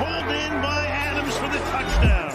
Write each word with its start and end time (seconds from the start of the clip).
pulled 0.00 0.32
in 0.32 0.52
by 0.62 0.86
Adams 0.88 1.36
for 1.36 1.48
the 1.48 1.58
touchdown. 1.68 2.32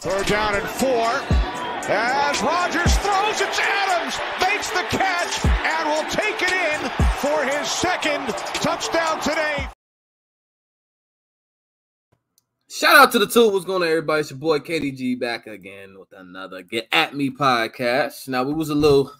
Third 0.00 0.26
down 0.26 0.54
and 0.54 0.66
four. 0.66 1.08
As 1.84 2.40
Rodgers 2.40 2.96
throws, 2.96 3.40
it's 3.42 3.60
Adams, 3.60 4.18
makes 4.40 4.70
the 4.70 4.84
catch, 4.88 5.44
and 5.44 5.88
will 5.90 6.08
take 6.10 6.40
it 6.40 6.52
in 6.52 6.88
for 7.20 7.44
his 7.44 7.68
second 7.68 8.26
touchdown 8.62 9.20
today. 9.20 9.68
Shout 12.70 12.96
out 12.96 13.12
to 13.12 13.18
the 13.18 13.26
two. 13.26 13.50
What's 13.50 13.66
going 13.66 13.82
on, 13.82 13.88
everybody? 13.88 14.20
It's 14.20 14.30
your 14.30 14.38
boy 14.38 14.60
KDG 14.60 15.20
back 15.20 15.46
again 15.46 15.98
with 15.98 16.08
another 16.16 16.62
Get 16.62 16.88
At 16.90 17.14
Me 17.14 17.28
podcast. 17.28 18.28
Now, 18.28 18.44
we 18.44 18.54
was 18.54 18.70
a 18.70 18.74
little, 18.74 19.12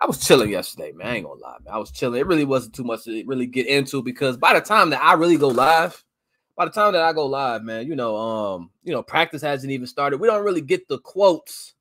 I 0.00 0.06
was 0.06 0.24
chilling 0.26 0.50
yesterday, 0.50 0.92
man. 0.92 1.06
I 1.06 1.16
ain't 1.16 1.26
gonna 1.26 1.40
lie, 1.40 1.56
man. 1.62 1.74
I 1.74 1.78
was 1.78 1.90
chilling. 1.90 2.18
It 2.18 2.26
really 2.26 2.46
wasn't 2.46 2.74
too 2.74 2.84
much 2.84 3.04
to 3.04 3.24
really 3.26 3.46
get 3.46 3.66
into 3.66 4.02
because 4.02 4.38
by 4.38 4.54
the 4.54 4.60
time 4.60 4.90
that 4.90 5.02
I 5.02 5.12
really 5.12 5.36
go 5.36 5.48
live, 5.48 6.02
by 6.56 6.64
the 6.64 6.70
time 6.70 6.94
that 6.94 7.02
I 7.02 7.12
go 7.12 7.26
live, 7.26 7.62
man, 7.62 7.86
you 7.86 7.94
know, 7.94 8.16
um, 8.16 8.70
you 8.82 8.92
know, 8.92 9.02
practice 9.02 9.42
hasn't 9.42 9.72
even 9.72 9.86
started. 9.86 10.18
We 10.18 10.28
don't 10.28 10.44
really 10.44 10.62
get 10.62 10.88
the 10.88 10.98
quotes. 10.98 11.74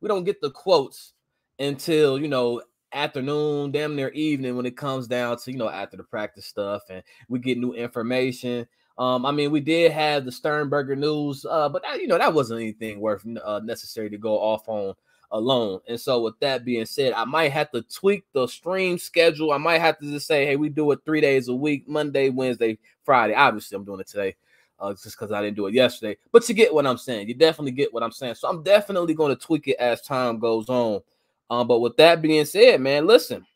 We 0.00 0.08
don't 0.08 0.24
get 0.24 0.40
the 0.40 0.50
quotes 0.50 1.12
until 1.60 2.18
you 2.18 2.26
know 2.26 2.62
afternoon, 2.92 3.70
damn 3.70 3.94
near 3.94 4.08
evening 4.08 4.56
when 4.56 4.66
it 4.66 4.76
comes 4.76 5.06
down 5.06 5.38
to 5.38 5.52
you 5.52 5.58
know 5.58 5.68
after 5.68 5.96
the 5.96 6.04
practice 6.04 6.46
stuff, 6.46 6.82
and 6.90 7.04
we 7.28 7.38
get 7.38 7.58
new 7.58 7.74
information. 7.74 8.66
Um, 8.98 9.24
I 9.24 9.30
mean, 9.30 9.52
we 9.52 9.60
did 9.60 9.92
have 9.92 10.24
the 10.24 10.32
Sternberger 10.32 10.96
news, 10.96 11.46
uh, 11.48 11.68
but 11.68 11.82
that, 11.82 12.00
you 12.00 12.08
know 12.08 12.18
that 12.18 12.34
wasn't 12.34 12.60
anything 12.60 12.98
worth 12.98 13.24
uh, 13.44 13.60
necessary 13.60 14.10
to 14.10 14.18
go 14.18 14.34
off 14.34 14.68
on 14.68 14.94
alone. 15.32 15.80
And 15.88 15.98
so, 15.98 16.22
with 16.22 16.38
that 16.40 16.64
being 16.64 16.86
said, 16.86 17.14
I 17.14 17.24
might 17.24 17.50
have 17.50 17.70
to 17.72 17.82
tweak 17.82 18.24
the 18.32 18.46
stream 18.46 18.98
schedule. 18.98 19.52
I 19.52 19.58
might 19.58 19.80
have 19.80 19.98
to 19.98 20.10
just 20.10 20.26
say, 20.26 20.46
hey, 20.46 20.56
we 20.56 20.68
do 20.68 20.92
it 20.92 21.00
three 21.04 21.20
days 21.20 21.48
a 21.48 21.54
week: 21.54 21.88
Monday, 21.88 22.28
Wednesday, 22.30 22.78
Friday. 23.04 23.34
Obviously, 23.34 23.76
I'm 23.76 23.84
doing 23.84 24.00
it 24.00 24.06
today. 24.06 24.36
Uh, 24.78 24.92
just 24.92 25.16
because 25.16 25.30
I 25.30 25.40
didn't 25.40 25.54
do 25.54 25.68
it 25.68 25.74
yesterday, 25.74 26.16
but 26.32 26.48
you 26.48 26.56
get 26.56 26.74
what 26.74 26.88
I'm 26.88 26.98
saying. 26.98 27.28
You 27.28 27.34
definitely 27.34 27.70
get 27.70 27.94
what 27.94 28.02
I'm 28.02 28.10
saying. 28.10 28.34
So 28.34 28.48
I'm 28.48 28.64
definitely 28.64 29.14
going 29.14 29.32
to 29.32 29.40
tweak 29.40 29.68
it 29.68 29.76
as 29.78 30.02
time 30.02 30.40
goes 30.40 30.68
on. 30.68 31.00
Um, 31.48 31.68
but 31.68 31.78
with 31.78 31.96
that 31.98 32.20
being 32.20 32.44
said, 32.44 32.80
man, 32.80 33.06
listen, 33.06 33.46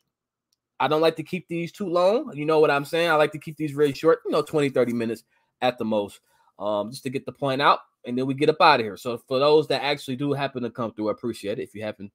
I 0.79 0.87
don't 0.87 1.01
like 1.01 1.17
to 1.17 1.23
keep 1.23 1.47
these 1.49 1.73
too 1.73 1.89
long. 1.89 2.31
You 2.33 2.45
know 2.45 2.59
what 2.59 2.71
I'm 2.71 2.85
saying? 2.85 3.09
I 3.09 3.15
like 3.15 3.33
to 3.33 3.39
keep 3.39 3.57
these 3.57 3.73
really 3.73 3.93
short, 3.93 4.21
you 4.25 4.31
know, 4.31 4.41
20, 4.41 4.69
30 4.69 4.93
minutes 4.93 5.23
at 5.61 5.77
the 5.77 5.83
most, 5.83 6.21
um, 6.59 6.91
just 6.91 7.03
to 7.03 7.09
get 7.09 7.25
the 7.25 7.33
point 7.33 7.61
out, 7.61 7.79
and 8.07 8.17
then 8.17 8.25
we 8.25 8.33
get 8.33 8.49
up 8.49 8.61
out 8.61 8.79
of 8.79 8.85
here. 8.85 8.97
So 8.97 9.17
for 9.27 9.39
those 9.39 9.67
that 9.67 9.83
actually 9.83 10.15
do 10.15 10.33
happen 10.33 10.63
to 10.63 10.69
come 10.69 10.93
through, 10.93 11.09
I 11.09 11.11
appreciate 11.11 11.59
it. 11.59 11.63
If 11.63 11.75
you 11.75 11.83
haven't 11.83 12.11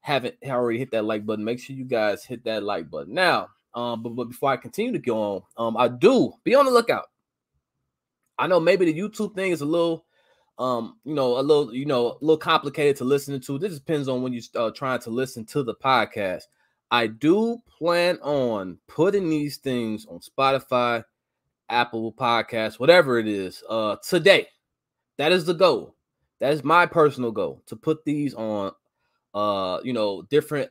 haven't 0.00 0.36
already 0.44 0.78
hit 0.78 0.90
that 0.90 1.04
like 1.04 1.24
button, 1.24 1.44
make 1.44 1.60
sure 1.60 1.76
you 1.76 1.84
guys 1.84 2.24
hit 2.24 2.44
that 2.44 2.62
like 2.62 2.90
button. 2.90 3.14
Now, 3.14 3.48
um, 3.74 4.02
but, 4.02 4.10
but 4.10 4.28
before 4.28 4.50
I 4.50 4.56
continue 4.56 4.92
to 4.92 4.98
go 4.98 5.18
on, 5.18 5.42
um, 5.56 5.76
I 5.76 5.88
do 5.88 6.32
be 6.44 6.54
on 6.54 6.66
the 6.66 6.70
lookout. 6.70 7.06
I 8.38 8.46
know 8.46 8.60
maybe 8.60 8.84
the 8.84 8.98
YouTube 9.00 9.34
thing 9.34 9.52
is 9.52 9.60
a 9.60 9.66
little 9.66 10.04
um 10.56 10.98
you 11.04 11.14
know 11.14 11.38
a 11.38 11.42
little 11.42 11.74
you 11.74 11.84
know 11.84 12.12
a 12.12 12.18
little 12.20 12.36
complicated 12.36 12.94
to 12.94 13.02
listen 13.02 13.40
to 13.40 13.58
this 13.58 13.74
depends 13.74 14.06
on 14.06 14.22
when 14.22 14.32
you're 14.32 14.42
uh, 14.54 14.70
trying 14.70 15.00
to 15.00 15.10
listen 15.10 15.44
to 15.44 15.64
the 15.64 15.74
podcast 15.74 16.42
i 16.92 17.08
do 17.08 17.60
plan 17.76 18.16
on 18.22 18.78
putting 18.86 19.28
these 19.28 19.56
things 19.56 20.06
on 20.06 20.20
spotify 20.20 21.02
Apple 21.68 22.12
Podcasts, 22.12 22.78
whatever 22.78 23.18
it 23.18 23.26
is, 23.26 23.62
uh, 23.68 23.96
today. 24.06 24.48
That 25.18 25.32
is 25.32 25.44
the 25.44 25.54
goal. 25.54 25.94
That 26.40 26.52
is 26.52 26.64
my 26.64 26.86
personal 26.86 27.30
goal 27.30 27.62
to 27.66 27.76
put 27.76 28.04
these 28.04 28.34
on, 28.34 28.72
uh, 29.32 29.80
you 29.84 29.92
know, 29.92 30.22
different, 30.22 30.70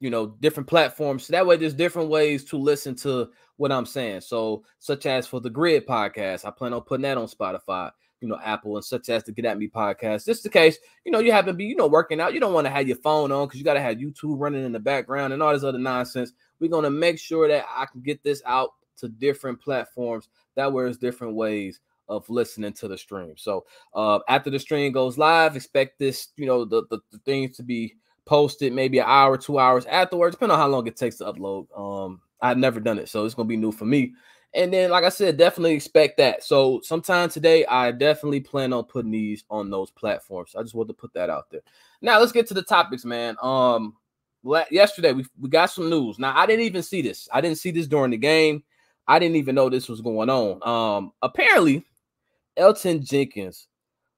you 0.00 0.10
know, 0.10 0.26
different 0.40 0.68
platforms. 0.68 1.24
So 1.24 1.32
that 1.32 1.46
way, 1.46 1.56
there's 1.56 1.74
different 1.74 2.10
ways 2.10 2.44
to 2.44 2.56
listen 2.56 2.94
to 2.96 3.30
what 3.56 3.72
I'm 3.72 3.86
saying. 3.86 4.20
So, 4.20 4.64
such 4.78 5.06
as 5.06 5.26
for 5.26 5.40
the 5.40 5.50
Grid 5.50 5.86
podcast, 5.86 6.44
I 6.44 6.50
plan 6.50 6.72
on 6.72 6.82
putting 6.82 7.02
that 7.02 7.18
on 7.18 7.26
Spotify, 7.26 7.90
you 8.20 8.28
know, 8.28 8.38
Apple, 8.44 8.76
and 8.76 8.84
such 8.84 9.08
as 9.08 9.24
the 9.24 9.32
Get 9.32 9.46
At 9.46 9.58
Me 9.58 9.68
podcast. 9.68 10.28
Is 10.28 10.42
the 10.42 10.50
case, 10.50 10.78
you 11.04 11.10
know, 11.10 11.18
you 11.18 11.32
happen 11.32 11.48
to 11.48 11.54
be, 11.54 11.64
you 11.64 11.76
know, 11.76 11.88
working 11.88 12.20
out. 12.20 12.34
You 12.34 12.40
don't 12.40 12.54
want 12.54 12.66
to 12.66 12.72
have 12.72 12.86
your 12.86 12.98
phone 12.98 13.32
on 13.32 13.46
because 13.46 13.58
you 13.58 13.64
got 13.64 13.74
to 13.74 13.80
have 13.80 13.96
YouTube 13.96 14.36
running 14.38 14.64
in 14.64 14.72
the 14.72 14.78
background 14.78 15.32
and 15.32 15.42
all 15.42 15.52
this 15.52 15.64
other 15.64 15.78
nonsense. 15.78 16.32
We're 16.60 16.70
gonna 16.70 16.90
make 16.90 17.18
sure 17.18 17.48
that 17.48 17.64
I 17.68 17.86
can 17.86 18.02
get 18.02 18.22
this 18.22 18.42
out 18.44 18.70
to 18.98 19.08
different 19.08 19.60
platforms. 19.60 20.28
That 20.54 20.72
way, 20.72 20.84
there's 20.84 20.98
different 20.98 21.34
ways 21.34 21.80
of 22.08 22.28
listening 22.28 22.72
to 22.74 22.88
the 22.88 22.98
stream. 22.98 23.34
So 23.36 23.66
uh, 23.94 24.20
after 24.28 24.50
the 24.50 24.58
stream 24.58 24.92
goes 24.92 25.18
live, 25.18 25.56
expect 25.56 25.98
this, 25.98 26.28
you 26.36 26.46
know, 26.46 26.64
the, 26.64 26.84
the, 26.90 26.98
the 27.10 27.18
things 27.18 27.56
to 27.56 27.62
be 27.62 27.96
posted 28.24 28.72
maybe 28.72 28.98
an 28.98 29.06
hour, 29.06 29.36
two 29.36 29.58
hours 29.58 29.86
afterwards, 29.86 30.36
depending 30.36 30.54
on 30.54 30.60
how 30.60 30.68
long 30.68 30.86
it 30.86 30.96
takes 30.96 31.16
to 31.16 31.24
upload. 31.24 31.66
Um, 31.76 32.20
I've 32.40 32.58
never 32.58 32.78
done 32.78 32.98
it, 32.98 33.08
so 33.08 33.24
it's 33.24 33.34
gonna 33.34 33.48
be 33.48 33.56
new 33.56 33.72
for 33.72 33.86
me. 33.86 34.12
And 34.54 34.72
then, 34.72 34.90
like 34.90 35.04
I 35.04 35.10
said, 35.10 35.36
definitely 35.36 35.74
expect 35.74 36.16
that. 36.18 36.42
So 36.42 36.80
sometime 36.82 37.28
today, 37.28 37.66
I 37.66 37.92
definitely 37.92 38.40
plan 38.40 38.72
on 38.72 38.84
putting 38.84 39.10
these 39.10 39.44
on 39.50 39.70
those 39.70 39.90
platforms. 39.90 40.54
I 40.56 40.62
just 40.62 40.74
want 40.74 40.88
to 40.88 40.94
put 40.94 41.12
that 41.14 41.28
out 41.28 41.50
there. 41.50 41.60
Now 42.00 42.18
let's 42.18 42.32
get 42.32 42.46
to 42.48 42.54
the 42.54 42.62
topics, 42.62 43.04
man. 43.04 43.36
Um, 43.42 43.96
yesterday 44.70 45.12
we, 45.12 45.26
we 45.38 45.48
got 45.48 45.66
some 45.66 45.90
news. 45.90 46.18
Now 46.18 46.36
I 46.36 46.46
didn't 46.46 46.64
even 46.64 46.82
see 46.82 47.02
this. 47.02 47.28
I 47.32 47.40
didn't 47.40 47.58
see 47.58 47.70
this 47.70 47.86
during 47.86 48.10
the 48.10 48.16
game. 48.16 48.62
I 49.06 49.18
didn't 49.18 49.36
even 49.36 49.54
know 49.54 49.68
this 49.68 49.88
was 49.88 50.00
going 50.00 50.28
on. 50.28 50.66
Um, 50.66 51.12
apparently, 51.22 51.84
Elgton 52.58 53.02
Jenkins 53.02 53.68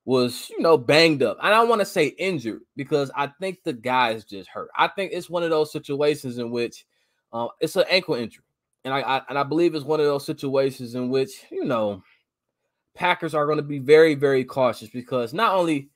was, 0.04 0.50
you 0.50 0.60
know, 0.60 0.78
banged 0.78 1.22
up. 1.22 1.36
I 1.40 1.50
don't 1.50 1.68
want 1.68 1.80
to 1.80 1.86
say 1.86 2.06
injured 2.06 2.62
because 2.76 3.10
I 3.14 3.28
think 3.40 3.58
the 3.64 3.72
guy 3.72 4.10
is 4.10 4.24
just 4.24 4.48
hurt. 4.48 4.70
I 4.76 4.88
think 4.88 5.12
it's 5.12 5.30
one 5.30 5.42
of 5.42 5.50
those 5.50 5.72
situations 5.72 6.38
in 6.38 6.50
which 6.50 6.84
uh, 7.32 7.48
it's 7.60 7.76
an 7.76 7.84
ankle 7.88 8.14
injury, 8.14 8.44
and 8.84 8.92
I, 8.92 9.00
I 9.00 9.22
and 9.28 9.38
I 9.38 9.44
believe 9.44 9.74
it's 9.74 9.84
one 9.84 10.00
of 10.00 10.06
those 10.06 10.26
situations 10.26 10.94
in 10.94 11.10
which 11.10 11.44
you 11.50 11.64
know 11.64 12.02
Packers 12.96 13.34
are 13.34 13.46
going 13.46 13.58
to 13.58 13.62
be 13.62 13.78
very 13.78 14.14
very 14.14 14.44
cautious 14.44 14.88
because 14.88 15.32
not 15.32 15.54
only 15.54 15.90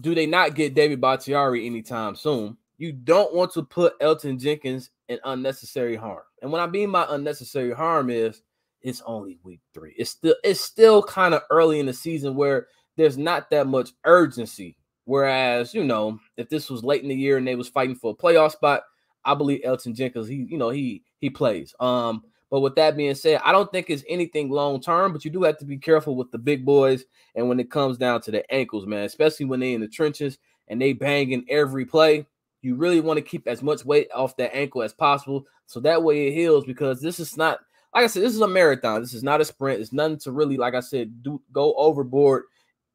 do 0.00 0.14
they 0.14 0.26
not 0.26 0.54
get 0.54 0.74
David 0.74 1.00
Bakhtiari 1.00 1.66
anytime 1.66 2.16
soon, 2.16 2.56
you 2.78 2.92
don't 2.92 3.34
want 3.34 3.52
to 3.52 3.62
put 3.62 3.98
Elgton 4.00 4.40
Jenkins 4.40 4.90
in 5.08 5.18
unnecessary 5.24 5.96
harm. 5.96 6.22
And 6.40 6.50
what 6.50 6.60
I 6.60 6.66
mean 6.66 6.90
by 6.90 7.06
unnecessary 7.08 7.72
harm 7.72 8.10
is 8.10 8.42
it's 8.82 9.02
only 9.06 9.38
week 9.42 9.60
three. 9.74 9.94
It's 9.96 10.10
still 10.10 10.34
it's 10.44 10.60
still 10.60 11.02
kind 11.02 11.34
of 11.34 11.42
early 11.50 11.80
in 11.80 11.86
the 11.86 11.92
season 11.92 12.34
where 12.34 12.68
there's 12.96 13.18
not 13.18 13.50
that 13.50 13.66
much 13.66 13.90
urgency. 14.04 14.76
Whereas, 15.04 15.74
you 15.74 15.84
know, 15.84 16.18
if 16.36 16.48
this 16.48 16.70
was 16.70 16.84
late 16.84 17.02
in 17.02 17.08
the 17.08 17.14
year 17.14 17.36
and 17.36 17.46
they 17.46 17.56
was 17.56 17.68
fighting 17.68 17.96
for 17.96 18.12
a 18.12 18.22
playoff 18.22 18.52
spot, 18.52 18.82
I 19.24 19.34
believe 19.34 19.62
Elgton 19.62 19.94
Jenkins, 19.94 20.28
he, 20.28 20.46
you 20.48 20.58
know, 20.58 20.70
he 20.70 21.02
he 21.18 21.30
plays. 21.30 21.74
Um, 21.80 22.22
but 22.50 22.60
with 22.60 22.74
that 22.76 22.96
being 22.96 23.14
said, 23.14 23.40
I 23.44 23.50
don't 23.50 23.70
think 23.72 23.88
it's 23.88 24.04
anything 24.08 24.50
long 24.50 24.80
term, 24.80 25.12
but 25.12 25.24
you 25.24 25.30
do 25.30 25.42
have 25.44 25.58
to 25.58 25.64
be 25.64 25.78
careful 25.78 26.16
with 26.16 26.30
the 26.30 26.38
big 26.38 26.64
boys 26.64 27.04
and 27.34 27.48
when 27.48 27.58
it 27.58 27.70
comes 27.70 27.96
down 27.96 28.20
to 28.22 28.30
the 28.30 28.52
ankles, 28.52 28.86
man, 28.86 29.04
especially 29.04 29.46
when 29.46 29.60
they 29.60 29.72
in 29.72 29.80
the 29.80 29.88
trenches 29.88 30.38
and 30.68 30.80
they 30.80 30.92
banging 30.92 31.46
every 31.48 31.86
play 31.86 32.26
you 32.62 32.76
really 32.76 33.00
want 33.00 33.18
to 33.18 33.22
keep 33.22 33.46
as 33.46 33.62
much 33.62 33.84
weight 33.84 34.08
off 34.14 34.36
that 34.36 34.54
ankle 34.56 34.82
as 34.82 34.94
possible 34.94 35.44
so 35.66 35.80
that 35.80 36.02
way 36.02 36.28
it 36.28 36.32
heals 36.32 36.64
because 36.64 37.00
this 37.00 37.20
is 37.20 37.36
not 37.36 37.58
like 37.94 38.04
I 38.04 38.06
said, 38.06 38.22
this 38.22 38.34
is 38.34 38.40
a 38.40 38.48
marathon. 38.48 39.00
This 39.00 39.14
is 39.14 39.22
not 39.22 39.40
a 39.40 39.44
sprint. 39.44 39.80
It's 39.80 39.92
nothing 39.92 40.18
to 40.20 40.32
really, 40.32 40.56
like 40.56 40.74
I 40.74 40.80
said, 40.80 41.22
do 41.22 41.40
go 41.52 41.74
overboard 41.74 42.44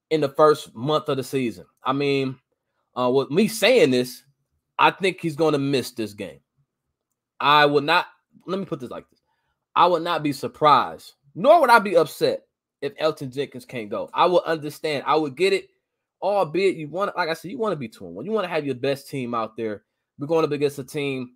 in 0.10 0.22
the 0.22 0.30
first 0.30 0.76
month 0.76 1.10
of 1.10 1.18
the 1.18 1.24
season. 1.24 1.66
I 1.84 1.94
mean, 1.94 2.38
uh, 2.96 3.12
with 3.14 3.30
me 3.30 3.48
saying 3.48 3.92
this, 3.92 4.24
I 4.80 4.92
think 4.92 5.20
he's 5.22 5.36
going 5.36 5.54
to 5.54 5.60
miss 5.60 5.92
this 5.92 6.14
game. 6.14 6.40
I 7.40 7.66
would 7.66 7.84
not. 7.84 8.08
Let 8.46 8.60
me 8.60 8.66
put 8.66 8.80
this 8.80 8.90
like 8.90 9.10
this: 9.10 9.22
I 9.76 9.86
would 9.88 10.04
not 10.04 10.24
be 10.24 10.34
surprised, 10.34 11.14
nor 11.36 11.62
would 11.62 11.70
I 11.70 11.80
be 11.80 11.98
upset 11.98 12.46
if 12.82 12.96
Elgton 12.98 13.34
Jenkins 13.34 13.66
can't 13.66 13.90
go. 13.90 14.10
I 14.14 14.26
would 14.26 14.44
understand. 14.44 15.04
I 15.06 15.16
would 15.16 15.36
get 15.36 15.54
it 15.54 15.70
albeit 16.22 16.78
you 16.78 16.88
want, 16.88 17.16
like 17.16 17.30
I 17.30 17.34
said, 17.34 17.52
you 17.52 17.58
want 17.58 17.74
to 17.74 17.78
be 17.78 17.88
two 17.88 18.06
one. 18.06 18.26
You 18.26 18.32
want 18.32 18.46
to 18.46 18.50
have 18.50 18.66
your 18.66 18.76
best 18.76 19.10
team 19.10 19.34
out 19.34 19.56
there. 19.56 19.84
We're 20.18 20.28
going 20.28 20.46
up 20.46 20.52
against 20.52 20.80
a 20.80 20.84
team 20.84 21.32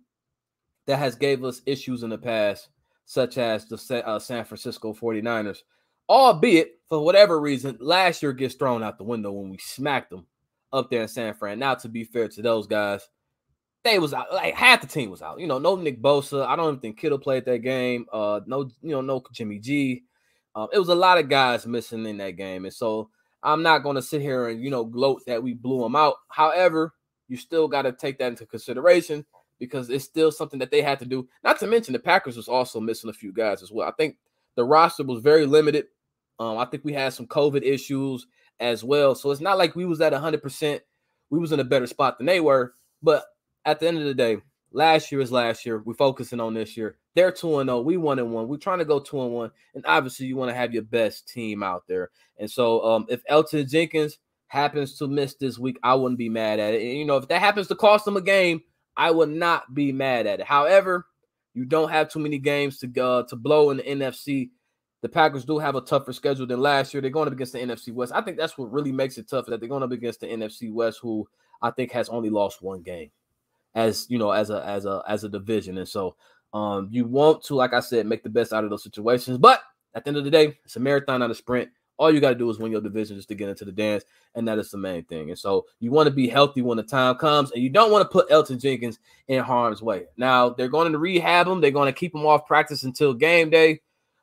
that 0.86 0.98
has 0.98 1.14
gave 1.14 1.44
us 1.44 1.62
issues 1.66 2.02
in 2.02 2.10
the 2.10 2.18
past, 2.18 2.68
such 3.04 3.38
as 3.38 3.66
the 3.66 4.06
uh, 4.06 4.18
San 4.18 4.44
Francisco 4.44 4.92
49ers. 4.92 5.58
Albeit, 6.08 6.80
for 6.88 7.04
whatever 7.04 7.40
reason, 7.40 7.76
last 7.80 8.22
year 8.22 8.32
gets 8.32 8.54
thrown 8.54 8.82
out 8.82 8.98
the 8.98 9.04
window 9.04 9.32
when 9.32 9.50
we 9.50 9.58
smacked 9.58 10.10
them 10.10 10.26
up 10.72 10.90
there 10.90 11.02
in 11.02 11.08
San 11.08 11.34
Fran. 11.34 11.58
Now, 11.58 11.74
to 11.74 11.88
be 11.88 12.04
fair 12.04 12.28
to 12.28 12.42
those 12.42 12.66
guys, 12.66 13.08
they 13.84 13.98
was 13.98 14.12
out. 14.12 14.32
Like 14.32 14.54
half 14.54 14.80
the 14.80 14.86
team 14.86 15.10
was 15.10 15.22
out. 15.22 15.40
You 15.40 15.46
know, 15.46 15.58
no 15.58 15.76
Nick 15.76 16.02
Bosa. 16.02 16.46
I 16.46 16.56
don't 16.56 16.68
even 16.68 16.80
think 16.80 16.98
Kittle 16.98 17.18
played 17.18 17.44
that 17.46 17.58
game. 17.58 18.06
Uh, 18.12 18.40
no, 18.46 18.70
you 18.82 18.90
know, 18.90 19.00
no 19.00 19.22
Jimmy 19.32 19.58
G. 19.58 20.02
Um, 20.54 20.68
it 20.72 20.78
was 20.78 20.88
a 20.88 20.94
lot 20.94 21.18
of 21.18 21.28
guys 21.28 21.66
missing 21.66 22.04
in 22.06 22.18
that 22.18 22.32
game, 22.32 22.64
and 22.64 22.74
so 22.74 23.08
I'm 23.42 23.62
not 23.62 23.82
going 23.82 23.96
to 23.96 24.02
sit 24.02 24.22
here 24.22 24.48
and, 24.48 24.62
you 24.62 24.70
know, 24.70 24.84
gloat 24.84 25.22
that 25.26 25.42
we 25.42 25.52
blew 25.54 25.82
them 25.82 25.96
out. 25.96 26.16
However, 26.28 26.94
you 27.28 27.36
still 27.36 27.66
got 27.66 27.82
to 27.82 27.92
take 27.92 28.18
that 28.18 28.28
into 28.28 28.46
consideration 28.46 29.24
because 29.62 29.90
it's 29.90 30.04
still 30.04 30.32
something 30.32 30.58
that 30.58 30.72
they 30.72 30.82
had 30.82 30.98
to 30.98 31.06
do. 31.06 31.28
Not 31.44 31.56
to 31.60 31.68
mention 31.68 31.92
the 31.92 32.00
Packers 32.00 32.36
was 32.36 32.48
also 32.48 32.80
missing 32.80 33.08
a 33.08 33.12
few 33.12 33.32
guys 33.32 33.62
as 33.62 33.70
well. 33.70 33.86
I 33.86 33.92
think 33.92 34.16
the 34.56 34.64
roster 34.64 35.04
was 35.04 35.22
very 35.22 35.46
limited. 35.46 35.84
Um, 36.40 36.58
I 36.58 36.64
think 36.64 36.84
we 36.84 36.92
had 36.92 37.12
some 37.12 37.28
COVID 37.28 37.62
issues 37.62 38.26
as 38.58 38.82
well. 38.82 39.14
So 39.14 39.30
it's 39.30 39.40
not 39.40 39.58
like 39.58 39.76
we 39.76 39.84
was 39.84 40.00
at 40.00 40.12
100%. 40.12 40.80
We 41.30 41.38
was 41.38 41.52
in 41.52 41.60
a 41.60 41.64
better 41.64 41.86
spot 41.86 42.18
than 42.18 42.26
they 42.26 42.40
were. 42.40 42.74
But 43.04 43.22
at 43.64 43.78
the 43.78 43.86
end 43.86 43.98
of 43.98 44.04
the 44.04 44.14
day, 44.14 44.38
last 44.72 45.12
year 45.12 45.20
is 45.20 45.30
last 45.30 45.64
year. 45.64 45.78
We're 45.78 45.94
focusing 45.94 46.40
on 46.40 46.54
this 46.54 46.76
year. 46.76 46.96
They're 47.14 47.30
2 47.30 47.60
and 47.60 47.68
0. 47.68 47.82
We 47.82 47.98
1 47.98 48.18
and 48.18 48.32
1. 48.32 48.48
We're 48.48 48.56
trying 48.56 48.80
to 48.80 48.84
go 48.84 48.98
2 48.98 49.22
and 49.22 49.32
1. 49.32 49.50
And 49.76 49.86
obviously, 49.86 50.26
you 50.26 50.34
want 50.34 50.50
to 50.50 50.56
have 50.56 50.74
your 50.74 50.82
best 50.82 51.28
team 51.28 51.62
out 51.62 51.84
there. 51.86 52.10
And 52.40 52.50
so, 52.50 52.84
um, 52.84 53.06
if 53.08 53.24
Elgton 53.30 53.70
Jenkins 53.70 54.18
happens 54.48 54.98
to 54.98 55.06
miss 55.06 55.36
this 55.36 55.56
week, 55.56 55.78
I 55.84 55.94
wouldn't 55.94 56.18
be 56.18 56.28
mad 56.28 56.58
at 56.58 56.74
it. 56.74 56.82
And, 56.82 56.98
you 56.98 57.04
know, 57.04 57.18
if 57.18 57.28
that 57.28 57.40
happens 57.40 57.68
to 57.68 57.76
cost 57.76 58.04
them 58.04 58.16
a 58.16 58.20
game, 58.20 58.62
I 59.02 59.10
would 59.10 59.30
not 59.30 59.74
be 59.74 59.90
mad 59.90 60.28
at 60.28 60.38
it. 60.38 60.46
However, 60.46 61.06
you 61.54 61.64
don't 61.64 61.90
have 61.90 62.08
too 62.08 62.20
many 62.20 62.38
games 62.38 62.78
to 62.78 62.86
go 62.86 63.24
to 63.24 63.34
blow 63.34 63.70
in 63.70 63.78
the 63.78 63.82
NFC. 63.82 64.50
The 65.00 65.08
Packers 65.08 65.44
do 65.44 65.58
have 65.58 65.74
a 65.74 65.80
tougher 65.80 66.12
schedule 66.12 66.46
than 66.46 66.60
last 66.60 66.94
year. 66.94 67.00
They're 67.00 67.10
going 67.10 67.26
up 67.26 67.32
against 67.32 67.52
the 67.52 67.58
NFC 67.58 67.92
West. 67.92 68.12
I 68.14 68.20
think 68.20 68.36
that's 68.36 68.56
what 68.56 68.70
really 68.70 68.92
makes 68.92 69.18
it 69.18 69.28
tough 69.28 69.46
that 69.46 69.58
they're 69.58 69.68
going 69.68 69.82
up 69.82 69.90
against 69.90 70.20
the 70.20 70.28
NFC 70.28 70.72
West, 70.72 71.00
who 71.02 71.28
I 71.60 71.72
think 71.72 71.90
has 71.90 72.08
only 72.10 72.30
lost 72.30 72.62
one 72.62 72.82
game, 72.82 73.10
as 73.74 74.06
you 74.08 74.18
know, 74.18 74.30
as 74.30 74.50
a 74.50 74.64
as 74.64 74.86
a 74.86 75.02
as 75.08 75.24
a 75.24 75.28
division. 75.28 75.78
And 75.78 75.88
so, 75.88 76.14
um, 76.54 76.86
you 76.92 77.04
want 77.04 77.42
to, 77.46 77.56
like 77.56 77.72
I 77.72 77.80
said, 77.80 78.06
make 78.06 78.22
the 78.22 78.30
best 78.30 78.52
out 78.52 78.62
of 78.62 78.70
those 78.70 78.84
situations. 78.84 79.36
But 79.36 79.62
at 79.94 80.04
the 80.04 80.10
end 80.10 80.18
of 80.18 80.24
the 80.24 80.30
day, 80.30 80.56
it's 80.64 80.76
a 80.76 80.80
marathon, 80.80 81.18
not 81.18 81.32
a 81.32 81.34
sprint. 81.34 81.70
All 82.02 82.12
you 82.12 82.20
got 82.20 82.30
to 82.30 82.34
do 82.34 82.50
is 82.50 82.58
win 82.58 82.72
your 82.72 82.80
division 82.80 83.16
just 83.16 83.28
to 83.28 83.36
get 83.36 83.48
into 83.48 83.64
the 83.64 83.70
dance, 83.70 84.04
and 84.34 84.46
that 84.48 84.58
is 84.58 84.72
the 84.72 84.78
main 84.78 85.04
thing. 85.04 85.30
And 85.30 85.38
so 85.38 85.66
you 85.78 85.92
want 85.92 86.08
to 86.08 86.10
be 86.12 86.26
healthy 86.26 86.60
when 86.60 86.76
the 86.76 86.82
time 86.82 87.14
comes, 87.14 87.52
and 87.52 87.62
you 87.62 87.70
don't 87.70 87.92
want 87.92 88.02
to 88.02 88.12
put 88.12 88.28
Elgton 88.28 88.60
Jenkins 88.60 88.98
in 89.28 89.44
harm's 89.44 89.82
way. 89.82 90.06
Now 90.16 90.48
they're 90.50 90.68
going 90.68 90.90
to 90.90 90.98
rehab 90.98 91.46
him. 91.46 91.60
They're 91.60 91.70
going 91.70 91.92
to 91.92 91.98
keep 91.98 92.12
him 92.12 92.26
off 92.26 92.44
practice 92.44 92.82
until 92.82 93.14
game 93.14 93.50
day. 93.50 93.80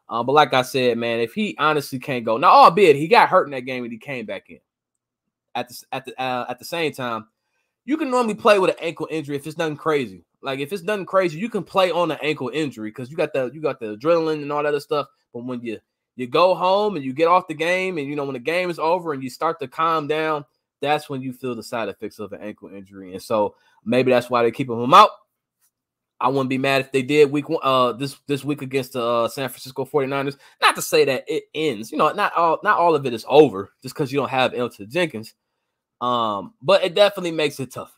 Um, 0.10 0.26
but 0.26 0.34
like 0.34 0.54
I 0.54 0.64
said, 0.64 0.98
man, 0.98 1.22
if 1.22 1.34
he 1.34 1.56
honestly 1.58 2.00
can't 2.00 2.26
go 2.26 2.38
now, 2.38 2.50
albeit 2.50 2.98
he 2.98 3.08
got 3.08 3.30
hurt 3.30 3.46
in 3.46 3.52
that 3.52 3.62
game 3.62 3.84
and 3.84 3.94
he 3.94 4.00
came 4.00 4.26
back 4.26 4.50
in. 4.50 4.60
At 5.56 5.70
the 5.70 5.84
at 5.94 6.06
the 6.06 6.22
uh, 6.22 6.48
at 6.50 6.60
the 6.60 6.66
same 6.66 6.92
time, 6.92 7.28
you 7.86 7.96
can 7.96 8.12
normally 8.12 8.36
play 8.36 8.60
with 8.60 8.72
an 8.72 8.78
ankle 8.82 9.08
injury 9.10 9.36
if 9.36 9.48
it's 9.48 9.58
nothing 9.58 9.78
crazy. 9.78 10.26
Like 10.42 10.60
if 10.60 10.72
it's 10.74 10.84
nothing 10.84 11.06
crazy, 11.06 11.40
you 11.40 11.50
can 11.50 11.64
play 11.64 11.92
on 11.92 12.12
an 12.12 12.18
ankle 12.22 12.50
injury 12.54 12.90
because 12.90 13.10
you 13.10 13.18
got 13.18 13.34
the 13.34 13.52
you 13.54 13.62
got 13.62 13.80
the 13.80 13.98
adrenaline 13.98 14.42
and 14.42 14.52
all 14.52 14.64
that 14.64 14.70
other 14.70 14.80
stuff. 14.80 15.08
But 15.34 15.46
when 15.46 15.62
you 15.62 15.80
you 16.20 16.28
go 16.28 16.54
home 16.54 16.96
and 16.96 17.06
you 17.06 17.14
get 17.14 17.28
off 17.28 17.48
the 17.48 17.54
game, 17.54 17.98
and 17.98 18.08
you 18.08 18.16
know 18.16 18.26
when 18.26 18.34
the 18.34 18.40
game 18.40 18.70
is 18.70 18.78
over 18.78 19.14
and 19.14 19.24
you 19.24 19.30
start 19.30 19.60
to 19.62 19.68
calm 19.68 20.08
down, 20.08 20.44
that's 20.82 21.10
when 21.10 21.22
you 21.22 21.32
feel 21.32 21.56
the 21.56 21.64
side 21.64 21.88
effects 21.88 22.20
of 22.20 22.34
an 22.34 22.42
ankle 22.42 22.70
injury. 22.70 23.14
And 23.14 23.22
so 23.22 23.56
maybe 23.86 24.12
that's 24.12 24.30
why 24.30 24.42
they're 24.42 24.52
keeping 24.52 24.82
him 24.82 24.94
out. 24.94 25.10
I 26.20 26.28
wouldn't 26.28 26.50
be 26.50 26.58
mad 26.58 26.82
if 26.82 26.92
they 26.92 27.02
did 27.02 27.32
week 27.32 27.48
one, 27.48 27.62
uh 27.64 27.94
this 27.94 28.18
this 28.28 28.44
week 28.44 28.62
against 28.62 28.94
the 28.94 29.02
uh, 29.02 29.28
San 29.30 29.48
Francisco 29.48 29.86
49ers. 29.86 30.36
Not 30.62 30.76
to 30.76 30.82
say 30.82 31.06
that 31.06 31.24
it 31.28 31.46
ends, 31.56 31.92
you 31.92 31.98
know, 31.98 32.12
not 32.12 32.34
all 32.36 32.60
not 32.64 32.78
all 32.78 32.96
of 32.96 33.06
it 33.06 33.14
is 33.14 33.26
over 33.30 33.72
just 33.82 33.96
because 33.96 34.12
you 34.12 34.20
don't 34.20 34.30
have 34.30 34.52
Elgton 34.52 34.90
Jenkins. 34.90 35.34
Um, 36.02 36.54
but 36.62 36.84
it 36.84 36.96
definitely 36.96 37.32
makes 37.32 37.62
it 37.62 37.72
tougher. 37.72 37.94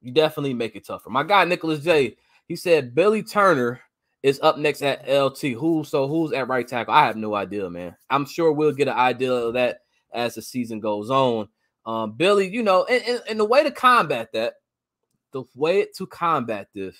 You 0.00 0.12
definitely 0.12 0.54
make 0.54 0.74
it 0.74 0.84
tougher. 0.84 1.10
My 1.10 1.22
guy 1.22 1.44
Nicholas 1.44 1.84
J, 1.84 2.16
he 2.46 2.56
said 2.56 2.94
Billy 2.94 3.22
Turner 3.22 3.80
is 4.22 4.40
up 4.42 4.58
next 4.58 4.82
at 4.82 5.08
LT. 5.08 5.40
Who 5.58 5.84
so 5.84 6.06
who's 6.06 6.32
at 6.32 6.48
right 6.48 6.66
tackle? 6.66 6.94
I 6.94 7.06
have 7.06 7.16
no 7.16 7.34
idea, 7.34 7.68
man. 7.70 7.96
I'm 8.08 8.26
sure 8.26 8.52
we'll 8.52 8.72
get 8.72 8.88
an 8.88 8.96
idea 8.96 9.32
of 9.32 9.54
that 9.54 9.80
as 10.12 10.34
the 10.34 10.42
season 10.42 10.80
goes 10.80 11.10
on. 11.10 11.48
Um, 11.86 12.12
Billy, 12.12 12.48
you 12.48 12.62
know, 12.62 12.84
and, 12.84 13.02
and, 13.04 13.22
and 13.28 13.40
the 13.40 13.44
way 13.44 13.64
to 13.64 13.70
combat 13.70 14.32
that, 14.34 14.54
the 15.32 15.44
way 15.54 15.86
to 15.96 16.06
combat 16.06 16.68
this 16.74 16.96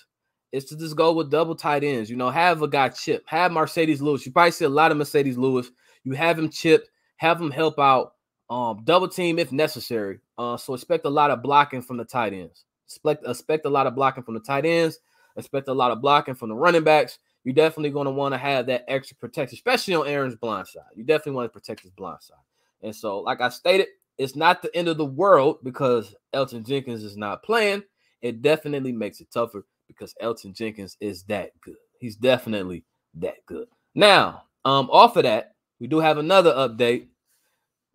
is 0.53 0.65
to 0.67 0.77
just 0.77 0.97
go 0.97 1.13
with 1.13 1.31
double 1.31 1.55
tight 1.55 1.85
ends. 1.85 2.09
You 2.09 2.17
know, 2.17 2.31
have 2.31 2.63
a 2.63 2.69
guy 2.69 2.89
chip, 2.89 3.25
have 3.27 3.53
Marcedes 3.53 4.01
Lewis. 4.01 4.25
You 4.25 4.33
probably 4.33 4.53
see 4.53 4.65
a 4.65 4.71
lot 4.71 4.91
of 4.91 4.99
Marcedes 4.99 5.37
Lewis. 5.37 5.71
You 6.05 6.13
have 6.13 6.39
him 6.39 6.51
chip, 6.51 6.89
have 7.17 7.41
him 7.41 7.51
help 7.51 7.79
out, 7.79 8.15
um, 8.49 8.81
double 8.85 9.09
team 9.09 9.39
if 9.39 9.53
necessary. 9.53 10.21
Uh, 10.39 10.57
so 10.57 10.75
expect 10.75 11.05
a 11.05 11.11
lot 11.11 11.31
of 11.31 11.43
blocking 11.43 11.83
from 11.83 11.99
the 11.99 12.05
tight 12.05 12.33
ends. 12.33 12.65
Expect 12.87 13.25
expect 13.29 13.67
a 13.67 13.71
lot 13.71 13.87
of 13.87 13.95
blocking 13.95 14.25
from 14.25 14.35
the 14.35 14.41
tight 14.41 14.65
ends 14.65 14.99
expect 15.37 15.69
a 15.69 15.75
lot 15.75 15.91
of 15.91 16.01
blocking 16.01 16.35
from 16.35 16.49
the 16.49 16.55
running 16.55 16.85
backs. 16.85 17.19
You're 17.45 17.55
definitely 17.55 17.91
going 17.91 18.05
to 18.05 18.11
want 18.11 18.35
to 18.35 18.39
have 18.39 18.67
that 18.67 18.85
extra 18.89 19.17
protection, 19.17 19.57
especially 19.57 19.95
on 19.95 20.07
Aaron's 20.07 20.37
blind 20.37 20.69
side. 20.69 20.85
You 20.95 21.05
definitely 21.05 21.33
want 21.33 21.53
to 21.53 21.59
protect 21.59 21.81
his 21.81 21.91
blind 21.91 22.23
side. 22.23 22.37
And 22.83 22.95
so, 22.95 23.21
like 23.21 23.41
I 23.41 23.49
stated, 23.49 23.89
it's 24.19 24.37
not 24.37 24.61
the 24.61 24.75
end 24.77 24.89
of 24.89 24.99
the 24.99 25.05
world 25.05 25.59
because 25.63 26.15
Elgton 26.35 26.67
Jenkins 26.67 27.03
is 27.03 27.17
not 27.17 27.43
playing. 27.43 27.83
It 28.21 28.43
definitely 28.43 28.93
makes 28.93 29.21
it 29.21 29.31
tougher 29.33 29.65
because 29.89 30.15
Elgton 30.23 30.55
Jenkins 30.55 30.97
is 31.01 31.23
that 31.25 31.59
good. 31.61 31.77
He's 31.99 32.17
definitely 32.17 32.85
that 33.15 33.45
good. 33.47 33.67
Now, 33.95 34.45
um, 34.65 34.91
off 34.91 35.17
of 35.17 35.23
that, 35.23 35.55
we 35.79 35.87
do 35.87 35.99
have 35.99 36.19
another 36.19 36.53
update. 36.53 37.07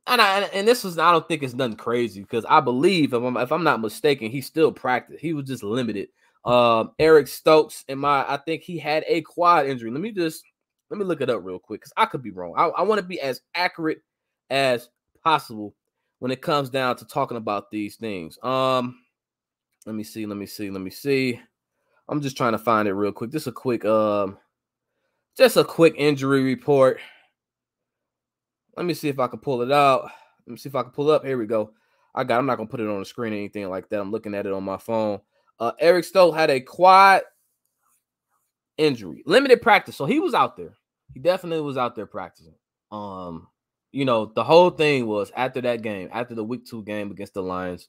And 0.08 0.22
I 0.22 0.42
and 0.42 0.68
this 0.68 0.84
was 0.84 1.00
I 1.00 1.12
don't 1.12 1.28
think 1.28 1.42
it's 1.42 1.56
nothing 1.56 1.78
crazy 1.78 2.22
because 2.22 2.46
I 2.46 2.60
believe 2.60 3.14
if 3.14 3.24
I'm 3.24 3.38
if 3.38 3.52
I'm 3.52 3.64
not 3.64 3.82
mistaken, 3.82 4.30
he 4.30 4.42
still 4.42 4.72
practiced. 4.72 5.20
He 5.20 5.34
was 5.34 5.46
just 5.46 5.64
limited 5.64 6.10
um, 6.46 6.92
Eric 7.00 7.28
Stokes 7.28 7.84
and 7.88 8.00
my, 8.00 8.24
I 8.28 8.38
think 8.38 8.62
he 8.62 8.78
had 8.78 9.04
a 9.08 9.22
quad 9.22 9.66
injury. 9.66 9.92
Let 9.92 10.02
me 10.02 10.12
just 10.12 10.44
let 10.90 11.00
me 11.00 11.06
look 11.06 11.22
it 11.22 11.30
up 11.30 11.44
real 11.44 11.60
quick 11.60 11.82
because 11.82 11.94
I 11.98 12.06
could 12.06 12.22
be 12.22 12.32
wrong. 12.32 12.54
I, 12.56 12.66
I 12.68 12.82
want 12.84 13.02
to 13.02 13.06
be 13.06 13.20
as 13.20 13.42
accurate 13.56 14.02
as 14.52 14.90
possible 15.24 15.76
when 16.20 16.32
it 16.32 16.42
comes 16.42 16.70
down 16.70 16.96
to 16.98 17.06
talking 17.06 17.38
about 17.38 17.72
these 17.72 17.96
things. 17.96 18.38
Um, 18.44 19.00
let 19.86 19.96
me 19.96 20.04
see, 20.04 20.26
let 20.26 20.38
me 20.38 20.46
see, 20.46 20.70
let 20.70 20.82
me 20.82 20.92
see. 20.92 21.40
I'm 22.08 22.22
just 22.22 22.38
trying 22.38 22.52
to 22.52 22.60
find 22.60 22.88
it 22.88 22.94
real 22.94 23.12
quick. 23.12 23.32
Just 23.32 23.48
a 23.48 23.52
quick, 23.52 23.84
um, 23.84 24.38
just 25.36 25.58
a 25.58 25.64
quick 25.64 25.96
injury 25.98 26.44
report. 26.44 27.00
Let 28.78 28.86
me 28.86 28.94
see 28.94 29.10
if 29.10 29.20
I 29.20 29.28
can 29.28 29.40
pull 29.40 29.64
it 29.64 29.72
out. 29.72 30.04
Let 30.46 30.52
me 30.52 30.58
see 30.58 30.70
if 30.70 30.76
I 30.76 30.84
can 30.84 30.92
pull 30.92 31.10
up. 31.10 31.26
Here 31.26 31.38
we 31.38 31.48
go. 31.48 31.72
I 32.14 32.24
got. 32.24 32.38
I'm 32.38 32.46
not 32.46 32.58
gonna 32.58 32.70
put 32.70 32.80
it 32.80 32.88
on 32.88 33.00
the 33.00 33.06
screen 33.06 33.34
or 33.34 33.38
anything 33.38 33.68
like 33.70 33.90
that. 33.90 34.00
I'm 34.00 34.12
looking 34.12 34.36
at 34.36 34.46
it 34.46 34.54
on 34.54 34.64
my 34.64 34.78
phone. 34.78 35.20
Uh, 35.60 35.72
Eric 35.80 36.06
Stokes 36.06 36.38
had 36.38 36.50
a 36.50 36.60
quad 36.60 37.22
injury, 38.78 39.24
limited 39.26 39.62
practice, 39.62 39.96
so 39.96 40.06
he 40.06 40.20
was 40.20 40.34
out 40.34 40.58
there. 40.58 40.76
He 41.14 41.20
definitely 41.20 41.62
was 41.62 41.78
out 41.78 41.96
there 41.96 42.06
practicing. 42.06 42.56
Um, 42.92 43.48
you 43.92 44.04
know, 44.04 44.26
the 44.36 44.44
whole 44.44 44.70
thing 44.70 45.08
was 45.08 45.32
after 45.36 45.62
that 45.62 45.82
game, 45.82 46.10
after 46.12 46.36
the 46.36 46.44
week 46.44 46.66
two 46.66 46.84
game 46.84 47.12
against 47.12 47.34
the 47.34 47.42
Lions, 47.42 47.88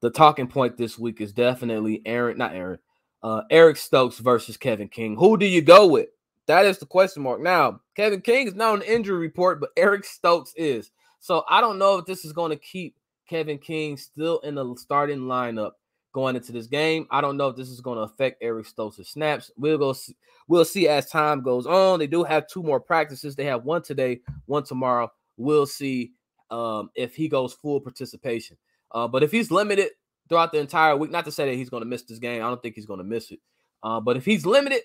the 0.00 0.10
talking 0.10 0.46
point 0.46 0.76
this 0.76 0.98
week 0.98 1.20
is 1.20 1.32
definitely 1.32 2.02
Aaron, 2.04 2.36
not 2.38 2.54
Aaron, 2.54 2.78
uh, 3.22 3.42
Eric 3.50 3.76
Stokes 3.76 4.18
versus 4.18 4.56
Kevin 4.56 4.88
King. 4.88 5.16
Who 5.16 5.36
do 5.36 5.46
you 5.46 5.62
go 5.62 5.86
with? 5.86 6.08
That 6.46 6.66
is 6.66 6.78
the 6.78 6.86
question 6.86 7.22
mark. 7.22 7.40
Now, 7.40 7.80
Kevin 7.94 8.20
King 8.20 8.48
is 8.48 8.54
not 8.54 8.72
on 8.72 8.78
the 8.80 8.92
injury 8.92 9.18
report, 9.18 9.60
but 9.60 9.70
Eric 9.76 10.04
Stokes 10.04 10.52
is. 10.56 10.90
So 11.20 11.44
I 11.48 11.60
don't 11.60 11.78
know 11.78 11.98
if 11.98 12.06
this 12.06 12.24
is 12.24 12.32
going 12.32 12.50
to 12.50 12.56
keep 12.56 12.96
Kevin 13.28 13.58
King 13.58 13.96
still 13.96 14.40
in 14.40 14.54
the 14.54 14.74
starting 14.76 15.20
lineup 15.20 15.72
going 16.12 16.36
into 16.36 16.52
this 16.52 16.66
game. 16.66 17.06
I 17.10 17.20
don't 17.20 17.36
know 17.36 17.48
if 17.48 17.56
this 17.56 17.68
is 17.68 17.80
going 17.80 17.96
to 17.96 18.02
affect 18.02 18.42
Eric 18.42 18.66
Stokes' 18.66 19.08
snaps. 19.08 19.50
We'll 19.56 19.78
go. 19.78 19.92
See, 19.92 20.16
we'll 20.48 20.64
see 20.64 20.88
as 20.88 21.10
time 21.10 21.42
goes 21.42 21.66
on. 21.66 21.98
They 21.98 22.06
do 22.06 22.24
have 22.24 22.46
two 22.46 22.62
more 22.62 22.80
practices. 22.80 23.36
They 23.36 23.44
have 23.44 23.64
one 23.64 23.82
today, 23.82 24.20
one 24.46 24.64
tomorrow. 24.64 25.10
We'll 25.36 25.66
see 25.66 26.12
um, 26.50 26.90
if 26.94 27.14
he 27.14 27.28
goes 27.28 27.54
full 27.54 27.80
participation. 27.80 28.56
Uh, 28.92 29.08
but 29.08 29.22
if 29.22 29.30
he's 29.30 29.50
limited 29.50 29.90
throughout 30.28 30.52
the 30.52 30.58
entire 30.58 30.96
week, 30.96 31.10
not 31.10 31.24
to 31.24 31.32
say 31.32 31.46
that 31.46 31.56
he's 31.56 31.70
going 31.70 31.82
to 31.82 31.88
miss 31.88 32.02
this 32.02 32.18
game. 32.18 32.42
I 32.42 32.48
don't 32.48 32.60
think 32.62 32.74
he's 32.74 32.86
going 32.86 32.98
to 32.98 33.04
miss 33.04 33.30
it. 33.30 33.40
Uh, 33.82 34.00
but 34.00 34.16
if 34.16 34.24
he's 34.24 34.44
limited, 34.44 34.82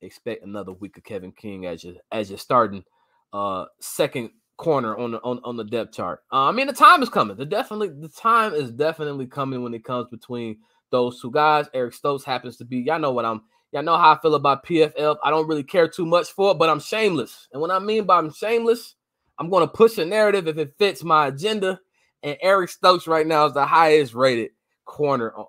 expect 0.00 0.44
another 0.44 0.72
week 0.72 0.96
of 0.96 1.04
Kevin 1.04 1.32
King 1.32 1.66
as 1.66 1.82
your 1.82 1.94
as 2.12 2.30
your 2.30 2.38
starting 2.38 2.84
uh, 3.32 3.66
second 3.80 4.30
corner 4.58 4.96
on 4.96 5.12
the 5.12 5.22
on, 5.22 5.40
on 5.44 5.56
the 5.56 5.64
depth 5.64 5.94
chart. 5.94 6.22
Uh, 6.30 6.44
I 6.44 6.52
mean, 6.52 6.66
the 6.66 6.74
time 6.74 7.02
is 7.02 7.08
coming. 7.08 7.36
The 7.36 7.46
definitely 7.46 7.88
the 7.88 8.08
time 8.08 8.52
is 8.52 8.70
definitely 8.70 9.26
coming 9.26 9.62
when 9.62 9.72
it 9.72 9.84
comes 9.84 10.10
between 10.10 10.58
those 10.90 11.20
two 11.22 11.30
guys. 11.30 11.66
Eric 11.72 11.94
Stokes 11.94 12.24
happens 12.24 12.58
to 12.58 12.66
be. 12.66 12.78
Y'all 12.78 12.98
know 12.98 13.12
what 13.12 13.24
I'm. 13.24 13.42
Y'all 13.72 13.82
know 13.82 13.96
how 13.96 14.12
I 14.12 14.20
feel 14.20 14.34
about 14.34 14.66
PFF. 14.66 15.16
I 15.22 15.30
don't 15.30 15.48
really 15.48 15.62
care 15.62 15.88
too 15.88 16.06
much 16.06 16.30
for 16.32 16.52
it, 16.52 16.58
but 16.58 16.68
I'm 16.68 16.80
shameless. 16.80 17.48
And 17.52 17.60
what 17.60 17.70
I 17.70 17.78
mean 17.78 18.04
by 18.04 18.18
I'm 18.18 18.32
shameless, 18.32 18.94
I'm 19.38 19.50
going 19.50 19.66
to 19.66 19.72
push 19.72 19.98
a 19.98 20.04
narrative 20.04 20.48
if 20.48 20.56
it 20.58 20.74
fits 20.78 21.04
my 21.04 21.28
agenda. 21.28 21.80
And 22.22 22.36
Eric 22.40 22.70
Stokes 22.70 23.06
right 23.06 23.26
now 23.26 23.46
is 23.46 23.54
the 23.54 23.66
highest 23.66 24.14
rated 24.14 24.50
corner 24.84 25.32
on, 25.34 25.46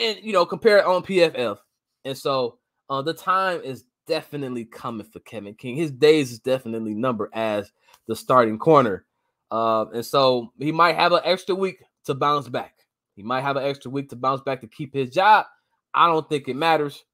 and 0.00 0.18
you 0.22 0.32
know, 0.32 0.46
compare 0.46 0.78
it 0.78 0.86
on 0.86 1.02
PFF. 1.02 1.58
And 2.04 2.16
so 2.16 2.58
uh, 2.88 3.02
the 3.02 3.14
time 3.14 3.60
is 3.62 3.84
definitely 4.06 4.64
coming 4.64 5.06
for 5.06 5.20
Kevin 5.20 5.54
King. 5.54 5.76
His 5.76 5.90
days 5.90 6.32
is 6.32 6.38
definitely 6.38 6.94
numbered 6.94 7.30
as 7.32 7.72
the 8.06 8.16
starting 8.16 8.58
corner. 8.58 9.04
Uh, 9.50 9.86
and 9.94 10.04
so 10.04 10.52
he 10.58 10.72
might 10.72 10.96
have 10.96 11.12
an 11.12 11.20
extra 11.24 11.54
week 11.54 11.82
to 12.04 12.14
bounce 12.14 12.48
back. 12.48 12.74
He 13.16 13.22
might 13.22 13.42
have 13.42 13.56
an 13.56 13.64
extra 13.64 13.90
week 13.90 14.10
to 14.10 14.16
bounce 14.16 14.40
back 14.40 14.60
to 14.60 14.66
keep 14.66 14.94
his 14.94 15.10
job. 15.10 15.46
I 15.92 16.06
don't 16.06 16.28
think 16.28 16.48
it 16.48 16.56
matters. 16.56 17.04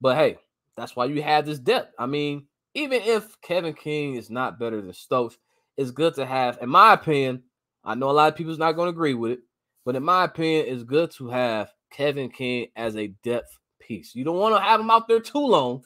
But 0.00 0.16
hey, 0.16 0.38
that's 0.76 0.96
why 0.96 1.06
you 1.06 1.22
have 1.22 1.44
this 1.46 1.58
depth. 1.58 1.94
I 1.98 2.06
mean, 2.06 2.46
even 2.74 3.02
if 3.02 3.40
Kevin 3.42 3.74
King 3.74 4.14
is 4.14 4.30
not 4.30 4.58
better 4.58 4.80
than 4.80 4.92
Stokes, 4.92 5.36
it's 5.76 5.90
good 5.90 6.14
to 6.14 6.26
have, 6.26 6.58
in 6.62 6.68
my 6.68 6.94
opinion. 6.94 7.42
I 7.84 7.94
know 7.94 8.10
a 8.10 8.12
lot 8.12 8.32
of 8.32 8.36
people's 8.36 8.58
not 8.58 8.72
going 8.72 8.86
to 8.86 8.90
agree 8.90 9.14
with 9.14 9.32
it, 9.32 9.40
but 9.84 9.96
in 9.96 10.02
my 10.02 10.24
opinion, 10.24 10.66
it's 10.68 10.82
good 10.84 11.10
to 11.12 11.28
have 11.28 11.72
Kevin 11.90 12.30
King 12.30 12.68
as 12.76 12.96
a 12.96 13.08
depth 13.22 13.58
piece. 13.80 14.14
You 14.14 14.24
don't 14.24 14.38
want 14.38 14.54
to 14.54 14.62
have 14.62 14.80
him 14.80 14.90
out 14.90 15.08
there 15.08 15.20
too 15.20 15.46
long. 15.46 15.82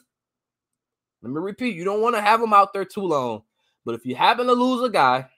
Let 1.25 1.33
me 1.33 1.41
repeat, 1.41 1.75
you 1.75 1.83
don't 1.83 2.01
want 2.01 2.15
to 2.15 2.21
have 2.21 2.41
him 2.41 2.53
out 2.53 2.71
there 2.71 2.85
too 2.85 3.01
long 3.01 3.43
but 3.85 3.95
if 3.95 4.05
you 4.05 4.15
happen 4.15 4.47
to 4.47 4.53
lose 4.53 4.83
a 4.83 4.89
guy, 4.89 5.29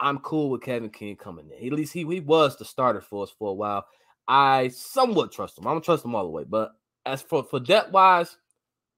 I'm 0.00 0.18
cool 0.18 0.50
with 0.50 0.62
Kevin 0.62 0.90
King 0.90 1.14
coming 1.14 1.50
in. 1.50 1.66
At 1.66 1.72
least 1.74 1.92
he, 1.92 2.04
he 2.04 2.20
was 2.20 2.56
the 2.56 2.64
starter 2.64 3.02
for 3.02 3.22
us 3.22 3.30
for 3.38 3.50
a 3.50 3.54
while. 3.54 3.84
I 4.26 4.68
somewhat 4.68 5.30
trust 5.30 5.58
him. 5.58 5.66
I 5.66 5.72
don't 5.72 5.84
trust 5.84 6.04
him 6.04 6.14
all 6.14 6.24
the 6.24 6.30
way, 6.30 6.44
but 6.44 6.72
as 7.04 7.20
for 7.20 7.44
for 7.44 7.60
depth 7.60 7.92
wise, 7.92 8.38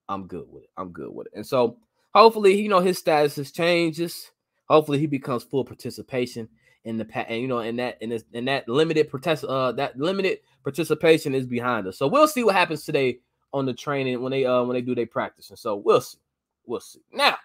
I'm 0.09 0.29
good 0.29 0.47
with 0.49 0.63
it. 0.63 0.71
I'm 0.77 0.93
good 0.93 1.13
with 1.13 1.27
it. 1.27 1.33
And 1.35 1.45
so 1.47 1.79
hopefully, 2.15 2.61
you 2.61 2.69
know, 2.69 2.79
his 2.79 2.99
status 2.99 3.35
has 3.37 3.51
changes. 3.51 4.31
Hopefully, 4.69 5.01
he 5.01 5.07
becomes 5.07 5.43
full 5.43 5.65
participation 5.65 6.49
in 6.85 6.97
the 6.97 7.05
past, 7.05 7.27
and 7.29 7.43
you 7.43 7.49
know, 7.49 7.59
in 7.59 7.77
that 7.77 7.99
in 8.01 8.11
this 8.11 8.23
in 8.33 8.45
that 8.45 8.69
limited 8.69 9.11
protest 9.11 9.45
uh 9.45 9.73
that 9.73 9.99
limited 9.99 10.39
participation 10.63 11.35
is 11.35 11.47
behind 11.47 11.89
us. 11.89 11.99
So 11.99 12.07
we'll 12.07 12.29
see 12.29 12.45
what 12.45 12.55
happens 12.55 12.85
today 12.85 13.19
on 13.53 13.67
the 13.67 13.75
training 13.75 14.21
when 14.23 14.33
they 14.33 14.45
uh 14.45 14.63
when 14.63 14.75
they 14.75 14.83
do 14.83 14.95
their 14.95 15.07
practice. 15.07 15.51
And 15.51 15.59
so 15.59 15.77
we'll 15.77 16.01
see. 16.01 16.19
We'll 16.65 16.81
see. 16.81 17.01
Now, 17.13 17.37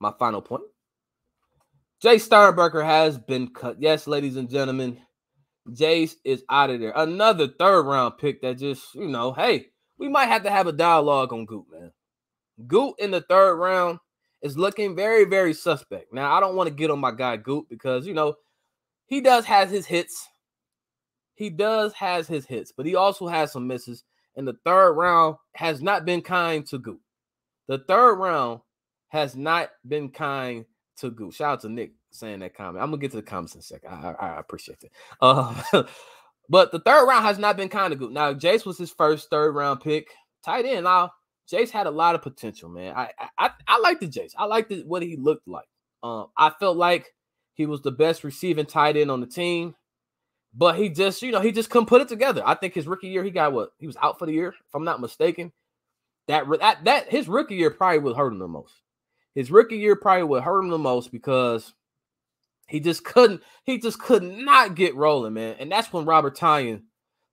my 0.00 0.12
final 0.18 0.42
point. 0.42 0.64
Jay 2.00 2.18
Sternberger 2.18 2.84
has 2.84 3.16
been 3.16 3.48
cut. 3.48 3.80
Yes, 3.80 4.06
ladies 4.06 4.36
and 4.36 4.50
gentlemen, 4.50 4.98
Jace 5.70 6.16
is 6.24 6.44
out 6.50 6.70
of 6.70 6.80
there. 6.80 6.92
Another 6.94 7.48
third 7.48 7.84
round 7.84 8.18
pick 8.18 8.42
that 8.42 8.58
just, 8.58 8.94
you 8.94 9.08
know, 9.08 9.32
hey, 9.32 9.68
we 9.96 10.08
might 10.08 10.26
have 10.26 10.42
to 10.42 10.50
have 10.50 10.66
a 10.66 10.72
dialogue 10.72 11.32
on 11.32 11.46
Gute, 11.46 11.64
man. 11.70 11.92
Gute 12.66 12.94
in 12.98 13.10
the 13.10 13.22
third 13.22 13.56
round 13.56 13.98
is 14.42 14.58
looking 14.58 14.94
very, 14.94 15.24
very 15.24 15.54
suspect. 15.54 16.12
Now, 16.12 16.32
I 16.32 16.40
don't 16.40 16.56
want 16.56 16.68
to 16.68 16.74
get 16.74 16.90
on 16.90 16.98
my 16.98 17.10
guy 17.10 17.38
Gute 17.38 17.68
because, 17.70 18.06
you 18.06 18.12
know, 18.12 18.34
he 19.06 19.20
does 19.20 19.46
has 19.46 19.70
his 19.70 19.86
hits. 19.86 20.28
He 21.34 21.48
does 21.50 21.94
has 21.94 22.28
his 22.28 22.44
hits, 22.44 22.70
but 22.70 22.86
he 22.86 22.94
also 22.94 23.26
has 23.26 23.52
some 23.52 23.66
misses. 23.66 24.04
And 24.36 24.46
the 24.46 24.56
third 24.64 24.92
round 24.92 25.36
has 25.54 25.82
not 25.82 26.04
been 26.04 26.22
kind 26.22 26.66
to 26.66 26.78
Gute. 26.78 27.00
The 27.68 27.78
third 27.78 28.16
round 28.16 28.60
has 29.08 29.36
not 29.36 29.70
been 29.86 30.10
kind 30.10 30.64
to 30.98 31.10
Gute. 31.10 31.34
Shout 31.34 31.52
out 31.52 31.60
to 31.62 31.68
Nick 31.68 31.92
saying 32.10 32.40
that 32.40 32.54
comment. 32.54 32.82
I'm 32.82 32.90
gonna 32.90 33.00
get 33.00 33.10
to 33.12 33.18
the 33.18 33.22
comments 33.22 33.54
in 33.54 33.60
a 33.60 33.62
second. 33.62 33.90
I, 33.90 34.14
I, 34.18 34.28
I 34.36 34.40
appreciate 34.40 34.82
it. 34.82 34.92
Uh, 35.20 35.54
but 36.48 36.72
the 36.72 36.80
third 36.80 37.06
round 37.06 37.24
has 37.24 37.38
not 37.38 37.56
been 37.56 37.68
kind 37.68 37.92
of 37.92 37.98
good. 37.98 38.12
Now, 38.12 38.32
Jace 38.34 38.66
was 38.66 38.78
his 38.78 38.90
first 38.90 39.30
third 39.30 39.54
round 39.54 39.80
pick, 39.80 40.08
tight 40.44 40.64
end. 40.64 40.84
Now, 40.84 41.12
Jace 41.50 41.70
had 41.70 41.86
a 41.86 41.90
lot 41.90 42.14
of 42.14 42.22
potential, 42.22 42.68
man. 42.68 42.94
I 42.96 43.10
I 43.38 43.50
I 43.66 43.78
like 43.80 44.00
the 44.00 44.06
Jace. 44.06 44.32
I 44.36 44.44
liked 44.44 44.72
what 44.86 45.02
he 45.02 45.16
looked 45.16 45.46
like. 45.46 45.68
Um, 46.02 46.28
I 46.36 46.50
felt 46.50 46.76
like 46.76 47.06
he 47.54 47.66
was 47.66 47.82
the 47.82 47.92
best 47.92 48.24
receiving 48.24 48.66
tight 48.66 48.96
end 48.96 49.10
on 49.10 49.20
the 49.20 49.26
team, 49.26 49.74
but 50.56 50.76
he 50.76 50.88
just, 50.88 51.22
you 51.22 51.32
know, 51.32 51.40
he 51.40 51.52
just 51.52 51.70
couldn't 51.70 51.86
put 51.86 52.00
it 52.00 52.08
together. 52.08 52.42
I 52.46 52.54
think 52.54 52.74
his 52.74 52.86
rookie 52.86 53.08
year, 53.08 53.24
he 53.24 53.30
got 53.30 53.52
what 53.52 53.70
he 53.78 53.86
was 53.86 53.96
out 54.02 54.18
for 54.18 54.26
the 54.26 54.32
year, 54.32 54.48
if 54.48 54.74
I'm 54.74 54.84
not 54.84 55.00
mistaken. 55.00 55.52
That 56.28 56.46
that 56.60 56.84
that 56.84 57.10
his 57.10 57.28
rookie 57.28 57.56
year 57.56 57.70
probably 57.70 57.98
would 57.98 58.16
hurt 58.16 58.32
him 58.32 58.38
the 58.38 58.48
most. 58.48 58.80
His 59.34 59.50
rookie 59.50 59.76
year 59.76 59.96
probably 59.96 60.24
would 60.24 60.42
hurt 60.42 60.60
him 60.60 60.68
the 60.68 60.78
most 60.78 61.10
because 61.10 61.74
he 62.68 62.80
just 62.80 63.04
couldn't, 63.04 63.42
he 63.64 63.78
just 63.78 63.98
could 63.98 64.22
not 64.22 64.74
get 64.74 64.94
rolling, 64.94 65.34
man. 65.34 65.56
And 65.58 65.70
that's 65.70 65.92
when 65.92 66.04
Robert 66.04 66.36
Tonyan 66.36 66.82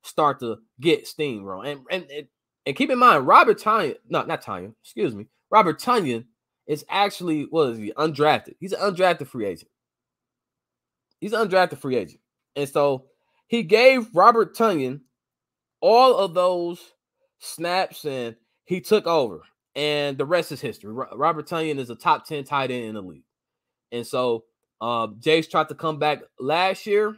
start 0.04 0.40
to 0.40 0.58
get 0.80 1.08
steam 1.08 1.44
rolling. 1.44 1.84
And, 1.90 2.06
and, 2.12 2.28
and, 2.66 2.76
keep 2.76 2.90
in 2.90 3.00
mind, 3.00 3.28
Robert 3.28 3.60
Tonyan, 3.60 3.96
no, 4.10 4.24
not 4.24 4.44
Tonyan, 4.44 4.74
excuse 4.84 5.16
me. 5.16 5.28
Robert 5.50 5.80
Tonyan 5.80 6.26
is 6.68 6.84
actually, 6.90 7.44
what 7.50 7.70
is 7.70 7.78
he, 7.78 7.94
undrafted. 7.98 8.56
He's 8.60 8.74
an 8.74 8.80
undrafted 8.80 9.28
free 9.28 9.46
agent. 9.46 9.70
He's 11.20 11.34
an 11.34 11.48
undrafted 11.48 11.78
free 11.78 11.96
agent. 11.96 12.20
And 12.56 12.68
so 12.68 13.06
he 13.52 13.64
gave 13.64 14.16
Robert 14.16 14.56
Tonyan 14.56 15.02
all 15.82 16.16
of 16.16 16.34
those 16.34 16.80
snaps 17.40 18.06
and 18.06 18.38
he 18.64 18.80
took 18.80 19.06
over. 19.06 19.42
And 19.76 20.18
the 20.18 20.26
rest 20.26 20.54
is 20.54 20.62
history. 20.62 20.94
Robert 20.94 21.50
Tonyan 21.50 21.78
is 21.78 21.90
a 21.90 21.96
top 21.96 22.26
10 22.26 22.46
tight 22.46 22.72
end 22.72 22.86
in 22.86 22.96
the 22.96 23.02
league. 23.02 23.26
And 23.92 24.08
so 24.08 24.46
uh, 24.80 25.08
Jace 25.08 25.52
tried 25.52 25.68
to 25.68 25.76
come 25.76 26.00
back 26.00 26.20
last 26.40 26.86
year. 26.88 27.14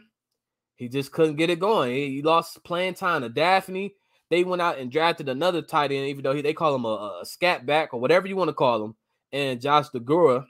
He 0.75 0.89
just 0.89 1.11
couldn't 1.11 1.35
get 1.35 1.51
it 1.51 1.59
going. 1.59 1.93
He, 1.93 2.23
lost 2.23 2.63
playing 2.63 2.95
time 2.95 3.21
to 3.21 3.29
Dafney. 3.29 3.91
They 4.31 4.43
went 4.43 4.61
out 4.61 4.79
and 4.79 4.91
drafted 4.91 5.29
another 5.29 5.61
tight 5.61 5.91
end, 5.91 6.07
even 6.07 6.23
though 6.23 6.33
he, 6.33 6.41
they 6.41 6.53
call 6.53 6.73
him 6.73 6.85
a, 6.85 7.19
a 7.21 7.25
scat 7.25 7.67
back 7.67 7.93
or 7.93 7.99
whatever 7.99 8.25
you 8.25 8.35
want 8.35 8.49
to 8.49 8.53
call 8.53 8.83
him, 8.83 8.95
and 9.31 9.61
Josh 9.61 9.89
Deguara 9.89 10.47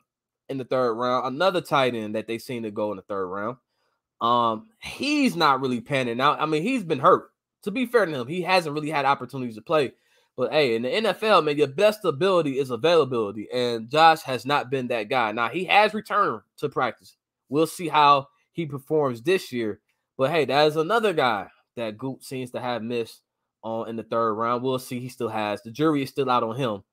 in 0.48 0.58
the 0.58 0.64
third 0.64 0.94
round, 0.94 1.28
another 1.28 1.60
tight 1.60 1.94
end 1.94 2.16
that 2.16 2.26
they 2.26 2.38
seem 2.38 2.64
to 2.64 2.72
go 2.72 2.92
in 2.92 2.96
the 2.96 3.04
third 3.04 3.28
round. 3.28 3.58
Um, 4.24 4.70
he's 4.80 5.36
not 5.36 5.60
really 5.60 5.82
panning 5.82 6.22
out. 6.22 6.42
I 6.42 6.46
mean, 6.46 6.64
he's 6.64 6.84
been 6.84 7.00
hurt. 7.00 7.26
To 7.64 7.72
be 7.72 7.86
fair 7.86 8.06
to 8.06 8.22
him, 8.22 8.28
he 8.28 8.42
hasn't 8.42 8.74
really 8.74 8.90
had 8.90 9.06
opportunities 9.06 9.56
to 9.56 9.62
play. 9.62 9.92
But 10.38 10.52
hey, 10.52 10.76
in 10.76 10.82
the 10.82 10.90
NFL, 10.90 11.44
man, 11.44 11.58
your 11.58 11.68
best 11.68 12.06
ability 12.06 12.58
is 12.58 12.72
availability, 12.72 13.48
and 13.54 13.90
Josh 13.90 14.22
has 14.24 14.46
not 14.46 14.72
been 14.72 14.88
that 14.88 15.10
guy. 15.10 15.32
Now 15.34 15.50
he 15.50 15.66
has 15.66 15.94
returned 15.94 16.42
to 16.58 16.70
practice. 16.70 17.18
We'll 17.50 17.68
see 17.68 17.90
how 17.90 18.30
he 18.54 18.66
performs 18.66 19.22
this 19.22 19.52
year. 19.52 19.82
But 20.18 20.32
hey, 20.32 20.46
that 20.46 20.68
is 20.68 20.78
another 20.78 21.14
guy 21.14 21.50
that 21.76 21.98
Gute 21.98 22.24
seems 22.24 22.52
to 22.52 22.62
have 22.62 22.82
missed 22.82 23.22
on 23.62 23.90
in 23.90 23.96
the 23.98 24.04
third 24.04 24.34
round. 24.34 24.64
We'll 24.64 24.80
see. 24.80 25.00
He 25.00 25.10
still 25.10 25.30
has 25.30 25.62
the 25.62 25.72
jury 25.72 26.02
is 26.02 26.10
still 26.10 26.30
out 26.30 26.44
on 26.44 26.56
him. 26.56 26.84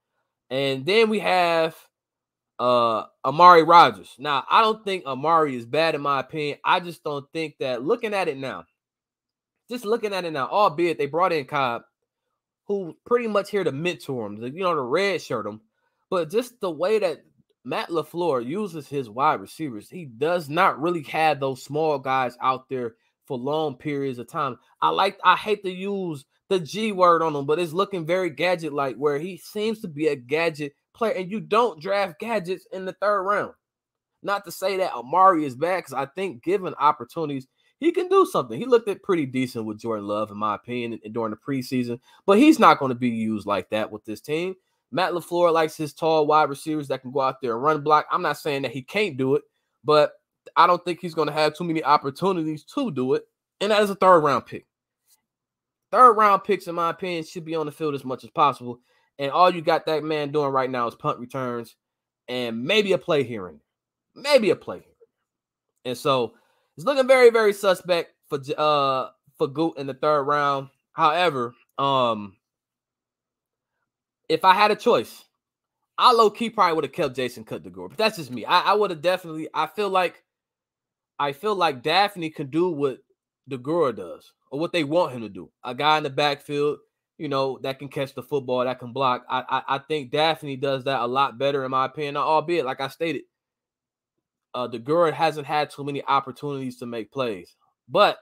And 0.50 0.84
then 0.84 1.08
we 1.08 1.20
have 1.20 1.76
uh 2.60 3.06
Amari 3.24 3.62
Rodgers. 3.62 4.14
Now, 4.18 4.44
I 4.48 4.60
don't 4.60 4.84
think 4.84 5.06
Amari 5.06 5.56
is 5.56 5.64
bad 5.64 5.94
in 5.94 6.02
my 6.02 6.20
opinion. 6.20 6.58
I 6.64 6.78
just 6.78 7.02
don't 7.02 7.24
think 7.32 7.56
that 7.58 7.82
looking 7.82 8.14
at 8.14 8.28
it 8.28 8.36
now, 8.36 8.64
just 9.70 9.86
looking 9.86 10.12
at 10.12 10.26
it 10.26 10.32
now, 10.32 10.46
albeit 10.46 10.98
they 10.98 11.06
brought 11.06 11.32
in 11.32 11.46
Cobb 11.46 11.82
who 12.70 12.96
pretty 13.04 13.26
much 13.26 13.50
here 13.50 13.64
to 13.64 13.72
mentor 13.72 14.26
him, 14.26 14.40
you 14.40 14.62
know, 14.62 14.74
to 14.74 14.80
red 14.80 15.20
shirt 15.20 15.44
him. 15.44 15.60
But 16.08 16.30
just 16.30 16.60
the 16.60 16.70
way 16.70 17.00
that 17.00 17.24
Matt 17.64 17.88
LaFleur 17.88 18.46
uses 18.46 18.86
his 18.86 19.10
wide 19.10 19.40
receivers, 19.40 19.90
he 19.90 20.04
does 20.04 20.48
not 20.48 20.80
really 20.80 21.02
have 21.04 21.40
those 21.40 21.64
small 21.64 21.98
guys 21.98 22.36
out 22.40 22.68
there 22.68 22.94
for 23.26 23.36
long 23.36 23.74
periods 23.74 24.20
of 24.20 24.28
time. 24.28 24.56
I 24.80 24.90
like, 24.90 25.18
I 25.24 25.34
hate 25.34 25.64
to 25.64 25.70
use 25.70 26.24
the 26.48 26.60
G 26.60 26.92
word 26.92 27.22
on 27.22 27.34
him, 27.34 27.44
but 27.44 27.58
it's 27.58 27.72
looking 27.72 28.06
very 28.06 28.30
gadget 28.30 28.72
like 28.72 28.94
where 28.96 29.18
he 29.18 29.36
seems 29.36 29.80
to 29.80 29.88
be 29.88 30.06
a 30.06 30.14
gadget 30.14 30.72
player, 31.00 31.14
and 31.14 31.30
you 31.30 31.40
don't 31.40 31.80
draft 31.80 32.20
gadgets 32.20 32.66
in 32.72 32.84
the 32.84 32.92
third 32.92 33.22
round. 33.22 33.54
Not 34.22 34.44
to 34.44 34.52
say 34.52 34.76
that 34.76 34.92
Amari 34.92 35.44
is 35.44 35.56
bad, 35.56 35.78
because 35.78 35.94
I 35.94 36.06
think 36.06 36.44
given 36.44 36.74
opportunities, 36.74 37.48
he 37.78 37.90
can 37.90 38.08
do 38.08 38.26
something. 38.26 38.58
He 38.58 38.66
looked 38.66 38.88
at 38.88 39.02
pretty 39.02 39.24
decent 39.24 39.64
with 39.64 39.80
Jordan 39.80 40.06
Love, 40.06 40.30
in 40.30 40.36
my 40.36 40.54
opinion, 40.54 41.00
during 41.12 41.30
the 41.30 41.36
preseason, 41.36 41.98
but 42.26 42.38
he's 42.38 42.58
not 42.58 42.78
going 42.78 42.90
to 42.90 42.94
be 42.94 43.08
used 43.08 43.46
like 43.46 43.70
that 43.70 43.90
with 43.90 44.04
this 44.04 44.20
team. 44.20 44.54
Matt 44.92 45.12
LaFleur 45.12 45.52
likes 45.52 45.76
his 45.76 45.94
tall 45.94 46.26
wide 46.26 46.50
receivers 46.50 46.88
that 46.88 47.00
can 47.00 47.12
go 47.12 47.20
out 47.20 47.40
there 47.40 47.54
and 47.54 47.62
run 47.62 47.80
block. 47.80 48.06
I'm 48.10 48.22
not 48.22 48.38
saying 48.38 48.62
that 48.62 48.72
he 48.72 48.82
can't 48.82 49.16
do 49.16 49.36
it, 49.36 49.42
but 49.82 50.12
I 50.56 50.66
don't 50.66 50.84
think 50.84 51.00
he's 51.00 51.14
going 51.14 51.28
to 51.28 51.34
have 51.34 51.56
too 51.56 51.64
many 51.64 51.82
opportunities 51.82 52.64
to 52.74 52.90
do 52.90 53.14
it. 53.14 53.24
And 53.60 53.70
that 53.70 53.82
is 53.82 53.90
a 53.90 53.94
third 53.94 54.20
round 54.20 54.46
pick. 54.46 54.66
Third 55.90 56.12
round 56.12 56.44
picks, 56.44 56.66
in 56.66 56.74
my 56.74 56.90
opinion, 56.90 57.24
should 57.24 57.44
be 57.44 57.54
on 57.54 57.66
the 57.66 57.72
field 57.72 57.94
as 57.94 58.04
much 58.04 58.24
as 58.24 58.30
possible. 58.30 58.80
And 59.18 59.30
all 59.32 59.54
you 59.54 59.60
got 59.60 59.86
that 59.86 60.04
man 60.04 60.32
doing 60.32 60.50
right 60.50 60.70
now 60.70 60.86
is 60.86 60.94
punt 60.94 61.18
returns 61.18 61.76
and 62.28 62.64
maybe 62.64 62.92
a 62.92 62.98
play 62.98 63.22
here 63.22 63.48
and. 63.48 63.60
Maybe 64.16 64.50
a 64.50 64.56
play 64.56 64.78
here. 64.78 64.86
And 65.84 65.96
so 65.96 66.34
it's 66.76 66.84
looking 66.84 67.06
very, 67.06 67.30
very 67.30 67.52
suspect 67.52 68.12
for 68.28 68.40
uh 68.58 69.10
for 69.38 69.46
Gute 69.46 69.78
in 69.78 69.86
the 69.86 69.94
third 69.94 70.24
round. 70.24 70.68
However, 70.92 71.54
um, 71.78 72.36
if 74.28 74.44
I 74.44 74.52
had 74.52 74.72
a 74.72 74.76
choice, 74.76 75.24
I 75.96 76.12
low 76.12 76.28
key 76.28 76.50
probably 76.50 76.74
would 76.74 76.84
have 76.84 76.92
kept 76.92 77.14
Jason 77.14 77.44
Cut 77.44 77.62
Deguara, 77.62 77.90
but 77.90 77.98
that's 77.98 78.16
just 78.16 78.32
me. 78.32 78.44
I, 78.44 78.60
I 78.60 78.74
would 78.74 78.90
have 78.90 79.00
definitely. 79.00 79.48
I 79.54 79.68
feel 79.68 79.88
like, 79.88 80.24
I 81.18 81.32
feel 81.32 81.54
like 81.54 81.82
Dafney 81.84 82.34
can 82.34 82.48
do 82.48 82.68
what 82.70 82.98
the 83.46 83.58
Deguara 83.58 83.94
does, 83.94 84.32
or 84.50 84.58
what 84.58 84.72
they 84.72 84.82
want 84.82 85.12
him 85.12 85.22
to 85.22 85.28
do. 85.28 85.50
A 85.62 85.74
guy 85.74 85.98
in 85.98 86.02
the 86.02 86.10
backfield, 86.10 86.78
you 87.20 87.28
know, 87.28 87.58
that 87.62 87.78
can 87.78 87.88
catch 87.88 88.14
the 88.14 88.22
football, 88.22 88.64
that 88.64 88.78
can 88.78 88.94
block. 88.94 89.26
I, 89.28 89.44
I, 89.46 89.74
I 89.74 89.78
think 89.78 90.10
Dafney 90.10 90.58
does 90.58 90.84
that 90.84 91.02
a 91.02 91.06
lot 91.06 91.36
better, 91.36 91.66
in 91.66 91.70
my 91.70 91.84
opinion. 91.84 92.16
Albeit, 92.16 92.64
like 92.64 92.80
I 92.80 92.88
stated, 92.88 93.24
uh, 94.54 94.68
Deguara 94.68 95.12
hasn't 95.12 95.46
had 95.46 95.68
too 95.68 95.84
many 95.84 96.02
opportunities 96.02 96.78
to 96.78 96.86
make 96.86 97.12
plays, 97.12 97.56
but 97.90 98.16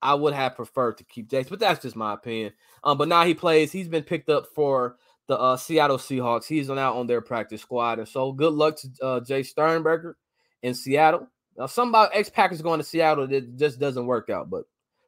I 0.00 0.14
would 0.14 0.32
have 0.32 0.56
preferred 0.56 0.96
to 0.98 1.04
keep 1.04 1.28
Jace. 1.28 1.50
But 1.50 1.58
that's 1.58 1.82
just 1.82 1.96
my 1.96 2.14
opinion. 2.14 2.54
Um, 2.82 2.96
but 2.96 3.08
now 3.08 3.26
he 3.26 3.34
plays. 3.34 3.70
He's 3.72 3.88
been 3.88 4.04
picked 4.04 4.30
up 4.30 4.46
for 4.54 4.96
the 5.26 5.38
uh, 5.38 5.58
Seattle 5.58 5.98
Seahawks. 5.98 6.46
He's 6.46 6.70
now 6.70 6.94
on 6.94 7.06
their 7.06 7.20
practice 7.20 7.60
squad, 7.60 7.98
and 7.98 8.08
so 8.08 8.32
good 8.32 8.54
luck 8.54 8.78
to 8.78 8.88
uh, 9.02 9.20
Jace 9.20 9.48
Sternberger 9.48 10.16
in 10.62 10.72
Seattle. 10.72 11.28
Now, 11.58 11.66
some 11.66 11.90
about 11.90 12.12
ex 12.14 12.30
Packers 12.30 12.62
going 12.62 12.80
to 12.80 12.84
Seattle 12.84 13.26
that 13.26 13.58
just 13.58 13.78
doesn't 13.78 14.06
work 14.06 14.30
out. 14.30 14.48
But 14.48 14.64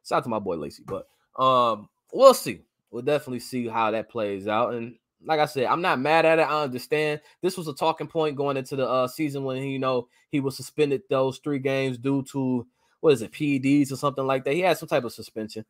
shout 0.07 0.17
out 0.17 0.23
to 0.25 0.29
my 0.29 0.37
boy 0.37 0.57
Lacey. 0.57 0.83
But 0.85 1.07
um, 1.41 1.89
we'll 2.13 2.35
see. 2.35 2.61
We'll 2.91 3.03
definitely 3.03 3.39
see 3.39 3.67
how 3.67 3.91
that 3.91 4.09
plays 4.09 4.47
out. 4.47 4.73
And 4.73 4.95
like 5.25 5.39
I 5.39 5.45
said, 5.45 5.65
I'm 5.65 5.81
not 5.81 5.99
mad 5.99 6.25
at 6.25 6.39
it. 6.39 6.43
I 6.43 6.63
understand 6.63 7.21
this 7.41 7.57
was 7.57 7.67
a 7.67 7.73
talking 7.73 8.07
point 8.07 8.35
going 8.35 8.57
into 8.57 8.75
the 8.75 8.87
uh, 8.87 9.07
season 9.07 9.43
when 9.43 9.57
he, 9.61 9.69
you 9.69 9.79
know 9.79 10.07
he 10.29 10.39
was 10.39 10.57
suspended 10.57 11.03
those 11.09 11.39
three 11.39 11.59
games 11.59 11.97
due 11.97 12.23
to 12.31 12.67
what 12.99 13.13
is 13.13 13.21
it 13.21 13.31
PEDs 13.31 13.91
or 13.91 13.95
something 13.95 14.25
like 14.25 14.43
that. 14.43 14.53
He 14.53 14.61
had 14.61 14.77
some 14.77 14.89
type 14.89 15.03
of 15.03 15.13
suspension 15.13 15.65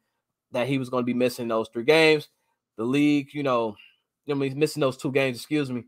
that 0.51 0.67
he 0.67 0.77
was 0.77 0.89
going 0.89 1.03
to 1.03 1.05
be 1.05 1.13
missing 1.13 1.47
those 1.47 1.69
three 1.69 1.83
games. 1.83 2.27
The 2.77 2.83
league, 2.83 3.33
you 3.33 3.43
know, 3.43 3.75
I 4.29 4.33
mean, 4.33 4.51
he's 4.51 4.55
missing 4.55 4.81
those 4.81 4.97
two 4.97 5.11
games. 5.11 5.37
Excuse 5.37 5.71
me. 5.71 5.85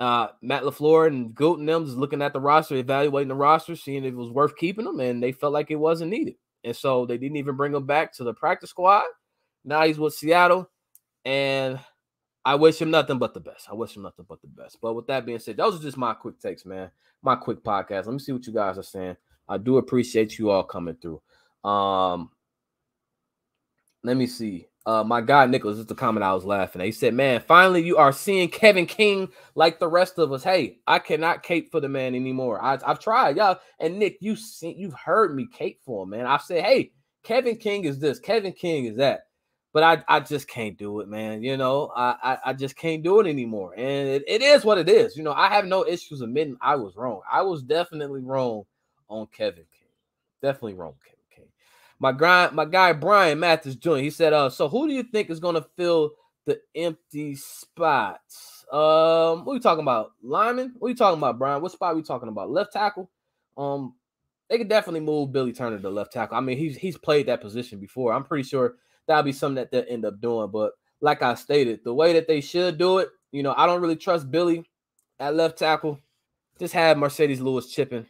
Uh, 0.00 0.28
Matt 0.40 0.64
LaFleur 0.64 1.06
and 1.06 1.34
Gute 1.34 1.58
and 1.58 1.68
them 1.68 1.84
just 1.84 1.96
looking 1.96 2.22
at 2.22 2.32
the 2.32 2.40
roster, 2.40 2.74
evaluating 2.74 3.28
the 3.28 3.34
roster, 3.34 3.76
seeing 3.76 4.04
if 4.04 4.12
it 4.12 4.16
was 4.16 4.30
worth 4.30 4.56
keeping 4.56 4.84
them, 4.84 4.98
and 5.00 5.22
they 5.22 5.32
felt 5.32 5.52
like 5.52 5.70
it 5.70 5.76
wasn't 5.76 6.10
needed, 6.10 6.34
and 6.64 6.74
so 6.74 7.06
they 7.06 7.18
didn't 7.18 7.36
even 7.36 7.56
bring 7.56 7.72
him 7.72 7.86
back 7.86 8.12
to 8.14 8.24
the 8.24 8.34
practice 8.34 8.70
squad. 8.70 9.04
Now 9.64 9.84
he's 9.84 9.98
with 9.98 10.14
Seattle, 10.14 10.68
and 11.24 11.78
I 12.44 12.56
wish 12.56 12.80
him 12.80 12.90
nothing 12.90 13.18
but 13.18 13.34
the 13.34 13.40
best. 13.40 13.68
I 13.70 13.74
wish 13.74 13.96
him 13.96 14.02
nothing 14.02 14.26
but 14.28 14.40
the 14.40 14.48
best. 14.48 14.78
But 14.80 14.94
with 14.94 15.06
that 15.06 15.24
being 15.24 15.38
said, 15.38 15.56
those 15.56 15.78
are 15.78 15.82
just 15.82 15.96
my 15.96 16.14
quick 16.14 16.40
takes, 16.40 16.66
man. 16.66 16.90
My 17.22 17.36
quick 17.36 17.62
podcast. 17.62 18.06
Let 18.06 18.12
me 18.12 18.18
see 18.18 18.32
what 18.32 18.46
you 18.46 18.52
guys 18.52 18.78
are 18.78 18.82
saying. 18.82 19.16
I 19.48 19.58
do 19.58 19.76
appreciate 19.76 20.38
you 20.38 20.50
all 20.50 20.64
coming 20.64 20.96
through. 20.96 21.20
Um, 21.68 22.30
let 24.02 24.16
me 24.16 24.26
see. 24.26 24.66
Uh, 24.84 25.04
my 25.04 25.20
guy 25.20 25.46
Nicholas, 25.46 25.76
this 25.76 25.82
is 25.82 25.86
the 25.86 25.94
comment 25.94 26.24
I 26.24 26.34
was 26.34 26.44
laughing 26.44 26.82
at. 26.82 26.86
He 26.86 26.92
said, 26.92 27.14
Man, 27.14 27.40
finally 27.46 27.84
you 27.84 27.98
are 27.98 28.10
seeing 28.10 28.48
Kevin 28.48 28.86
King 28.86 29.28
like 29.54 29.78
the 29.78 29.86
rest 29.86 30.18
of 30.18 30.32
us. 30.32 30.42
Hey, 30.42 30.78
I 30.88 30.98
cannot 30.98 31.44
cape 31.44 31.70
for 31.70 31.80
the 31.80 31.88
man 31.88 32.16
anymore. 32.16 32.60
I, 32.60 32.78
have 32.84 32.98
tried, 32.98 33.36
y'all. 33.36 33.60
And 33.78 34.00
Nick, 34.00 34.18
you 34.20 34.34
seen 34.34 34.76
you've 34.76 34.94
heard 34.94 35.36
me 35.36 35.46
cape 35.46 35.80
for 35.84 36.02
him, 36.02 36.10
man. 36.10 36.26
I've 36.26 36.42
said, 36.42 36.64
Hey, 36.64 36.90
Kevin 37.22 37.56
King 37.56 37.84
is 37.84 38.00
this, 38.00 38.18
Kevin 38.18 38.52
King 38.52 38.86
is 38.86 38.96
that. 38.96 39.26
But 39.72 39.82
I, 39.82 40.04
I 40.16 40.20
just 40.20 40.48
can't 40.48 40.76
do 40.76 41.00
it, 41.00 41.08
man. 41.08 41.42
You 41.42 41.56
know, 41.56 41.90
I, 41.96 42.16
I, 42.22 42.38
I 42.46 42.52
just 42.52 42.76
can't 42.76 43.02
do 43.02 43.20
it 43.20 43.26
anymore. 43.26 43.72
And 43.74 44.08
it, 44.08 44.22
it 44.26 44.42
is 44.42 44.64
what 44.64 44.76
it 44.76 44.88
is. 44.88 45.16
You 45.16 45.22
know, 45.22 45.32
I 45.32 45.48
have 45.48 45.64
no 45.64 45.86
issues 45.86 46.20
admitting 46.20 46.58
I 46.60 46.76
was 46.76 46.94
wrong. 46.94 47.22
I 47.30 47.40
was 47.42 47.62
definitely 47.62 48.20
wrong 48.20 48.64
on 49.08 49.28
Kevin 49.34 49.64
King. 49.72 49.88
Definitely 50.42 50.74
wrong, 50.74 50.94
Kevin 51.04 51.24
King. 51.34 51.52
my 51.98 52.12
guy, 52.12 52.50
my 52.52 52.66
guy 52.66 52.92
Brian 52.92 53.40
Mathis 53.40 53.76
Jr. 53.76 53.96
He 53.96 54.10
said, 54.10 54.32
"Uh, 54.32 54.50
so 54.50 54.68
who 54.68 54.88
do 54.88 54.94
you 54.94 55.04
think 55.04 55.30
is 55.30 55.40
to 55.40 55.66
fill 55.76 56.12
the 56.44 56.60
empty 56.74 57.34
spots? 57.36 58.64
Um, 58.70 59.44
what 59.44 59.52
are 59.52 59.54
you 59.54 59.60
talking 59.60 59.82
about? 59.82 60.12
Lyman? 60.22 60.74
What 60.78 60.88
are 60.88 60.90
you 60.90 60.96
talking 60.96 61.18
about, 61.18 61.38
Brian? 61.38 61.62
What 61.62 61.72
spot 61.72 61.92
are 61.92 61.96
we 61.96 62.02
talking 62.02 62.28
about? 62.28 62.50
Left 62.50 62.72
tackle? 62.72 63.10
Um, 63.56 63.94
they 64.48 64.58
could 64.58 64.68
definitely 64.68 65.00
move 65.00 65.32
Billy 65.32 65.52
Turner 65.52 65.78
to 65.78 65.90
left 65.90 66.12
tackle. 66.12 66.36
I 66.36 66.40
mean, 66.40 66.58
he's 66.58 66.76
he's 66.76 66.98
played 66.98 67.26
that 67.26 67.40
position 67.40 67.78
before. 67.78 68.12
I'm 68.12 68.24
pretty 68.24 68.44
sure 68.44 68.74
that'll 69.06 69.22
be 69.22 69.32
something 69.32 69.56
that 69.56 69.70
they'll 69.70 69.84
end 69.88 70.04
up 70.04 70.20
doing. 70.20 70.50
But 70.50 70.72
like 71.00 71.22
I 71.22 71.34
stated, 71.34 71.80
the 71.84 71.94
way 71.94 72.12
that 72.14 72.28
they 72.28 72.40
should 72.40 72.78
do 72.78 72.98
it, 72.98 73.08
you 73.30 73.42
know, 73.42 73.54
I 73.56 73.66
don't 73.66 73.80
really 73.80 73.96
trust 73.96 74.30
Billy 74.30 74.64
at 75.18 75.34
left 75.34 75.58
tackle. 75.58 75.98
Just 76.58 76.74
have 76.74 76.96
Marcedes 76.96 77.40
Lewis 77.40 77.70
chipping 77.70 78.06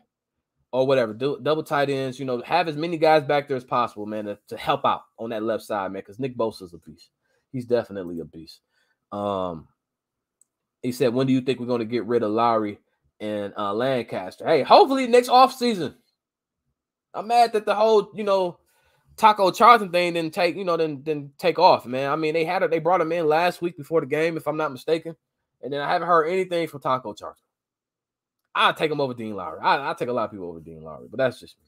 or 0.72 0.86
whatever, 0.86 1.12
do, 1.12 1.38
double 1.42 1.62
tight 1.62 1.90
ends, 1.90 2.18
you 2.18 2.24
know, 2.24 2.40
have 2.42 2.66
as 2.66 2.76
many 2.76 2.96
guys 2.96 3.22
back 3.22 3.46
there 3.46 3.56
as 3.56 3.64
possible, 3.64 4.06
man, 4.06 4.24
to, 4.24 4.38
to 4.48 4.56
help 4.56 4.84
out 4.86 5.02
on 5.18 5.30
that 5.30 5.42
left 5.42 5.62
side, 5.62 5.92
man, 5.92 6.00
because 6.00 6.18
Nick 6.18 6.36
Bosa's 6.36 6.72
a 6.72 6.78
beast. 6.78 7.10
He's 7.52 7.66
definitely 7.66 8.20
a 8.20 8.24
beast. 8.24 8.60
Um, 9.12 9.68
he 10.80 10.90
said, 10.90 11.12
when 11.12 11.26
do 11.26 11.32
you 11.34 11.42
think 11.42 11.60
we're 11.60 11.66
going 11.66 11.80
to 11.80 11.84
get 11.84 12.06
rid 12.06 12.22
of 12.22 12.30
Lowry 12.30 12.78
and 13.20 13.52
uh, 13.56 13.74
Lancaster? 13.74 14.46
Hey, 14.46 14.62
hopefully 14.62 15.06
next 15.06 15.28
off 15.28 15.54
season. 15.54 15.94
I'm 17.12 17.26
mad 17.26 17.52
that 17.52 17.66
the 17.66 17.74
whole, 17.74 18.10
you 18.14 18.24
know, 18.24 18.58
Taco 19.16 19.50
Charlton 19.50 19.90
thing 19.90 20.14
didn't 20.14 20.34
take, 20.34 20.56
you 20.56 20.64
know, 20.64 20.76
didn't, 20.76 21.04
didn't 21.04 21.38
take 21.38 21.58
off, 21.58 21.86
man. 21.86 22.10
I 22.10 22.16
mean, 22.16 22.34
they 22.34 22.44
had 22.44 22.62
it, 22.62 22.70
they 22.70 22.78
brought 22.78 23.00
him 23.00 23.12
in 23.12 23.26
last 23.26 23.62
week 23.62 23.76
before 23.76 24.00
the 24.00 24.06
game, 24.06 24.36
if 24.36 24.46
I'm 24.46 24.56
not 24.56 24.72
mistaken. 24.72 25.16
And 25.62 25.72
then 25.72 25.80
I 25.80 25.92
haven't 25.92 26.08
heard 26.08 26.26
anything 26.26 26.66
from 26.66 26.80
Taco 26.80 27.12
Charlton. 27.14 27.44
I'll 28.54 28.74
take 28.74 28.90
him 28.90 29.00
over 29.00 29.14
Dean 29.14 29.34
Lowry. 29.34 29.60
I, 29.60 29.88
will 29.88 29.94
take 29.94 30.08
a 30.08 30.12
lot 30.12 30.24
of 30.24 30.30
people 30.30 30.48
over 30.48 30.60
Dean 30.60 30.82
Lowry, 30.82 31.08
but 31.10 31.18
that's 31.18 31.40
just 31.40 31.58
me. 31.58 31.66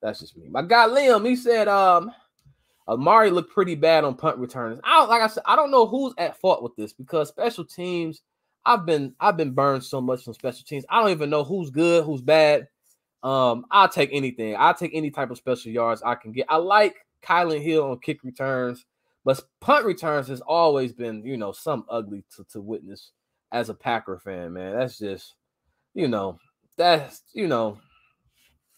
That's 0.00 0.20
just 0.20 0.36
me. 0.36 0.48
My 0.48 0.62
guy 0.62 0.86
Liam, 0.86 1.26
he 1.26 1.36
said, 1.36 1.68
um, 1.68 2.12
Amari 2.88 3.30
looked 3.30 3.52
pretty 3.52 3.74
bad 3.74 4.04
on 4.04 4.14
punt 4.14 4.38
returns. 4.38 4.80
I 4.84 4.98
don't 4.98 5.08
like 5.08 5.22
I 5.22 5.28
said, 5.28 5.42
I 5.46 5.56
don't 5.56 5.70
know 5.70 5.86
who's 5.86 6.12
at 6.18 6.38
fault 6.38 6.62
with 6.62 6.76
this 6.76 6.92
because 6.92 7.28
special 7.28 7.64
teams, 7.64 8.22
I've 8.66 8.84
been 8.84 9.14
I've 9.20 9.36
been 9.36 9.52
burned 9.52 9.84
so 9.84 10.00
much 10.00 10.24
from 10.24 10.34
special 10.34 10.64
teams. 10.64 10.84
I 10.88 11.00
don't 11.00 11.10
even 11.10 11.30
know 11.30 11.44
who's 11.44 11.70
good, 11.70 12.04
who's 12.04 12.20
bad. 12.20 12.68
Um, 13.24 13.64
I'll 13.70 13.88
take 13.88 14.10
anything. 14.12 14.54
I'll 14.56 14.74
take 14.74 14.92
any 14.94 15.10
type 15.10 15.30
of 15.30 15.38
special 15.38 15.72
yards 15.72 16.02
I 16.04 16.14
can 16.14 16.30
get. 16.30 16.46
I 16.48 16.56
like 16.56 16.94
Kylan 17.22 17.62
Hill 17.62 17.90
on 17.90 17.98
kick 17.98 18.22
returns, 18.22 18.84
but 19.24 19.42
punt 19.60 19.86
returns 19.86 20.28
has 20.28 20.42
always 20.42 20.92
been, 20.92 21.24
you 21.24 21.38
know, 21.38 21.50
some 21.50 21.86
ugly 21.88 22.22
to, 22.36 22.44
to 22.52 22.60
witness 22.60 23.12
as 23.50 23.70
a 23.70 23.74
Packer 23.74 24.18
fan, 24.18 24.52
man. 24.52 24.76
That's 24.76 24.98
just 24.98 25.34
you 25.94 26.08
know, 26.08 26.38
that's 26.76 27.22
you 27.32 27.46
know, 27.46 27.78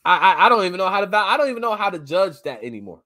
I, 0.05 0.17
I, 0.19 0.47
I 0.47 0.49
don't 0.49 0.65
even 0.65 0.79
know 0.79 0.89
how 0.89 1.05
to 1.05 1.17
I 1.17 1.37
don't 1.37 1.51
even 1.51 1.63
know 1.63 1.75
how 1.75 1.91
to 1.91 1.99
judge 1.99 2.41
that 2.43 2.63
anymore. 2.63 3.03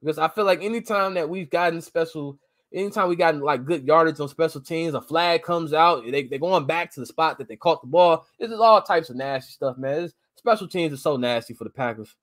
Because 0.00 0.18
I 0.18 0.28
feel 0.28 0.44
like 0.44 0.62
anytime 0.62 1.14
that 1.14 1.28
we've 1.28 1.50
gotten 1.50 1.80
special, 1.80 2.38
anytime 2.72 3.08
we 3.08 3.16
gotten 3.16 3.40
like 3.40 3.64
good 3.64 3.84
yardage 3.84 4.20
on 4.20 4.28
special 4.28 4.60
teams, 4.60 4.94
a 4.94 5.00
flag 5.00 5.42
comes 5.42 5.72
out, 5.72 6.04
they, 6.08 6.24
they're 6.24 6.38
going 6.38 6.66
back 6.66 6.92
to 6.92 7.00
the 7.00 7.06
spot 7.06 7.38
that 7.38 7.48
they 7.48 7.56
caught 7.56 7.80
the 7.80 7.88
ball. 7.88 8.26
This 8.38 8.50
is 8.50 8.60
all 8.60 8.80
types 8.82 9.10
of 9.10 9.16
nasty 9.16 9.52
stuff, 9.52 9.78
man. 9.78 10.02
This, 10.02 10.12
special 10.46 10.68
teams 10.68 10.92
are 10.92 10.98
so 10.98 11.16
nasty 11.16 11.54
for 11.54 11.64
the 11.64 11.70
Packers. 11.70 12.14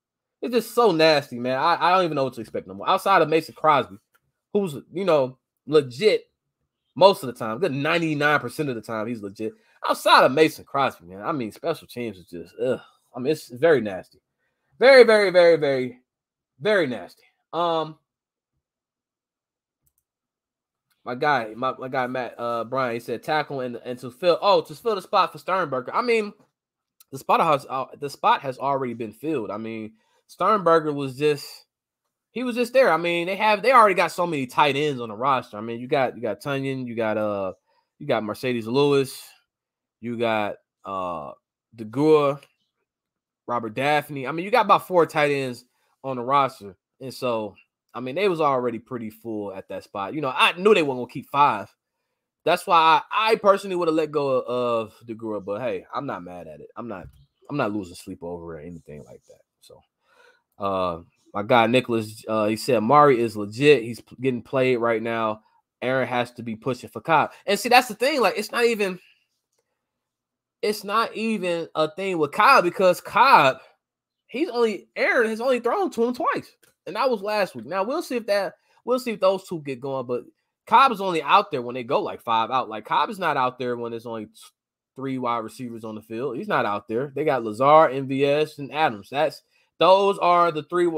It's 0.41 0.53
just 0.53 0.73
so 0.73 0.91
nasty, 0.91 1.39
man. 1.39 1.57
I, 1.57 1.77
I 1.79 1.95
don't 1.95 2.05
even 2.05 2.15
know 2.15 2.25
what 2.25 2.33
to 2.33 2.41
expect 2.41 2.67
no 2.67 2.73
more. 2.73 2.89
Outside 2.89 3.21
of 3.21 3.29
Mason 3.29 3.53
Crosby, 3.53 3.97
who's 4.53 4.75
you 4.91 5.05
know 5.05 5.37
legit 5.67 6.25
most 6.95 7.23
of 7.23 7.27
the 7.27 7.33
time, 7.33 7.59
good 7.59 7.71
99% 7.71 8.69
of 8.69 8.75
the 8.75 8.81
time, 8.81 9.07
he's 9.07 9.21
legit 9.21 9.53
outside 9.87 10.23
of 10.23 10.31
Mason 10.31 10.63
Crosby, 10.63 11.07
man, 11.07 11.21
I 11.21 11.31
mean, 11.31 11.51
special 11.51 11.87
teams 11.87 12.17
is 12.17 12.25
just, 12.25 12.55
ugh. 12.61 12.79
I 13.15 13.19
mean, 13.19 13.31
it's, 13.31 13.49
very 13.49 13.81
nasty, 13.81 14.19
very, 14.79 15.03
very, 15.03 15.29
very, 15.29 15.57
very, 15.57 15.99
very 16.59 16.87
nasty. 16.87 17.23
Um, 17.51 17.97
my 21.05 21.15
guy, 21.15 21.53
my, 21.55 21.73
my 21.77 21.89
guy 21.89 22.07
Matt 22.07 22.35
uh 22.39 22.63
Brian, 22.63 22.93
he 22.93 22.99
said 22.99 23.21
tackle 23.23 23.59
and, 23.59 23.75
and 23.83 23.99
to 23.99 24.09
fill 24.09 24.39
oh 24.41 24.61
to 24.61 24.73
fill 24.73 24.95
the 24.95 25.01
spot 25.01 25.31
for 25.33 25.37
Sternberger. 25.37 25.93
I 25.93 26.01
mean, 26.01 26.31
the 27.13 27.19
spot 27.19 27.41
has 27.41 27.67
uh, 27.69 27.85
the 27.99 28.09
spot 28.09 28.41
has 28.41 28.57
already 28.57 28.95
been 28.95 29.11
filled. 29.13 29.51
I 29.51 29.57
mean, 29.57 29.93
Sternberger 30.25 30.91
was 30.91 31.15
just 31.15 31.45
he 32.31 32.43
was 32.43 32.55
just 32.55 32.73
there. 32.73 32.91
I 32.91 32.97
mean, 32.97 33.27
they 33.27 33.35
have 33.35 33.61
they 33.61 33.71
already 33.71 33.93
got 33.93 34.11
so 34.11 34.25
many 34.25 34.47
tight 34.47 34.75
ends 34.75 34.99
on 34.99 35.09
the 35.09 35.15
roster. 35.15 35.55
I 35.55 35.61
mean, 35.61 35.79
you 35.79 35.87
got 35.87 36.15
you 36.15 36.23
got 36.23 36.41
Tonyan, 36.41 36.87
you 36.87 36.95
got 36.95 37.17
uh 37.17 37.53
you 37.99 38.07
got 38.07 38.23
Marcedes 38.23 38.65
Lewis, 38.65 39.21
you 40.01 40.17
got 40.17 40.55
uh 40.85 41.33
Deguara, 41.77 42.41
Robert 43.45 43.75
Dafney. 43.75 44.27
I 44.27 44.31
mean, 44.31 44.43
you 44.43 44.49
got 44.49 44.65
about 44.65 44.87
four 44.87 45.05
tight 45.05 45.29
ends 45.29 45.65
on 46.03 46.17
the 46.17 46.23
roster. 46.23 46.75
And 46.99 47.13
so, 47.13 47.53
I 47.93 47.99
mean, 47.99 48.15
they 48.15 48.27
was 48.27 48.41
already 48.41 48.79
pretty 48.79 49.11
full 49.11 49.53
at 49.53 49.69
that 49.69 49.83
spot. 49.83 50.15
You 50.15 50.21
know, 50.21 50.33
I 50.35 50.53
knew 50.53 50.73
they 50.73 50.81
weren't 50.81 50.97
gonna 50.97 51.13
keep 51.13 51.29
five. 51.29 51.71
That's 52.45 52.67
why 52.67 53.01
I, 53.11 53.31
I 53.31 53.35
personally 53.35 53.75
would 53.75 53.87
have 53.87 53.95
let 53.95 54.11
go 54.11 54.41
of 54.41 54.93
Deguara, 55.05 55.43
but 55.43 55.61
hey, 55.61 55.85
I'm 55.93 56.05
not 56.05 56.23
mad 56.23 56.47
at 56.47 56.59
it. 56.59 56.67
I'm 56.75 56.87
not 56.87 57.05
I'm 57.49 57.57
not 57.57 57.73
losing 57.73 57.95
sleep 57.95 58.19
over 58.21 58.55
or 58.55 58.59
anything 58.59 59.03
like 59.05 59.21
that. 59.27 59.41
So 59.61 59.79
uh 60.57 61.01
my 61.33 61.41
guy 61.43 61.65
Nicholas, 61.67 62.23
uh, 62.27 62.45
he 62.45 62.55
said 62.55 62.81
Mari 62.81 63.19
is 63.19 63.35
legit. 63.35 63.83
He's 63.83 64.01
getting 64.21 64.43
played 64.43 64.77
right 64.77 65.01
now. 65.01 65.41
Aaron 65.81 66.07
has 66.07 66.31
to 66.33 66.43
be 66.43 66.55
pushing 66.55 66.89
for 66.89 67.01
Cobb. 67.01 67.31
And 67.45 67.59
see, 67.59 67.69
that's 67.69 67.87
the 67.87 67.95
thing. 67.95 68.21
Like, 68.21 68.37
it's 68.37 68.51
not 68.51 68.65
even 68.65 68.99
it's 70.61 70.83
not 70.83 71.13
even 71.15 71.67
a 71.75 71.93
thing 71.93 72.17
with 72.17 72.31
Cobb 72.31 72.63
because 72.63 73.01
Cobb, 73.01 73.57
he's 74.27 74.49
only 74.49 74.87
Aaron 74.95 75.29
has 75.29 75.41
only 75.41 75.59
thrown 75.59 75.91
to 75.91 76.05
him 76.05 76.13
twice, 76.13 76.49
and 76.87 76.95
that 76.95 77.09
was 77.09 77.21
last 77.21 77.53
week. 77.53 77.65
Now 77.65 77.83
we'll 77.83 78.01
see 78.01 78.15
if 78.15 78.25
that 78.27 78.53
we'll 78.85 78.99
see 78.99 79.11
if 79.11 79.19
those 79.19 79.43
two 79.47 79.61
get 79.61 79.81
going, 79.81 80.05
but 80.05 80.23
Cobb 80.67 80.91
is 80.91 81.01
only 81.01 81.21
out 81.21 81.51
there 81.51 81.61
when 81.61 81.75
they 81.75 81.83
go 81.83 82.01
like 82.01 82.21
five 82.21 82.51
out. 82.51 82.69
Like 82.69 82.85
Cobb 82.85 83.09
is 83.09 83.19
not 83.19 83.37
out 83.37 83.59
there 83.59 83.75
when 83.75 83.91
there's 83.91 84.05
only 84.05 84.27
three 84.95 85.17
wide 85.17 85.39
receivers 85.39 85.83
on 85.83 85.95
the 85.95 86.01
field. 86.01 86.37
He's 86.37 86.47
not 86.47 86.65
out 86.65 86.87
there. 86.87 87.11
They 87.15 87.25
got 87.25 87.43
Lazard, 87.43 87.91
MVS, 87.91 88.59
and 88.59 88.71
Adams. 88.71 89.09
That's 89.09 89.41
those 89.79 90.17
are 90.19 90.51
the 90.51 90.63
three. 90.63 90.89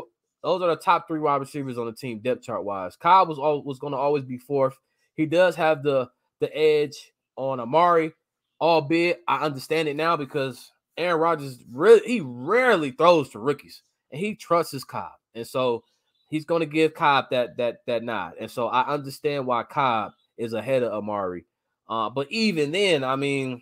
Those 0.44 0.62
are 0.62 0.70
the 0.70 0.76
top 0.76 1.08
three 1.08 1.20
wide 1.20 1.42
receivers 1.42 1.78
on 1.78 1.88
the 1.88 1.94
team 1.94 2.20
depth 2.20 2.44
chart 2.44 2.64
wise. 2.64 2.96
Cobb 2.96 3.28
was 3.28 3.40
all, 3.40 3.64
was 3.64 3.80
going 3.80 3.94
to 3.94 3.98
always 3.98 4.24
be 4.24 4.38
fourth. 4.38 4.78
He 5.16 5.26
does 5.26 5.56
have 5.56 5.82
the 5.84 6.10
the 6.40 6.56
edge 6.56 7.14
on 7.38 7.60
Amari 7.60 8.14
albeit 8.62 9.22
I 9.28 9.44
understand 9.46 9.88
it 9.88 9.96
now 9.96 10.16
because 10.16 10.72
Aaron 10.98 11.20
Rodgers 11.20 11.60
really 11.72 12.08
he 12.08 12.22
rarely 12.22 12.92
throws 12.92 13.30
to 13.30 13.40
rookies 13.40 13.82
and 14.12 14.20
he 14.20 14.36
trusts 14.36 14.72
his 14.72 14.84
Cobb. 14.84 15.12
And 15.34 15.46
so 15.46 15.84
he's 16.28 16.46
going 16.46 16.62
to 16.62 16.66
give 16.66 16.94
Cobb 16.94 17.26
that 17.32 17.58
that 17.58 17.86
that 17.88 18.04
nod. 18.04 18.34
And 18.40 18.50
so 18.50 18.68
I 18.68 18.88
understand 18.94 19.46
why 19.46 19.64
Cobb 19.64 20.14
is 20.38 20.54
ahead 20.54 20.84
of 20.84 20.92
Amari. 20.94 21.46
Uh, 21.88 22.10
but 22.10 22.32
even 22.32 22.72
then, 22.72 23.04
I 23.04 23.16
mean, 23.16 23.62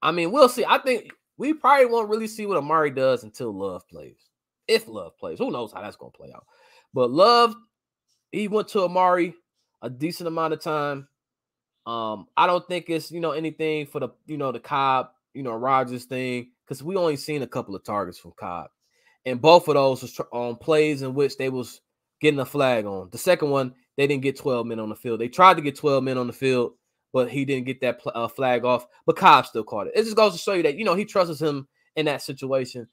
I 0.00 0.10
mean, 0.10 0.32
we'll 0.32 0.48
see. 0.48 0.64
I 0.64 0.78
think 0.78 1.12
we 1.36 1.54
probably 1.54 1.86
won't 1.86 2.08
really 2.08 2.26
see 2.26 2.46
what 2.46 2.58
Amari 2.58 2.90
does 2.90 3.24
until 3.24 3.52
Love 3.52 3.86
plays. 3.88 4.16
If 4.68 4.88
Love 4.88 5.16
plays, 5.18 5.38
who 5.38 5.50
knows 5.50 5.72
how 5.72 5.82
that's 5.82 5.96
going 5.96 6.12
to 6.12 6.18
play 6.18 6.32
out. 6.34 6.46
But 6.94 7.10
Love, 7.10 7.54
he 8.30 8.48
went 8.48 8.68
to 8.68 8.82
Amari 8.82 9.34
a 9.82 9.90
decent 9.90 10.28
amount 10.28 10.54
of 10.54 10.60
time. 10.60 11.08
Um, 11.84 12.26
I 12.36 12.46
don't 12.46 12.66
think 12.68 12.88
it's 12.88 13.10
you 13.10 13.20
know 13.20 13.32
anything 13.32 13.86
for 13.86 14.00
the 14.00 14.10
you 14.26 14.38
know 14.38 14.52
the 14.52 14.60
Cobb, 14.60 15.08
you 15.34 15.42
know, 15.42 15.54
Rodgers 15.54 16.04
thing, 16.04 16.52
because 16.64 16.82
we 16.82 16.96
only 16.96 17.16
seen 17.16 17.42
a 17.42 17.46
couple 17.46 17.74
of 17.74 17.84
targets 17.84 18.18
from 18.18 18.32
Cobb. 18.38 18.70
And 19.24 19.40
both 19.40 19.68
of 19.68 19.74
those 19.74 20.02
was 20.02 20.20
on 20.32 20.56
plays 20.56 21.02
in 21.02 21.14
which 21.14 21.36
they 21.36 21.48
was 21.48 21.80
getting 22.20 22.40
a 22.40 22.44
flag 22.44 22.86
on. 22.86 23.08
The 23.10 23.18
second 23.18 23.50
one, 23.50 23.74
they 23.96 24.06
didn't 24.06 24.22
get 24.22 24.38
12 24.38 24.66
men 24.66 24.80
on 24.80 24.88
the 24.88 24.96
field. 24.96 25.20
They 25.20 25.28
tried 25.28 25.54
to 25.54 25.62
get 25.62 25.76
12 25.76 26.02
men 26.02 26.18
on 26.18 26.26
the 26.26 26.32
field, 26.32 26.72
but 27.12 27.30
he 27.30 27.44
didn't 27.44 27.66
get 27.66 27.80
that 27.82 28.00
uh, 28.06 28.28
flag 28.28 28.64
off. 28.64 28.86
But 29.06 29.16
Cobb 29.16 29.46
still 29.46 29.64
caught 29.64 29.86
it. 29.86 29.92
It 29.94 30.04
just 30.04 30.16
goes 30.16 30.32
to 30.32 30.38
show 30.38 30.54
you 30.54 30.62
that 30.64 30.76
you 30.76 30.84
know 30.84 30.94
he 30.94 31.04
trusts 31.04 31.40
him 31.40 31.68
in 31.96 32.06
that 32.06 32.22
situation. 32.22 32.88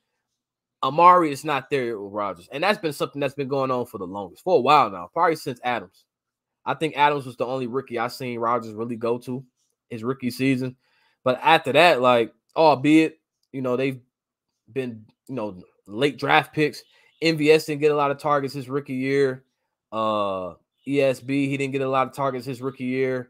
Amari 0.83 1.31
is 1.31 1.43
not 1.43 1.69
there 1.69 1.99
with 1.99 2.13
Rodgers, 2.13 2.47
and 2.51 2.63
that's 2.63 2.79
been 2.79 2.93
something 2.93 3.19
that's 3.19 3.33
been 3.33 3.49
going 3.49 3.71
on 3.71 3.85
for 3.85 3.97
the 3.97 4.07
longest, 4.07 4.43
for 4.43 4.57
a 4.57 4.61
while 4.61 4.89
now, 4.89 5.09
probably 5.13 5.35
since 5.35 5.59
Adams. 5.63 6.05
I 6.65 6.73
think 6.73 6.95
Adams 6.95 7.25
was 7.25 7.35
the 7.35 7.45
only 7.45 7.67
rookie 7.67 7.99
I 7.99 8.07
seen 8.07 8.39
Rodgers 8.39 8.73
really 8.73 8.95
go 8.95 9.17
to 9.19 9.43
his 9.89 10.03
rookie 10.03 10.31
season. 10.31 10.75
But 11.23 11.39
after 11.43 11.73
that, 11.73 12.01
like, 12.01 12.33
albeit, 12.55 13.19
you 13.51 13.61
know, 13.61 13.75
they've 13.75 13.99
been, 14.71 15.05
you 15.27 15.35
know, 15.35 15.61
late 15.89 16.17
draft 16.17 16.53
picks. 16.53 16.83
MVS 17.21 17.65
didn't 17.65 17.81
get 17.81 17.91
a 17.91 17.95
lot 17.95 18.11
of 18.11 18.17
targets 18.17 18.53
his 18.53 18.69
rookie 18.69 18.93
year. 18.93 19.43
Uh 19.91 20.53
ESB, 20.87 21.29
he 21.29 21.57
didn't 21.57 21.73
get 21.73 21.81
a 21.81 21.89
lot 21.89 22.07
of 22.07 22.13
targets 22.13 22.45
his 22.45 22.61
rookie 22.61 22.85
year. 22.85 23.29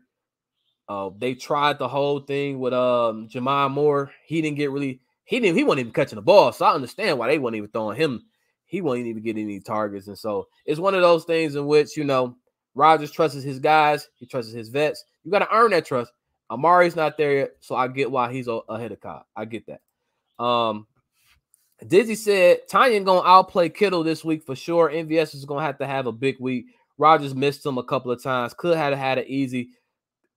Uh, 0.88 1.12
they 1.18 1.36
tried 1.36 1.78
the 1.78 1.88
whole 1.88 2.20
thing 2.20 2.60
with 2.60 2.74
um 2.74 3.28
J'Mon 3.28 3.72
Moore. 3.72 4.12
He 4.26 4.42
didn't 4.42 4.58
get 4.58 4.72
really 4.72 5.02
he 5.26 5.40
didn't 5.40 5.58
he 5.58 5.64
wasn't 5.64 5.82
even 5.82 5.94
catching 5.94 6.16
the 6.16 6.22
ball. 6.22 6.52
So 6.52 6.66
I 6.66 6.74
understand 6.74 7.18
why 7.18 7.28
they 7.28 7.38
weren't 7.38 7.56
even 7.56 7.70
throwing 7.70 7.98
him. 7.98 8.24
He 8.66 8.82
wasn't 8.82 9.08
even 9.08 9.24
getting 9.24 9.44
any 9.44 9.60
targets. 9.60 10.08
And 10.08 10.18
so 10.18 10.48
it's 10.66 10.80
one 10.80 10.96
of 10.96 11.02
those 11.02 11.26
things 11.26 11.56
in 11.56 11.66
which, 11.66 11.98
you 11.98 12.04
know, 12.04 12.36
Rodgers 12.76 13.12
trusts 13.12 13.44
his 13.44 13.60
guys, 13.60 14.10
he 14.16 14.26
trusts 14.26 14.54
his 14.54 14.70
vets. 14.70 15.04
You 15.24 15.32
got 15.32 15.40
to 15.40 15.54
earn 15.54 15.72
that 15.72 15.86
trust. 15.86 16.12
Amari's 16.52 16.96
not 16.96 17.18
there 17.18 17.34
yet, 17.34 17.52
so 17.60 17.76
I 17.76 17.88
get 17.88 18.10
why 18.10 18.32
he's 18.32 18.48
ahead 18.48 18.92
of 18.92 19.00
Cobb. 19.00 19.24
I 19.36 19.46
get 19.46 19.66
that. 19.68 20.44
Um, 20.44 20.88
Dizzy 21.88 22.16
said 22.16 22.68
Tonyan 22.70 23.06
gonna 23.06 23.28
outplay 23.28 23.70
Kittle 23.70 24.04
this 24.04 24.24
week 24.24 24.44
for 24.46 24.56
sure. 24.56 24.90
MVS 24.90 25.34
is 25.34 25.46
gonna 25.46 25.66
have 25.66 25.78
to 25.80 25.88
have 25.88 26.08
a 26.08 26.12
big 26.12 26.38
week. 26.40 26.68
Rodgers 26.98 27.34
missed 27.34 27.66
him 27.66 27.78
a 27.78 27.84
couple 27.84 28.12
of 28.12 28.22
times. 28.22 28.54
Could 28.54 28.78
have 28.78 28.98
had 28.98 29.18
an 29.18 29.26
easy. 29.28 29.70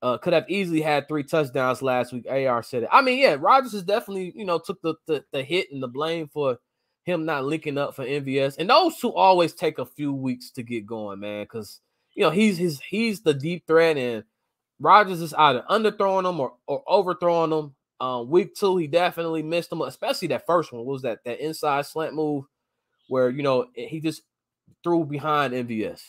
Uh, 0.01 0.19
could 0.19 0.33
have 0.33 0.49
easily 0.49 0.81
had 0.81 1.07
three 1.07 1.23
touchdowns 1.23 1.81
last 1.81 2.13
week. 2.13 2.27
AR 2.29 2.63
said 2.63 2.85
it. 2.85 2.89
I 2.91 3.03
mean, 3.03 3.19
yeah, 3.19 3.37
Rodgers 3.39 3.75
is 3.75 3.83
definitely 3.83 4.33
you 4.37 4.45
know 4.45 4.59
took 4.59 4.81
the, 4.83 4.95
the 5.07 5.25
the 5.33 5.43
hit 5.43 5.69
and 5.73 5.83
the 5.83 5.89
blame 5.89 6.29
for 6.29 6.59
him 7.05 7.25
not 7.25 7.45
linking 7.45 7.79
up 7.79 7.95
for 7.95 8.05
MVS. 8.05 8.57
And 8.59 8.71
those 8.71 8.97
two 8.99 9.13
always 9.13 9.55
take 9.55 9.79
a 9.79 9.87
few 9.87 10.13
weeks 10.13 10.51
to 10.53 10.63
get 10.63 10.87
going, 10.87 11.21
man, 11.21 11.45
because 11.45 11.81
you 12.15 12.23
know 12.23 12.31
he's 12.31 12.59
his 12.59 12.81
he's 12.81 13.23
the 13.23 13.35
deep 13.35 13.67
threat 13.67 13.97
and 13.97 14.25
Rodgers 14.79 15.21
is 15.21 15.35
either 15.35 15.65
underthrowing 15.71 16.25
them 16.25 16.41
or, 16.41 16.55
or 16.67 16.83
overthrowing 16.87 17.51
them. 17.51 17.75
Um, 18.03 18.29
week 18.29 18.57
two, 18.57 18.79
he 18.79 18.88
definitely 18.88 19.45
missed 19.45 19.71
them, 19.71 19.81
especially 19.81 20.27
that 20.29 20.45
first 20.45 20.73
one. 20.73 20.85
What 20.85 20.95
was 20.95 21.03
that 21.03 21.21
that 21.25 21.38
inside 21.38 21.87
slant 21.87 22.15
move 22.15 22.47
where 23.07 23.31
you 23.31 23.45
know 23.45 23.67
he 23.77 24.01
just 24.01 24.23
threw 24.83 25.05
behind 25.05 25.55
MVS? 25.55 26.03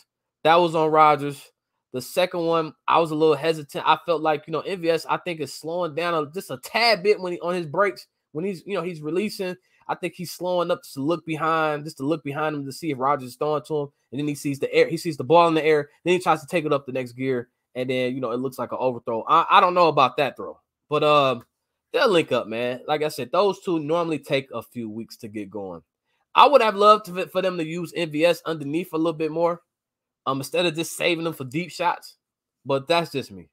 That 0.43 0.56
was 0.56 0.73
on 0.73 0.89
Rodgers. 0.89 1.51
The 1.93 2.01
second 2.01 2.47
one, 2.47 2.73
I 2.88 2.99
was 2.99 3.12
a 3.12 3.15
little 3.15 3.36
hesitant. 3.36 3.88
I 3.88 3.99
felt 4.08 4.23
like 4.23 4.45
you 4.47 4.53
know 4.53 4.63
MVS, 4.63 5.06
I 5.08 5.17
think 5.17 5.39
is 5.39 5.53
slowing 5.53 5.93
down 5.93 6.32
just 6.34 6.49
a 6.49 6.58
tad 6.58 7.03
bit 7.03 7.19
when 7.19 7.34
he 7.34 7.39
on 7.41 7.53
his 7.53 7.67
breaks 7.67 8.08
when 8.32 8.43
he's 8.43 8.63
you 8.65 8.73
know 8.73 8.82
he's 8.82 9.03
releasing. 9.03 9.56
I 9.88 9.93
think 9.93 10.15
he's 10.15 10.32
slowing 10.32 10.71
up 10.71 10.82
to 10.93 10.99
look 10.99 11.23
behind, 11.27 11.84
just 11.84 11.97
to 11.97 12.06
look 12.08 12.23
behind 12.23 12.56
him 12.56 12.65
to 12.65 12.71
see 12.71 12.89
if 12.89 12.97
Rodgers 12.97 13.29
is 13.29 13.36
throwing 13.36 13.62
to 13.67 13.82
him, 13.82 13.89
and 14.12 14.19
then 14.19 14.27
he 14.27 14.34
sees 14.34 14.58
the 14.58 14.73
air, 14.73 14.89
he 14.89 14.97
sees 14.97 15.17
the 15.17 15.23
ball 15.23 15.47
in 15.47 15.53
the 15.53 15.63
air, 15.63 15.89
then 16.03 16.13
he 16.13 16.19
tries 16.19 16.41
to 16.41 16.47
take 16.47 16.65
it 16.65 16.73
up 16.73 16.88
the 16.88 16.91
next 16.91 17.12
gear, 17.12 17.49
and 17.75 17.88
then 17.88 18.15
you 18.15 18.19
know 18.19 18.32
it 18.32 18.39
looks 18.39 18.58
like 18.58 18.71
an 18.71 18.79
overthrow. 18.82 19.23
I, 19.27 19.45
I 19.47 19.62
don't 19.62 19.75
know 19.75 19.89
about 19.89 20.17
that 20.17 20.36
throw, 20.38 20.60
but 20.89 21.03
um, 21.03 21.43
they'll 21.93 22.10
link 22.10 22.32
up, 22.32 22.47
man. 22.47 22.82
Like 22.88 23.03
I 23.03 23.08
said, 23.08 23.32
those 23.32 23.62
two 23.62 23.79
normally 23.79 24.19
take 24.19 24.49
a 24.53 24.62
few 24.62 24.89
weeks 24.89 25.15
to 25.17 25.27
get 25.27 25.49
going. 25.49 25.82
I 26.36 26.47
would 26.47 26.62
have 26.62 26.75
loved 26.75 27.06
to, 27.06 27.27
for 27.27 27.41
them 27.41 27.58
to 27.58 27.65
use 27.65 27.93
MVS 27.93 28.39
underneath 28.45 28.91
a 28.91 28.97
little 28.97 29.13
bit 29.13 29.32
more, 29.32 29.62
um, 30.25 30.39
instead 30.39 30.65
of 30.65 30.75
just 30.75 30.97
saving 30.97 31.23
them 31.23 31.34
for 31.34 31.43
deep 31.43 31.69
shots. 31.69 32.17
But 32.65 32.88
that's 32.88 33.12
just 33.12 33.32
me. 33.32 33.49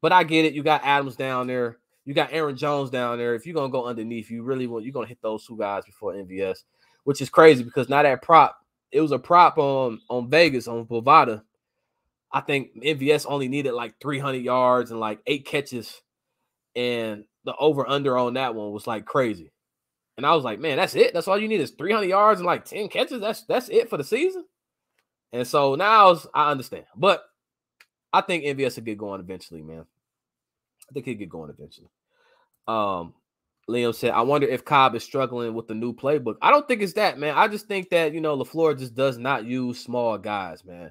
But 0.00 0.12
I 0.12 0.22
get 0.24 0.44
it. 0.44 0.54
You 0.54 0.62
got 0.62 0.84
Adams 0.84 1.16
down 1.16 1.48
there. 1.48 1.78
You 2.04 2.14
got 2.14 2.32
Aaron 2.32 2.56
Jones 2.56 2.90
down 2.90 3.18
there. 3.18 3.34
If 3.34 3.46
you're 3.46 3.54
gonna 3.54 3.72
go 3.72 3.84
underneath, 3.84 4.30
you 4.30 4.42
really 4.42 4.66
want 4.66 4.84
you're 4.84 4.92
gonna 4.92 5.06
hit 5.06 5.20
those 5.22 5.44
two 5.44 5.58
guys 5.58 5.84
before 5.84 6.14
MVS, 6.14 6.60
which 7.04 7.20
is 7.20 7.28
crazy 7.28 7.62
because 7.62 7.88
now 7.88 8.02
that 8.02 8.22
prop, 8.22 8.56
it 8.90 9.00
was 9.00 9.12
a 9.12 9.18
prop 9.18 9.58
on 9.58 10.00
on 10.08 10.30
Vegas 10.30 10.66
on 10.66 10.86
Bovada 10.86 11.42
I 12.32 12.40
think 12.40 12.74
MVS 12.76 13.26
only 13.28 13.48
needed 13.48 13.72
like 13.72 13.94
300 14.00 14.38
yards 14.38 14.90
and 14.90 15.00
like 15.00 15.20
eight 15.26 15.44
catches, 15.44 16.00
and 16.76 17.24
the 17.44 17.54
over 17.56 17.88
under 17.88 18.16
on 18.18 18.34
that 18.34 18.54
one 18.54 18.72
was 18.72 18.86
like 18.86 19.04
crazy. 19.04 19.52
And 20.16 20.26
I 20.26 20.34
was 20.34 20.44
like, 20.44 20.60
man, 20.60 20.76
that's 20.76 20.94
it. 20.94 21.14
That's 21.14 21.28
all 21.28 21.38
you 21.38 21.48
need 21.48 21.60
is 21.60 21.70
300 21.70 22.06
yards 22.06 22.40
and 22.40 22.46
like 22.46 22.64
10 22.64 22.88
catches. 22.88 23.20
That's 23.20 23.44
that's 23.44 23.68
it 23.68 23.88
for 23.88 23.96
the 23.96 24.04
season. 24.04 24.44
And 25.32 25.46
so 25.46 25.76
now 25.76 26.18
I 26.34 26.50
understand, 26.50 26.84
but 26.96 27.24
I 28.12 28.20
think 28.20 28.44
MVS 28.44 28.76
will 28.76 28.84
get 28.84 28.98
going 28.98 29.20
eventually, 29.20 29.62
man. 29.62 29.86
I 30.88 30.92
think 30.92 31.06
he'll 31.06 31.16
get 31.16 31.28
going 31.28 31.50
eventually. 31.50 31.88
Um, 32.66 33.14
Liam 33.68 33.94
said, 33.94 34.10
I 34.10 34.22
wonder 34.22 34.48
if 34.48 34.64
Cobb 34.64 34.96
is 34.96 35.04
struggling 35.04 35.54
with 35.54 35.68
the 35.68 35.74
new 35.74 35.94
playbook. 35.94 36.36
I 36.42 36.50
don't 36.50 36.66
think 36.66 36.82
it's 36.82 36.94
that, 36.94 37.18
man. 37.18 37.34
I 37.36 37.46
just 37.46 37.68
think 37.68 37.90
that 37.90 38.12
you 38.12 38.20
know 38.20 38.36
LaFleur 38.36 38.78
just 38.78 38.94
does 38.94 39.16
not 39.16 39.44
use 39.44 39.78
small 39.78 40.18
guys, 40.18 40.64
man. 40.64 40.90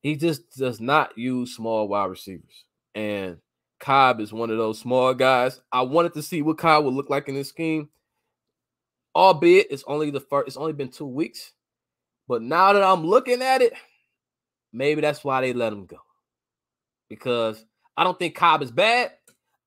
He 0.00 0.16
just 0.16 0.56
does 0.56 0.80
not 0.80 1.16
use 1.18 1.56
small 1.56 1.88
wide 1.88 2.10
receivers. 2.10 2.64
And 2.94 3.38
Cobb 3.80 4.20
is 4.20 4.32
one 4.32 4.50
of 4.50 4.58
those 4.58 4.78
small 4.78 5.14
guys. 5.14 5.60
I 5.72 5.82
wanted 5.82 6.14
to 6.14 6.22
see 6.22 6.42
what 6.42 6.58
Cobb 6.58 6.84
would 6.84 6.94
look 6.94 7.10
like 7.10 7.28
in 7.28 7.34
this 7.34 7.48
scheme. 7.48 7.88
Albeit 9.14 9.68
it's 9.70 9.84
only 9.86 10.10
the 10.10 10.20
first, 10.20 10.48
it's 10.48 10.56
only 10.56 10.72
been 10.72 10.90
two 10.90 11.06
weeks. 11.06 11.52
But 12.26 12.42
now 12.42 12.72
that 12.72 12.82
I'm 12.82 13.04
looking 13.04 13.42
at 13.42 13.62
it, 13.62 13.74
maybe 14.72 15.00
that's 15.00 15.22
why 15.22 15.40
they 15.40 15.52
let 15.52 15.72
him 15.72 15.86
go. 15.86 15.98
Because 17.08 17.64
I 17.96 18.04
don't 18.04 18.18
think 18.18 18.34
Cobb 18.34 18.62
is 18.62 18.70
bad. 18.70 19.12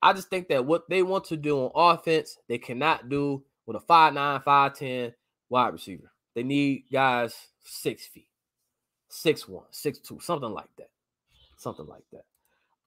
I 0.02 0.14
just 0.14 0.30
think 0.30 0.50
that 0.50 0.66
what 0.66 0.90
they 0.90 1.04
want 1.04 1.26
to 1.26 1.38
do 1.38 1.58
on 1.58 1.72
offense, 1.74 2.38
they 2.48 2.58
cannot 2.58 3.10
do 3.10 3.44
with 3.66 3.78
a 3.78 3.80
5'9, 3.80 4.44
5'10 4.44 5.14
wide 5.50 5.74
receiver. 5.74 6.12
They 6.36 6.44
need 6.44 6.86
guys 6.92 7.36
six 7.64 8.06
feet 8.06 8.28
six 9.10 9.48
one, 9.48 9.66
six 9.72 10.00
two, 10.00 10.20
something 10.22 10.52
like 10.52 10.70
that. 10.78 10.90
Something 11.58 11.88
like 11.88 12.04
that. 12.12 12.26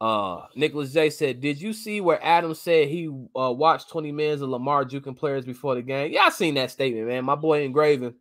Uh 0.01 0.47
Nicholas 0.55 0.93
J 0.93 1.11
said, 1.11 1.41
Did 1.41 1.61
you 1.61 1.73
see 1.73 2.01
where 2.01 2.25
Adams 2.25 2.61
said 2.61 2.89
he 2.89 3.09
uh, 3.37 3.53
watched 3.53 3.91
20 3.91 4.13
minutes 4.13 4.43
of 4.43 4.49
Lamar 4.49 4.85
juking 4.85 5.17
players 5.17 5.45
before 5.45 5.75
the 5.75 5.83
game? 5.83 6.13
Yeah, 6.13 6.23
I 6.23 6.31
seen 6.31 6.55
that 6.55 6.71
statement, 6.71 7.07
man. 7.07 7.25
My 7.25 7.35
boy 7.35 7.65
Engraving, 7.65 8.15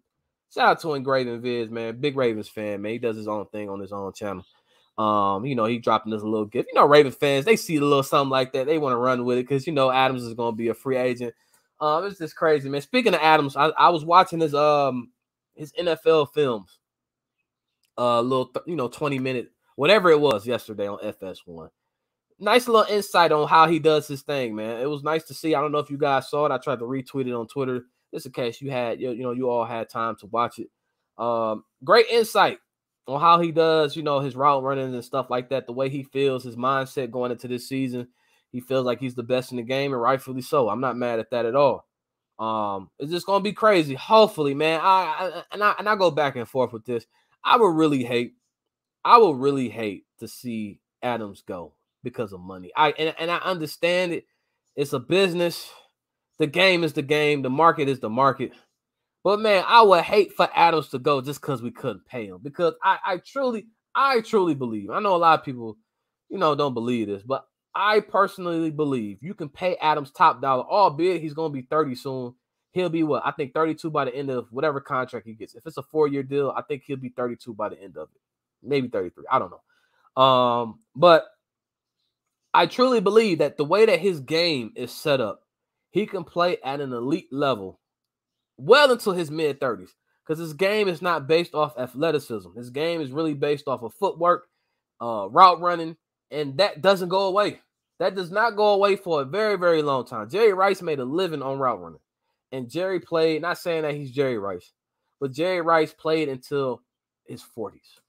Shout 0.54 0.68
out 0.68 0.82
to 0.82 0.94
Engraving 0.96 1.42
Viz, 1.42 1.70
man. 1.70 2.00
Big 2.00 2.18
Ravens 2.18 2.50
fan, 2.50 2.82
man. 2.82 2.92
He 2.92 2.98
does 2.98 3.16
his 3.16 3.28
own 3.28 3.46
thing 3.48 3.70
on 3.70 3.80
his 3.80 3.92
own 3.92 4.12
channel. 4.14 4.44
Um, 4.98 5.46
you 5.46 5.56
know, 5.56 5.66
he 5.66 5.78
dropping 5.78 6.12
us 6.14 6.22
a 6.22 6.28
little 6.28 6.46
gift. 6.46 6.70
You 6.74 6.80
know, 6.80 6.88
Raven 6.88 7.12
fans, 7.12 7.46
they 7.46 7.56
see 7.56 7.78
a 7.78 7.82
little 7.82 8.04
something 8.04 8.32
like 8.32 8.52
that. 8.54 8.66
They 8.66 8.80
want 8.80 8.94
to 8.94 8.98
run 8.98 9.24
with 9.24 9.38
it 9.38 9.48
because 9.48 9.66
you 9.66 9.72
know 9.74 9.92
Adams 9.92 10.24
is 10.24 10.34
gonna 10.34 10.56
be 10.56 10.68
a 10.70 10.74
free 10.74 10.98
agent. 10.98 11.34
Um, 11.80 12.06
it's 12.06 12.18
just 12.18 12.36
crazy, 12.36 12.68
man. 12.68 12.82
Speaking 12.82 13.14
of 13.14 13.22
Adams, 13.22 13.56
I, 13.56 13.68
I 13.68 13.90
was 13.90 14.04
watching 14.04 14.42
his 14.42 14.54
um 14.54 15.12
his 15.56 15.72
NFL 15.74 16.34
films 16.34 16.80
a 17.98 18.22
little, 18.22 18.52
you 18.66 18.76
know, 18.76 18.88
20 18.88 19.20
minute, 19.20 19.52
whatever 19.80 20.12
it 20.12 20.20
was 20.20 20.46
yesterday 20.46 20.90
on 20.90 20.98
FS1. 20.98 21.70
Nice 22.38 22.68
little 22.68 22.94
insight 22.94 23.32
on 23.32 23.48
how 23.48 23.66
he 23.66 23.80
does 23.80 24.10
his 24.10 24.24
thing, 24.24 24.54
man. 24.54 24.82
It 24.82 24.90
was 24.90 25.04
nice 25.04 25.24
to 25.28 25.34
see. 25.34 25.56
I 25.56 25.62
don't 25.62 25.72
know 25.72 25.78
if 25.78 25.90
you 25.90 25.98
guys 25.98 26.30
saw 26.30 26.46
it. 26.46 26.52
I 26.52 26.58
tried 26.58 26.80
to 26.80 26.86
retweet 26.86 27.28
it 27.28 27.34
on 27.34 27.48
Twitter 27.48 27.86
just 28.14 28.26
in 28.26 28.34
case 28.34 28.60
you 28.60 28.72
had, 28.72 29.00
you 29.00 29.16
know, 29.24 29.32
you 29.32 29.50
all 29.50 29.64
had 29.64 29.88
time 29.88 30.18
to 30.18 30.26
watch 30.26 30.60
it. 30.60 30.68
Um, 31.18 31.64
great 31.82 32.08
insight 32.08 32.60
on 33.08 33.22
how 33.22 33.40
he 33.40 33.54
does, 33.54 33.96
you 33.96 34.04
know, 34.04 34.20
his 34.20 34.36
route 34.36 34.64
running 34.64 34.94
and 34.94 35.04
stuff 35.04 35.30
like 35.30 35.48
that. 35.52 35.66
The 35.66 35.72
way 35.72 35.88
he 35.88 36.04
feels, 36.04 36.44
his 36.44 36.58
mindset 36.58 37.10
going 37.10 37.32
into 37.32 37.48
this 37.48 37.70
season, 37.70 38.10
he 38.52 38.60
feels 38.60 38.86
like 38.86 39.00
he's 39.00 39.16
the 39.16 39.24
best 39.24 39.52
in 39.52 39.58
the 39.58 39.64
game, 39.64 39.94
and 39.94 40.02
rightfully 40.02 40.42
so. 40.42 40.68
I'm 40.68 40.82
not 40.82 40.98
mad 40.98 41.20
at 41.20 41.32
that 41.32 41.46
at 41.46 41.56
all. 41.56 41.88
Um, 42.38 42.90
it's 43.00 43.12
just 43.12 43.26
gonna 43.26 43.46
be 43.46 43.54
crazy. 43.54 43.96
Hopefully, 43.96 44.54
man. 44.54 44.82
I, 44.84 44.86
I 44.86 45.44
and 45.54 45.64
I 45.64 45.76
and 45.80 45.88
I 45.88 45.96
go 45.96 46.12
back 46.12 46.36
and 46.36 46.46
forth 46.50 46.74
with 46.74 46.84
this. 46.84 47.06
I 47.46 47.56
would 47.56 47.76
really 47.76 48.04
hate, 48.04 48.34
I 49.04 49.18
would 49.18 49.38
really 49.38 49.70
hate 49.70 50.06
to 50.20 50.28
see 50.28 50.80
Adams 51.02 51.44
go 51.48 51.74
because 52.04 52.34
of 52.34 52.40
money. 52.40 52.72
I 52.76 52.92
and, 52.92 53.16
and 53.20 53.32
I 53.32 53.38
understand 53.38 54.14
it. 54.14 54.26
It's 54.76 54.94
a 54.94 55.00
business. 55.00 55.70
The 56.38 56.48
game 56.48 56.84
is 56.84 56.94
the 56.94 57.02
game. 57.02 57.42
The 57.42 57.50
market 57.50 57.90
is 57.90 58.00
the 58.00 58.10
market. 58.10 58.54
But 59.24 59.42
man, 59.42 59.64
I 59.68 59.82
would 59.82 60.04
hate 60.04 60.34
for 60.34 60.50
Adams 60.56 60.90
to 60.90 61.00
go 61.00 61.22
just 61.22 61.42
because 61.42 61.62
we 61.62 61.72
couldn't 61.72 62.06
pay 62.06 62.28
him. 62.28 62.40
Because 62.42 62.74
I, 62.82 62.98
I 63.06 63.18
truly, 63.18 63.68
I 63.94 64.22
truly 64.22 64.56
believe. 64.56 64.90
I 64.90 65.00
know 65.02 65.16
a 65.16 65.18
lot 65.18 65.40
of 65.40 65.46
people, 65.46 65.78
you 66.30 66.38
know, 66.38 66.56
don't 66.56 66.74
believe 66.74 67.08
this, 67.08 67.24
but 67.24 67.46
I 67.76 68.00
personally 68.00 68.72
believe 68.72 69.18
you 69.22 69.34
can 69.34 69.50
pay 69.50 69.76
Adams 69.78 70.12
top 70.12 70.42
dollar, 70.42 70.64
albeit 70.64 71.22
he's 71.22 71.34
going 71.34 71.52
to 71.52 71.62
be 71.62 71.68
30 71.70 71.96
soon. 71.96 72.36
He'll 72.72 72.90
be 72.90 73.04
what 73.04 73.24
I 73.26 73.32
think 73.32 73.54
32 73.54 73.90
by 73.90 74.06
the 74.06 74.16
end 74.16 74.30
of 74.30 74.48
whatever 74.52 74.80
contract 74.80 75.26
he 75.26 75.34
gets. 75.34 75.56
If 75.56 75.66
it's 75.66 75.78
a 75.78 75.84
four-year 75.84 76.24
deal, 76.24 76.54
I 76.56 76.62
think 76.62 76.84
he'll 76.86 76.98
be 76.98 77.10
32 77.10 77.54
by 77.54 77.70
the 77.70 77.82
end 77.82 77.98
of 77.98 78.10
it. 78.14 78.22
Maybe 78.64 78.88
33. 78.88 79.26
I 79.32 79.40
don't 79.40 79.52
know. 79.52 80.22
Um, 80.22 80.80
but 80.96 81.26
I 82.54 82.66
truly 82.66 83.00
believe 83.00 83.40
that 83.40 83.58
the 83.58 83.66
way 83.66 83.86
that 83.86 84.00
his 84.00 84.20
game 84.20 84.72
is 84.76 84.92
set 84.92 85.22
up, 85.22 85.42
he 85.92 86.06
can 86.06 86.24
play 86.24 86.58
at 86.64 86.82
an 86.82 86.94
elite 86.94 87.32
level 87.32 87.80
well 88.58 88.92
until 88.92 89.14
his 89.14 89.32
mid 89.32 89.60
30s. 89.60 89.90
Because 90.26 90.40
his 90.40 90.54
game 90.54 90.88
is 90.88 91.02
not 91.02 91.28
based 91.28 91.56
off 91.56 91.78
athleticism. 91.80 92.50
His 92.56 92.70
game 92.70 93.02
is 93.02 93.12
really 93.12 93.34
based 93.34 93.68
off 93.68 93.82
of 93.82 93.96
footwork, 93.96 94.48
uh, 95.02 95.28
route 95.32 95.60
running, 95.60 95.98
and 96.30 96.56
that 96.58 96.84
doesn't 96.84 97.10
go 97.10 97.22
away. 97.22 97.62
That 97.98 98.14
does 98.14 98.30
not 98.30 98.56
go 98.56 98.74
away 98.74 98.96
for 98.96 99.22
a 99.22 99.26
very, 99.26 99.58
very 99.58 99.82
long 99.82 100.06
time. 100.06 100.30
Jerry 100.30 100.54
Rice 100.54 100.84
made 100.84 101.00
a 101.00 101.06
living 101.06 101.42
on 101.42 101.58
route 101.58 101.82
running. 101.82 102.00
And 102.52 102.70
Jerry 102.70 103.00
played, 103.00 103.42
not 103.42 103.58
saying 103.58 103.84
that 103.84 103.96
he's 103.96 104.12
Jerry 104.12 104.38
Rice, 104.38 104.72
but 105.20 105.32
Jerry 105.32 105.62
Rice 105.62 105.94
played 105.94 106.30
until 106.30 106.82
his 107.26 107.44
40s. 107.44 108.00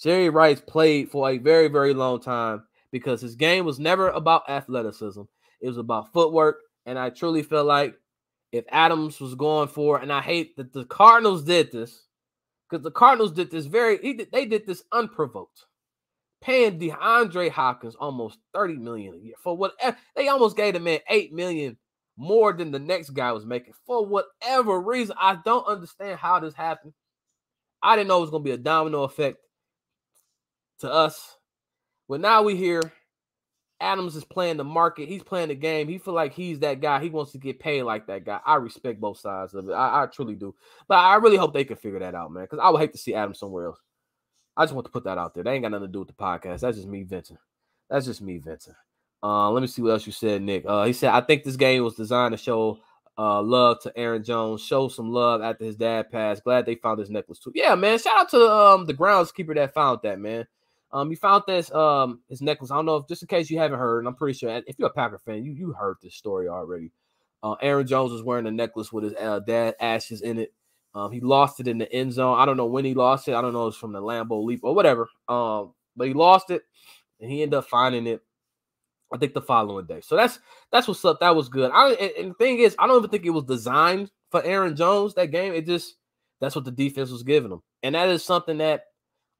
Jerry 0.00 0.28
Rice 0.28 0.60
played 0.60 1.10
for 1.10 1.30
a 1.30 1.38
very, 1.38 1.68
very 1.68 1.94
long 1.94 2.20
time 2.20 2.64
because 2.92 3.20
his 3.20 3.34
game 3.34 3.64
was 3.64 3.78
never 3.78 4.10
about 4.10 4.48
athleticism. 4.48 5.22
It 5.60 5.68
was 5.68 5.78
about 5.78 6.12
footwork. 6.12 6.60
And 6.84 6.98
I 6.98 7.10
truly 7.10 7.42
feel 7.42 7.64
like 7.64 7.98
if 8.52 8.64
Adams 8.70 9.20
was 9.20 9.34
going 9.34 9.68
for, 9.68 9.98
and 9.98 10.12
I 10.12 10.20
hate 10.20 10.56
that 10.56 10.72
the 10.72 10.84
Cardinals 10.84 11.44
did 11.44 11.72
this, 11.72 12.04
because 12.68 12.84
the 12.84 12.90
Cardinals 12.90 13.32
did 13.32 13.50
this 13.50 13.66
very, 13.66 13.98
did, 13.98 14.28
they 14.32 14.44
did 14.44 14.66
this 14.66 14.82
unprovoked, 14.92 15.64
paying 16.40 16.78
DeAndre 16.78 17.50
Hopkins 17.50 17.96
almost 17.96 18.38
30 18.54 18.76
million 18.76 19.14
a 19.14 19.18
year 19.18 19.34
for 19.42 19.56
whatever. 19.56 19.96
they 20.16 20.28
almost 20.28 20.56
gave 20.56 20.74
the 20.74 20.80
man 20.80 21.00
8 21.08 21.32
million 21.32 21.76
more 22.16 22.52
than 22.52 22.70
the 22.70 22.78
next 22.78 23.10
guy 23.10 23.32
was 23.32 23.44
making 23.44 23.74
for 23.86 24.06
whatever 24.06 24.80
reason. 24.80 25.16
I 25.20 25.38
don't 25.44 25.66
understand 25.66 26.18
how 26.18 26.40
this 26.40 26.54
happened. 26.54 26.94
I 27.82 27.94
didn't 27.94 28.08
know 28.08 28.18
it 28.18 28.22
was 28.22 28.30
gonna 28.30 28.44
be 28.44 28.52
a 28.52 28.56
domino 28.56 29.02
effect 29.02 29.38
to 30.80 30.90
us. 30.90 31.36
But 32.08 32.20
now 32.20 32.42
we 32.42 32.56
hear 32.56 32.80
Adams 33.80 34.16
is 34.16 34.24
playing 34.24 34.56
the 34.56 34.64
market. 34.64 35.08
He's 35.08 35.22
playing 35.22 35.48
the 35.48 35.54
game. 35.54 35.88
He 35.88 35.98
feel 35.98 36.14
like 36.14 36.32
he's 36.32 36.60
that 36.60 36.80
guy. 36.80 37.00
He 37.00 37.10
wants 37.10 37.32
to 37.32 37.38
get 37.38 37.58
paid 37.58 37.82
like 37.82 38.06
that 38.06 38.24
guy. 38.24 38.40
I 38.44 38.56
respect 38.56 39.00
both 39.00 39.18
sides 39.18 39.54
of 39.54 39.68
it. 39.68 39.72
I, 39.72 40.02
I 40.02 40.06
truly 40.06 40.34
do. 40.34 40.54
But 40.88 40.98
I 40.98 41.16
really 41.16 41.36
hope 41.36 41.52
they 41.52 41.64
can 41.64 41.76
figure 41.76 41.98
that 41.98 42.14
out, 42.14 42.32
man. 42.32 42.44
Because 42.44 42.60
I 42.62 42.70
would 42.70 42.80
hate 42.80 42.92
to 42.92 42.98
see 42.98 43.14
Adams 43.14 43.38
somewhere 43.38 43.66
else. 43.66 43.80
I 44.56 44.64
just 44.64 44.74
want 44.74 44.86
to 44.86 44.92
put 44.92 45.04
that 45.04 45.18
out 45.18 45.34
there. 45.34 45.44
They 45.44 45.52
ain't 45.52 45.62
got 45.62 45.72
nothing 45.72 45.88
to 45.88 45.92
do 45.92 45.98
with 45.98 46.08
the 46.08 46.14
podcast. 46.14 46.60
That's 46.60 46.78
just 46.78 46.88
me 46.88 47.02
venting. 47.02 47.38
That's 47.90 48.06
just 48.06 48.22
me 48.22 48.38
venting. 48.38 48.74
Uh, 49.22 49.50
let 49.50 49.60
me 49.60 49.66
see 49.66 49.82
what 49.82 49.90
else 49.90 50.06
you 50.06 50.12
said, 50.12 50.40
Nick. 50.40 50.64
Uh, 50.66 50.84
he 50.84 50.92
said, 50.92 51.10
I 51.10 51.20
think 51.20 51.44
this 51.44 51.56
game 51.56 51.84
was 51.84 51.94
designed 51.94 52.32
to 52.32 52.38
show 52.38 52.78
uh, 53.18 53.42
love 53.42 53.80
to 53.80 53.92
Aaron 53.96 54.22
Jones, 54.22 54.62
show 54.62 54.88
some 54.88 55.10
love 55.10 55.42
after 55.42 55.64
his 55.64 55.76
dad 55.76 56.10
passed. 56.10 56.44
Glad 56.44 56.66
they 56.66 56.74
found 56.74 56.98
his 56.98 57.10
necklace 57.10 57.38
too. 57.38 57.52
Yeah, 57.54 57.74
man. 57.74 57.98
Shout 57.98 58.18
out 58.18 58.28
to 58.30 58.50
um 58.50 58.84
the 58.86 58.94
groundskeeper 58.94 59.54
that 59.54 59.74
found 59.74 60.00
that, 60.02 60.18
man. 60.18 60.46
Um, 60.96 61.10
he 61.10 61.14
found 61.14 61.44
this 61.46 61.70
um 61.72 62.20
his 62.30 62.40
necklace. 62.40 62.70
I 62.70 62.76
don't 62.76 62.86
know 62.86 62.96
if 62.96 63.06
just 63.06 63.20
in 63.20 63.28
case 63.28 63.50
you 63.50 63.58
haven't 63.58 63.78
heard, 63.78 63.98
and 63.98 64.08
I'm 64.08 64.14
pretty 64.14 64.38
sure 64.38 64.62
if 64.66 64.78
you're 64.78 64.88
a 64.88 64.92
Packer 64.92 65.18
fan, 65.18 65.44
you 65.44 65.52
you 65.52 65.72
heard 65.72 65.98
this 66.02 66.14
story 66.14 66.48
already. 66.48 66.90
Uh, 67.42 67.56
Aaron 67.60 67.86
Jones 67.86 68.12
was 68.12 68.22
wearing 68.22 68.46
a 68.46 68.50
necklace 68.50 68.90
with 68.90 69.04
his 69.04 69.12
uh, 69.20 69.40
dad 69.40 69.74
ashes 69.78 70.22
in 70.22 70.38
it. 70.38 70.54
Um, 70.94 71.12
he 71.12 71.20
lost 71.20 71.60
it 71.60 71.68
in 71.68 71.76
the 71.76 71.92
end 71.92 72.14
zone. 72.14 72.38
I 72.38 72.46
don't 72.46 72.56
know 72.56 72.64
when 72.64 72.86
he 72.86 72.94
lost 72.94 73.28
it. 73.28 73.34
I 73.34 73.42
don't 73.42 73.52
know 73.52 73.66
it's 73.66 73.76
from 73.76 73.92
the 73.92 74.00
Lambeau 74.00 74.42
leap 74.42 74.60
or 74.62 74.74
whatever. 74.74 75.06
Um, 75.28 75.74
but 75.96 76.08
he 76.08 76.14
lost 76.14 76.50
it, 76.50 76.62
and 77.20 77.30
he 77.30 77.42
ended 77.42 77.58
up 77.58 77.66
finding 77.66 78.06
it. 78.06 78.22
I 79.12 79.18
think 79.18 79.34
the 79.34 79.42
following 79.42 79.84
day. 79.84 80.00
So 80.00 80.16
that's 80.16 80.38
that's 80.72 80.88
what's 80.88 81.04
up. 81.04 81.20
That 81.20 81.36
was 81.36 81.50
good. 81.50 81.72
I 81.74 81.90
and, 81.90 82.12
and 82.18 82.30
the 82.30 82.34
thing 82.36 82.60
is, 82.60 82.74
I 82.78 82.86
don't 82.86 82.96
even 82.96 83.10
think 83.10 83.26
it 83.26 83.30
was 83.30 83.44
designed 83.44 84.10
for 84.30 84.42
Aaron 84.42 84.74
Jones 84.74 85.12
that 85.14 85.30
game. 85.30 85.52
It 85.52 85.66
just 85.66 85.96
that's 86.40 86.56
what 86.56 86.64
the 86.64 86.72
defense 86.72 87.10
was 87.10 87.22
giving 87.22 87.52
him, 87.52 87.60
and 87.82 87.94
that 87.94 88.08
is 88.08 88.24
something 88.24 88.56
that 88.58 88.84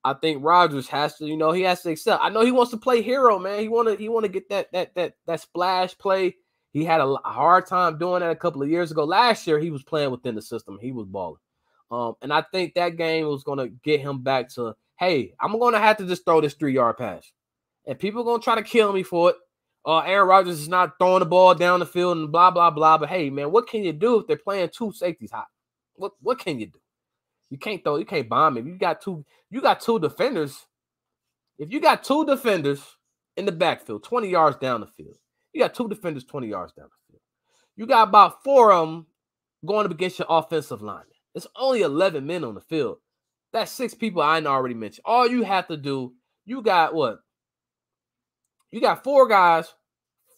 I 0.06 0.14
think 0.14 0.44
Rodgers 0.44 0.86
has 0.86 1.16
to, 1.16 1.26
you 1.26 1.36
know, 1.36 1.50
he 1.50 1.62
has 1.62 1.82
to 1.82 1.90
accept. 1.90 2.22
I 2.22 2.28
know 2.28 2.44
he 2.44 2.52
wants 2.52 2.70
to 2.70 2.76
play 2.76 3.02
hero, 3.02 3.40
man. 3.40 3.58
He 3.58 3.66
want 3.66 3.88
to 3.88 3.96
he 3.96 4.08
want 4.08 4.24
to 4.24 4.30
get 4.30 4.48
that 4.50 4.70
that 4.70 4.94
that 4.94 5.14
that 5.26 5.40
splash 5.40 5.98
play. 5.98 6.36
He 6.72 6.84
had 6.84 7.00
a 7.00 7.16
hard 7.24 7.66
time 7.66 7.98
doing 7.98 8.20
that 8.20 8.30
a 8.30 8.36
couple 8.36 8.62
of 8.62 8.70
years 8.70 8.92
ago. 8.92 9.02
Last 9.02 9.48
year, 9.48 9.58
he 9.58 9.72
was 9.72 9.82
playing 9.82 10.12
within 10.12 10.36
the 10.36 10.42
system. 10.42 10.78
He 10.80 10.92
was 10.92 11.08
balling. 11.08 11.40
Um, 11.90 12.14
and 12.22 12.32
I 12.32 12.42
think 12.52 12.74
that 12.74 12.96
game 12.96 13.26
was 13.26 13.42
going 13.42 13.58
to 13.58 13.68
get 13.82 14.00
him 14.00 14.22
back 14.22 14.48
to, 14.50 14.76
hey, 14.96 15.34
I'm 15.40 15.58
going 15.58 15.74
to 15.74 15.80
have 15.80 15.96
to 15.96 16.06
just 16.06 16.24
throw 16.24 16.40
this 16.40 16.54
three 16.54 16.74
yard 16.74 16.98
pass. 16.98 17.32
And 17.84 17.98
people 17.98 18.20
are 18.20 18.24
going 18.24 18.40
to 18.40 18.44
try 18.44 18.54
to 18.54 18.62
kill 18.62 18.92
me 18.92 19.02
for 19.02 19.30
it. 19.30 19.36
Uh, 19.84 20.00
Aaron 20.00 20.28
Rodgers 20.28 20.60
is 20.60 20.68
not 20.68 20.98
throwing 21.00 21.20
the 21.20 21.26
ball 21.26 21.56
down 21.56 21.80
the 21.80 21.86
field 21.86 22.16
and 22.16 22.30
blah, 22.30 22.52
blah, 22.52 22.70
blah. 22.70 22.98
But 22.98 23.08
hey, 23.08 23.28
man, 23.28 23.50
what 23.50 23.66
can 23.66 23.82
you 23.82 23.92
do 23.92 24.20
if 24.20 24.28
they're 24.28 24.36
playing 24.36 24.68
two 24.68 24.92
safeties 24.92 25.32
hot? 25.32 25.48
What 25.94 26.12
what 26.20 26.38
can 26.38 26.60
you 26.60 26.66
do? 26.66 26.78
You 27.50 27.58
can't 27.58 27.82
throw, 27.82 27.96
you 27.96 28.04
can't 28.04 28.28
bomb 28.28 28.56
him. 28.56 28.66
You 28.66 28.76
got 28.76 29.00
two, 29.00 29.24
you 29.50 29.60
got 29.60 29.80
two 29.80 29.98
defenders. 29.98 30.66
If 31.58 31.72
you 31.72 31.80
got 31.80 32.04
two 32.04 32.24
defenders 32.26 32.82
in 33.36 33.46
the 33.46 33.52
backfield, 33.52 34.04
20 34.04 34.28
yards 34.28 34.56
down 34.58 34.80
the 34.80 34.86
field, 34.86 35.16
you 35.52 35.60
got 35.60 35.74
two 35.74 35.88
defenders 35.88 36.24
20 36.24 36.48
yards 36.48 36.72
down 36.72 36.86
the 36.86 37.12
field. 37.12 37.22
You 37.76 37.86
got 37.86 38.08
about 38.08 38.42
four 38.42 38.72
of 38.72 38.88
them 38.88 39.06
going 39.64 39.86
up 39.86 39.92
against 39.92 40.18
your 40.18 40.26
offensive 40.28 40.82
line. 40.82 41.04
It's 41.34 41.46
only 41.56 41.82
11 41.82 42.26
men 42.26 42.44
on 42.44 42.54
the 42.54 42.60
field. 42.60 42.98
That's 43.52 43.70
six 43.70 43.94
people 43.94 44.22
I 44.22 44.40
already 44.42 44.74
mentioned. 44.74 45.04
All 45.04 45.26
you 45.26 45.42
have 45.42 45.68
to 45.68 45.76
do, 45.76 46.14
you 46.44 46.62
got 46.62 46.94
what? 46.94 47.20
You 48.70 48.80
got 48.80 49.04
four 49.04 49.28
guys, 49.28 49.72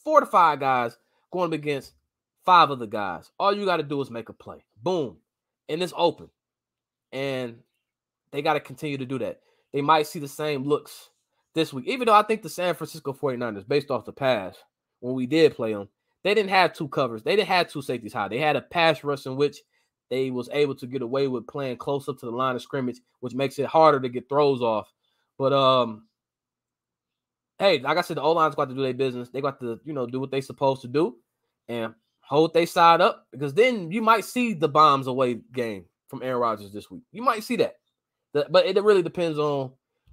four 0.04 0.20
to 0.20 0.26
five 0.26 0.60
guys 0.60 0.96
going 1.32 1.48
up 1.48 1.54
against 1.54 1.94
five 2.44 2.70
of 2.70 2.78
the 2.78 2.86
guys. 2.86 3.30
All 3.38 3.54
you 3.54 3.64
got 3.64 3.78
to 3.78 3.82
do 3.82 4.00
is 4.00 4.10
make 4.10 4.28
a 4.28 4.32
play. 4.32 4.64
Boom. 4.82 5.18
And 5.68 5.82
it's 5.82 5.92
open. 5.96 6.30
And 7.12 7.58
they 8.32 8.42
got 8.42 8.54
to 8.54 8.60
continue 8.60 8.98
to 8.98 9.06
do 9.06 9.18
that. 9.18 9.40
They 9.72 9.80
might 9.80 10.06
see 10.06 10.18
the 10.18 10.28
same 10.28 10.64
looks 10.64 11.10
this 11.54 11.72
week, 11.72 11.86
even 11.86 12.06
though 12.06 12.14
I 12.14 12.22
think 12.22 12.42
the 12.42 12.48
San 12.48 12.74
Francisco 12.74 13.12
49ers, 13.12 13.66
based 13.66 13.90
off 13.90 14.04
the 14.04 14.12
pass, 14.12 14.56
when 15.00 15.14
we 15.14 15.26
did 15.26 15.54
play 15.54 15.72
them, 15.72 15.88
they 16.24 16.34
didn't 16.34 16.50
have 16.50 16.74
two 16.74 16.88
covers. 16.88 17.22
They 17.22 17.36
didn't 17.36 17.48
have 17.48 17.68
two 17.68 17.82
safeties 17.82 18.12
high. 18.12 18.28
They 18.28 18.38
had 18.38 18.56
a 18.56 18.60
pass 18.60 19.04
rush 19.04 19.26
in 19.26 19.36
which 19.36 19.58
they 20.10 20.30
was 20.30 20.48
able 20.52 20.74
to 20.76 20.86
get 20.86 21.02
away 21.02 21.28
with 21.28 21.46
playing 21.46 21.76
close 21.76 22.08
up 22.08 22.18
to 22.18 22.26
the 22.26 22.32
line 22.32 22.56
of 22.56 22.62
scrimmage, 22.62 23.00
which 23.20 23.34
makes 23.34 23.58
it 23.58 23.66
harder 23.66 24.00
to 24.00 24.08
get 24.08 24.28
throws 24.28 24.62
off. 24.62 24.92
But 25.38 25.52
um, 25.52 26.06
hey, 27.58 27.78
like 27.80 27.98
I 27.98 28.00
said, 28.00 28.16
the 28.16 28.22
O 28.22 28.32
line's 28.32 28.54
got 28.54 28.68
to 28.68 28.74
do 28.74 28.82
their 28.82 28.94
business. 28.94 29.30
They 29.30 29.40
got 29.40 29.60
to, 29.60 29.80
you 29.84 29.92
know, 29.92 30.06
do 30.06 30.20
what 30.20 30.30
they 30.30 30.40
supposed 30.40 30.82
to 30.82 30.88
do 30.88 31.16
and 31.68 31.94
hold 32.20 32.52
their 32.54 32.66
side 32.66 33.00
up 33.00 33.26
because 33.32 33.54
then 33.54 33.90
you 33.90 34.02
might 34.02 34.24
see 34.24 34.52
the 34.54 34.68
bombs 34.68 35.06
away 35.06 35.40
game 35.52 35.84
from 36.08 36.22
Aaron 36.22 36.40
Rodgers 36.40 36.72
this 36.72 36.90
week. 36.90 37.02
You 37.12 37.22
might 37.22 37.44
see 37.44 37.56
that. 37.56 37.76
But 38.32 38.66
it 38.66 38.82
really 38.82 39.02
depends 39.02 39.38
on 39.38 39.72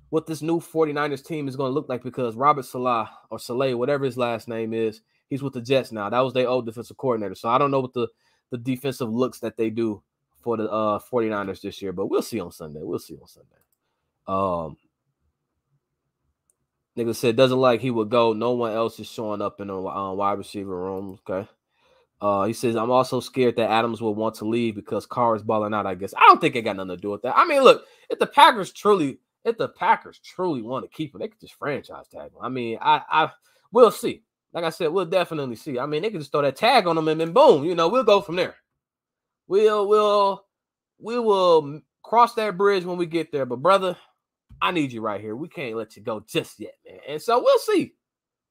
what 0.10 0.28
this 0.28 0.42
new 0.42 0.60
49ers 0.60 1.26
team 1.26 1.48
is 1.48 1.56
going 1.56 1.70
to 1.70 1.74
look 1.74 1.90
like 1.90 2.04
because 2.04 2.36
Robert 2.36 2.66
Salah 2.66 3.12
or 3.30 3.40
Saleh, 3.40 3.78
whatever 3.78 4.06
his 4.06 4.18
last 4.18 4.48
name 4.48 4.74
is, 4.74 5.02
he's 5.30 5.44
with 5.44 5.54
the 5.54 5.62
Jets 5.62 5.92
now. 5.92 6.10
That 6.10 6.20
was 6.20 6.34
their 6.34 6.48
old 6.48 6.66
defensive 6.66 6.98
coordinator. 6.98 7.36
So 7.36 7.50
I 7.50 7.58
don't 7.58 7.72
know 7.72 7.82
what 7.82 7.94
the, 7.94 8.08
the 8.52 8.58
defensive 8.58 9.10
looks 9.10 9.40
that 9.40 9.58
they 9.58 9.70
do 9.70 10.04
for 10.42 10.58
the 10.58 10.70
uh, 10.70 11.00
49ers 11.12 11.62
this 11.62 11.82
year, 11.82 11.92
but 11.92 12.06
we'll 12.06 12.22
see 12.22 12.40
on 12.40 12.52
Sunday. 12.52 12.82
We'll 12.84 13.00
see 13.00 13.18
on 13.20 13.28
Sunday. 13.28 13.50
Um, 14.28 14.78
nigga 16.98 17.16
said 17.16 17.36
doesn't 17.36 17.60
like 17.60 17.82
he 17.82 17.92
would 17.92 18.10
go. 18.10 18.34
No 18.34 18.52
one 18.52 18.72
else 18.74 19.00
is 19.00 19.08
showing 19.08 19.42
up 19.42 19.60
in 19.60 19.68
the 19.68 19.76
uh, 19.76 20.14
wide 20.14 20.38
receiver 20.38 20.76
room. 20.76 21.20
Okay. 21.28 21.48
Uh, 22.22 22.46
he 22.46 22.54
says, 22.54 22.76
I'm 22.76 22.92
also 22.92 23.20
scared 23.20 23.58
that 23.58 23.70
Adams 23.70 24.02
will 24.02 24.16
want 24.16 24.36
to 24.36 24.46
leave 24.46 24.76
because 24.76 25.06
Carr 25.06 25.36
is 25.36 25.44
balling 25.44 25.74
out, 25.74 25.86
I 25.86 25.96
guess. 25.96 26.14
I 26.16 26.22
don't 26.28 26.40
think 26.40 26.56
it 26.56 26.62
got 26.62 26.78
nothing 26.78 26.90
to 26.90 26.98
do 26.98 27.10
with 27.10 27.22
that. 27.24 27.38
I 27.38 27.46
mean, 27.46 27.62
look, 27.62 27.86
if 28.10 28.20
the 28.20 28.28
Packers 28.28 28.72
truly, 28.72 29.20
if 29.44 29.58
the 29.58 29.70
Packers 29.70 30.20
truly 30.20 30.62
want 30.62 30.86
to 30.86 30.96
keep 30.96 31.14
him, 31.14 31.20
they 31.20 31.28
could 31.28 31.42
just 31.42 31.56
franchise 31.56 32.08
tag 32.08 32.32
him. 32.32 32.40
I 32.42 32.50
mean, 32.50 32.78
I 32.82 33.02
I 33.10 33.32
we'll 33.72 33.92
see. 33.92 34.24
Like 34.54 34.64
I 34.64 34.70
said, 34.70 34.88
we'll 34.88 35.06
definitely 35.06 35.58
see. 35.58 35.78
I 35.78 35.86
mean, 35.86 36.02
they 36.02 36.10
could 36.10 36.22
just 36.22 36.32
throw 36.32 36.42
that 36.42 36.56
tag 36.56 36.88
on 36.88 36.98
him 36.98 37.10
and 37.10 37.20
then 37.20 37.34
boom, 37.34 37.66
you 37.66 37.76
know, 37.76 37.90
we'll 37.90 38.04
go 38.04 38.22
from 38.22 38.38
there. 38.38 38.56
We'll 39.48 39.88
we'll 39.88 40.46
we 40.98 41.20
will 41.20 41.82
cross 42.02 42.34
that 42.36 42.58
bridge 42.58 42.86
when 42.86 42.98
we 42.98 43.06
get 43.06 43.34
there. 43.34 43.46
But 43.46 43.62
brother, 43.62 43.98
I 44.62 44.72
need 44.72 44.94
you 44.94 45.02
right 45.02 45.20
here. 45.20 45.36
We 45.36 45.50
can't 45.50 45.76
let 45.76 45.98
you 45.98 46.02
go 46.02 46.22
just 46.26 46.60
yet, 46.62 46.76
man. 46.86 47.00
And 47.10 47.22
so 47.22 47.44
we'll 47.44 47.60
see. 47.60 47.94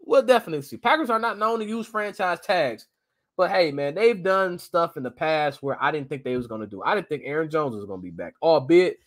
We'll 0.01 0.23
definitely 0.23 0.63
see. 0.63 0.77
Packers 0.77 1.09
are 1.09 1.19
not 1.19 1.39
known 1.39 1.61
to 1.61 1.65
use 1.65 1.87
franchise 1.87 2.41
tags 2.41 2.87
but 3.37 3.51
hey, 3.51 3.73
man, 3.73 3.95
they've 3.95 4.23
done 4.23 4.59
stuff 4.59 4.97
in 4.97 5.03
the 5.03 5.11
past 5.11 5.63
where 5.63 5.83
I 5.83 5.91
didn't 5.91 6.09
think 6.09 6.25
they 6.25 6.37
was 6.37 6.47
to 6.47 6.67
do. 6.67 6.83
I 6.83 6.95
didn't 6.95 7.09
think 7.09 7.23
Aaron 7.25 7.51
Jones 7.51 7.75
was 7.75 7.87
to 7.87 7.97
be 7.97 8.11
back, 8.11 8.35
albeit 8.43 8.99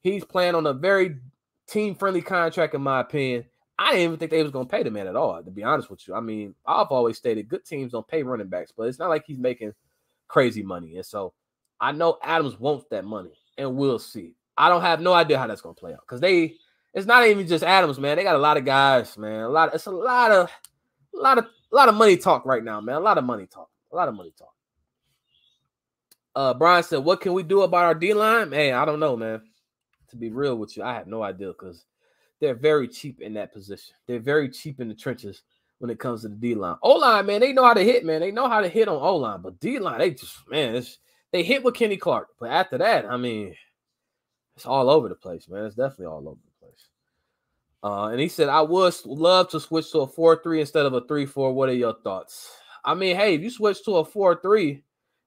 he's 0.00 0.24
playing 0.24 0.54
on 0.54 0.66
a 0.66 0.72
very 0.72 1.16
team-friendly 1.68 2.22
contract, 2.22 2.74
in 2.74 2.82
my 2.82 3.00
opinion. 3.00 3.44
I 3.78 3.90
didn't 3.90 4.02
even 4.02 4.18
think 4.18 4.30
they 4.30 4.42
was 4.42 4.52
to 4.52 4.64
pay 4.64 4.82
the 4.84 4.90
man 4.90 5.08
at 5.08 5.16
all, 5.16 5.42
to 5.42 5.50
be 5.50 5.64
honest 5.64 5.90
with 5.90 6.06
you. 6.06 6.14
I 6.14 6.20
mean, 6.20 6.54
I've 6.66 6.86
always 6.88 7.16
stated 7.16 7.48
good 7.48 7.64
teams 7.64 7.92
don't 7.92 8.06
pay 8.06 8.22
running 8.22 8.46
backs, 8.46 8.72
but 8.76 8.84
it's 8.84 8.98
not 8.98 9.08
like 9.08 9.24
he's 9.26 9.38
making 9.38 9.74
crazy 10.28 10.62
money. 10.62 10.96
And 10.96 11.04
so 11.04 11.32
I 11.80 11.92
know 11.92 12.18
Adams 12.22 12.58
wants 12.58 12.86
that 12.90 13.04
money, 13.04 13.32
and 13.58 13.76
we'll 13.76 13.98
see. 13.98 14.34
I 14.56 14.68
don't 14.68 14.82
have 14.82 15.00
no 15.00 15.12
idea 15.12 15.38
how 15.38 15.48
that's 15.48 15.62
to 15.62 15.72
play 15.72 15.92
out 15.92 16.00
because 16.06 16.20
they, 16.20 16.54
it's 16.92 17.06
not 17.06 17.26
even 17.26 17.48
just 17.48 17.64
Adams, 17.64 17.98
man. 17.98 18.16
They 18.16 18.22
got 18.22 18.36
a 18.36 18.38
lot 18.38 18.56
of 18.56 18.64
guys, 18.64 19.18
man. 19.18 19.42
A 19.42 19.48
lot, 19.48 19.74
it's 19.74 19.86
a 19.86 19.90
lot 19.90 20.30
of, 20.30 20.50
a 21.12 21.20
lot 21.20 21.38
of, 21.38 21.44
a 21.44 21.74
lot 21.74 21.88
of 21.88 21.96
money 21.96 22.16
talk 22.16 22.46
right 22.46 22.62
now, 22.62 22.80
man. 22.80 22.94
A 22.96 23.00
lot 23.00 23.18
of 23.18 23.24
money 23.24 23.46
talk. 23.46 23.68
A 23.94 23.96
lot 23.96 24.08
of 24.08 24.16
money 24.16 24.32
talk. 24.36 24.52
Uh, 26.34 26.52
Brian 26.52 26.82
said, 26.82 27.04
"What 27.04 27.20
can 27.20 27.32
we 27.32 27.44
do 27.44 27.62
about 27.62 27.84
our 27.84 27.94
D 27.94 28.12
line?" 28.12 28.50
Hey, 28.50 28.72
I 28.72 28.84
don't 28.84 28.98
know, 28.98 29.16
man. 29.16 29.40
To 30.10 30.16
be 30.16 30.30
real 30.30 30.56
with 30.56 30.76
you, 30.76 30.82
I 30.82 30.94
have 30.94 31.06
no 31.06 31.22
idea 31.22 31.48
because 31.48 31.86
they're 32.40 32.56
very 32.56 32.88
cheap 32.88 33.20
in 33.20 33.34
that 33.34 33.52
position. 33.52 33.94
They're 34.08 34.18
very 34.18 34.50
cheap 34.50 34.80
in 34.80 34.88
the 34.88 34.94
trenches 34.94 35.42
when 35.78 35.90
it 35.90 36.00
comes 36.00 36.22
to 36.22 36.28
the 36.28 36.34
D 36.34 36.56
line. 36.56 36.74
O 36.82 36.94
line, 36.94 37.26
man, 37.26 37.40
they 37.40 37.52
know 37.52 37.62
how 37.62 37.74
to 37.74 37.84
hit, 37.84 38.04
man. 38.04 38.20
They 38.20 38.32
know 38.32 38.48
how 38.48 38.60
to 38.60 38.68
hit 38.68 38.88
on 38.88 38.96
O 38.96 39.14
line, 39.14 39.40
but 39.40 39.60
D 39.60 39.78
line, 39.78 40.00
they 40.00 40.10
just 40.10 40.38
man, 40.48 40.84
they 41.30 41.44
hit 41.44 41.62
with 41.62 41.76
Kenny 41.76 41.96
Clark, 41.96 42.30
but 42.40 42.50
after 42.50 42.78
that, 42.78 43.06
I 43.06 43.16
mean, 43.16 43.54
it's 44.56 44.66
all 44.66 44.90
over 44.90 45.08
the 45.08 45.14
place, 45.14 45.48
man. 45.48 45.66
It's 45.66 45.76
definitely 45.76 46.06
all 46.06 46.28
over 46.28 46.40
the 46.44 46.66
place. 46.66 46.88
Uh, 47.80 48.08
and 48.08 48.18
he 48.18 48.26
said, 48.26 48.48
I 48.48 48.62
would 48.62 48.92
love 49.04 49.50
to 49.50 49.60
switch 49.60 49.92
to 49.92 50.00
a 50.00 50.06
4 50.08 50.42
3 50.42 50.62
instead 50.62 50.84
of 50.84 50.94
a 50.94 51.02
3 51.02 51.26
4. 51.26 51.52
What 51.52 51.68
are 51.68 51.74
your 51.74 51.94
thoughts? 52.02 52.50
I 52.84 52.94
mean, 52.94 53.16
hey, 53.16 53.34
if 53.34 53.42
you 53.42 53.50
switch 53.50 53.84
to 53.84 53.96
a 53.96 54.04
4 54.04 54.40
3, 54.42 54.82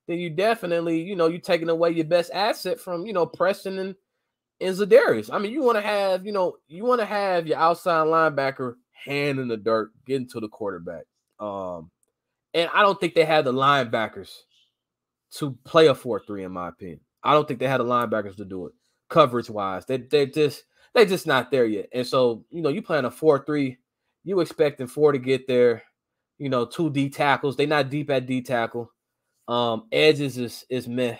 then 0.07 0.19
you 0.19 0.29
definitely, 0.29 1.01
you 1.01 1.15
know, 1.15 1.27
you're 1.27 1.39
taking 1.39 1.69
away 1.69 1.91
your 1.91 2.05
best 2.05 2.31
asset 2.33 2.79
from, 2.79 3.05
you 3.05 3.13
know, 3.13 3.25
Preston 3.25 3.79
and 3.79 3.95
and 4.59 4.75
Za'Darius. 4.75 5.31
I 5.31 5.37
mean, 5.37 5.51
you 5.51 5.61
want 5.61 5.77
to 5.77 5.81
have, 5.81 6.25
you 6.25 6.31
know, 6.31 6.57
you 6.67 6.83
want 6.83 6.99
to 6.99 7.05
have 7.05 7.45
your 7.45 7.57
outside 7.57 8.07
linebacker 8.07 8.75
hand 9.05 9.39
in 9.39 9.47
the 9.47 9.57
dirt, 9.57 9.91
getting 10.05 10.27
to 10.29 10.39
the 10.39 10.47
quarterback. 10.47 11.03
Um, 11.39 11.91
and 12.53 12.69
I 12.73 12.81
don't 12.81 12.99
think 12.99 13.13
they 13.13 13.25
had 13.25 13.45
the 13.45 13.53
linebackers 13.53 14.31
to 15.35 15.55
play 15.63 15.87
a 15.87 15.93
4-3, 15.93 16.45
in 16.45 16.51
my 16.51 16.69
opinion. 16.69 17.01
I 17.23 17.33
don't 17.33 17.47
think 17.47 17.59
they 17.59 17.67
had 17.67 17.81
the 17.81 17.85
linebackers 17.85 18.37
to 18.37 18.45
do 18.45 18.67
it 18.67 18.73
coverage 19.09 19.49
wise. 19.49 19.85
They 19.85 19.97
they 19.97 20.25
just 20.25 20.63
they 20.93 21.05
just 21.05 21.27
not 21.27 21.51
there 21.51 21.65
yet. 21.65 21.89
And 21.93 22.05
so, 22.05 22.45
you 22.49 22.61
know, 22.61 22.69
you 22.69 22.81
playing 22.81 23.05
a 23.05 23.11
4-3, 23.11 23.77
you 24.23 24.39
expecting 24.39 24.87
four 24.87 25.11
to 25.11 25.19
get 25.19 25.47
there, 25.47 25.83
you 26.37 26.49
know, 26.49 26.65
two 26.65 26.89
D 26.89 27.09
tackles. 27.09 27.55
They're 27.55 27.67
not 27.67 27.89
deep 27.89 28.09
at 28.09 28.25
D 28.25 28.41
tackle. 28.41 28.91
Um, 29.47 29.87
edges 29.91 30.37
is 30.37 30.65
is 30.69 30.87
meh. 30.87 31.17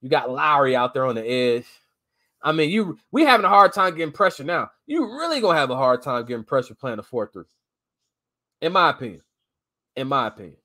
You 0.00 0.08
got 0.08 0.30
Lowry 0.30 0.76
out 0.76 0.94
there 0.94 1.06
on 1.06 1.14
the 1.14 1.26
edge. 1.26 1.66
I 2.42 2.52
mean, 2.52 2.70
you 2.70 2.98
we 3.10 3.22
having 3.22 3.46
a 3.46 3.50
hard 3.50 3.72
time 3.72 3.96
getting 3.96 4.12
pressure 4.12 4.44
now. 4.44 4.70
You 4.86 5.04
really 5.04 5.40
gonna 5.40 5.58
have 5.58 5.70
a 5.70 5.76
hard 5.76 6.02
time 6.02 6.24
getting 6.26 6.44
pressure 6.44 6.74
playing 6.74 6.98
a 6.98 7.02
4-3. 7.02 7.44
In 8.60 8.72
my 8.72 8.90
opinion. 8.90 9.22
In 9.96 10.08
my 10.08 10.28
opinion. 10.28 10.58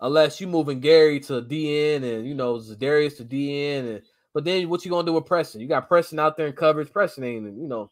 Unless 0.00 0.40
you 0.40 0.46
moving 0.46 0.80
Gary 0.80 1.18
to 1.20 1.42
DN 1.42 1.96
and 1.96 2.26
you 2.26 2.34
know 2.34 2.60
Darius 2.78 3.16
to 3.16 3.24
DN 3.24 3.80
and 3.80 4.02
but 4.34 4.44
then 4.44 4.68
what 4.68 4.84
you 4.84 4.90
gonna 4.90 5.06
do 5.06 5.14
with 5.14 5.26
Preston? 5.26 5.60
You 5.60 5.66
got 5.66 5.88
Preston 5.88 6.18
out 6.18 6.36
there 6.36 6.46
in 6.46 6.52
coverage. 6.52 6.92
Preston 6.92 7.24
ain't, 7.24 7.44
you 7.58 7.66
know, 7.66 7.90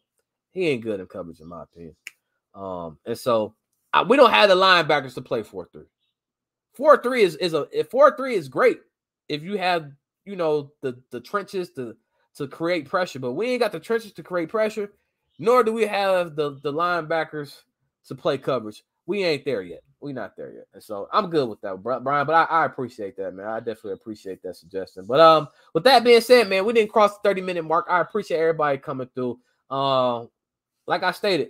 he 0.51 0.67
ain't 0.69 0.83
good 0.83 0.99
in 0.99 1.05
coverage, 1.05 1.41
in 1.41 1.47
my 1.47 1.63
opinion. 1.63 1.95
Um, 2.55 2.97
and 3.05 3.17
so 3.17 3.53
We 4.03 4.17
don't 4.17 4.31
have 4.31 4.49
the 4.49 4.55
linebackers 4.55 5.13
to 5.15 5.21
play 5.21 5.43
4-3. 5.43 5.85
4-3 6.77 7.19
is 7.21 7.35
is 7.37 7.53
a 7.53 7.65
4-3 7.65 8.33
is 8.33 8.49
great 8.49 8.79
if 9.27 9.41
you 9.41 9.57
have, 9.57 9.91
you 10.25 10.35
know, 10.35 10.71
the 10.81 11.01
the 11.11 11.19
trenches 11.19 11.71
to 11.71 11.95
to 12.35 12.47
create 12.47 12.87
pressure, 12.87 13.19
but 13.19 13.33
we 13.33 13.49
ain't 13.49 13.61
got 13.61 13.71
the 13.71 13.79
trenches 13.79 14.13
to 14.13 14.23
create 14.23 14.49
pressure, 14.49 14.91
nor 15.39 15.63
do 15.63 15.73
we 15.73 15.87
have 15.87 16.35
the 16.35 16.59
the 16.61 16.71
linebackers 16.71 17.61
to 18.07 18.15
play 18.15 18.37
coverage. 18.37 18.83
We 19.05 19.23
ain't 19.23 19.45
there 19.45 19.63
yet 19.63 19.81
we 19.99 20.13
not 20.13 20.35
there 20.35 20.53
yet. 20.53 20.67
And 20.73 20.83
so 20.83 21.07
I'm 21.11 21.29
good 21.29 21.49
with 21.49 21.61
that, 21.61 21.81
Brian. 21.81 22.03
But 22.03 22.33
I, 22.33 22.43
I, 22.43 22.65
appreciate 22.65 23.17
that, 23.17 23.33
man. 23.33 23.47
I 23.47 23.59
definitely 23.59 23.93
appreciate 23.93 24.41
that 24.43 24.55
suggestion. 24.55 25.05
But 25.07 25.19
um, 25.19 25.47
with 25.73 25.83
that 25.85 26.03
being 26.03 26.21
said, 26.21 26.49
man, 26.49 26.65
we 26.65 26.73
didn't 26.73 26.91
cross 26.91 27.13
the 27.13 27.19
30 27.23 27.41
minute 27.41 27.63
mark. 27.63 27.87
I 27.89 28.01
appreciate 28.01 28.39
everybody 28.39 28.77
coming 28.77 29.09
through. 29.13 29.39
Um, 29.69 29.79
uh, 29.79 30.25
like 30.85 31.03
I 31.03 31.11
stated, 31.11 31.49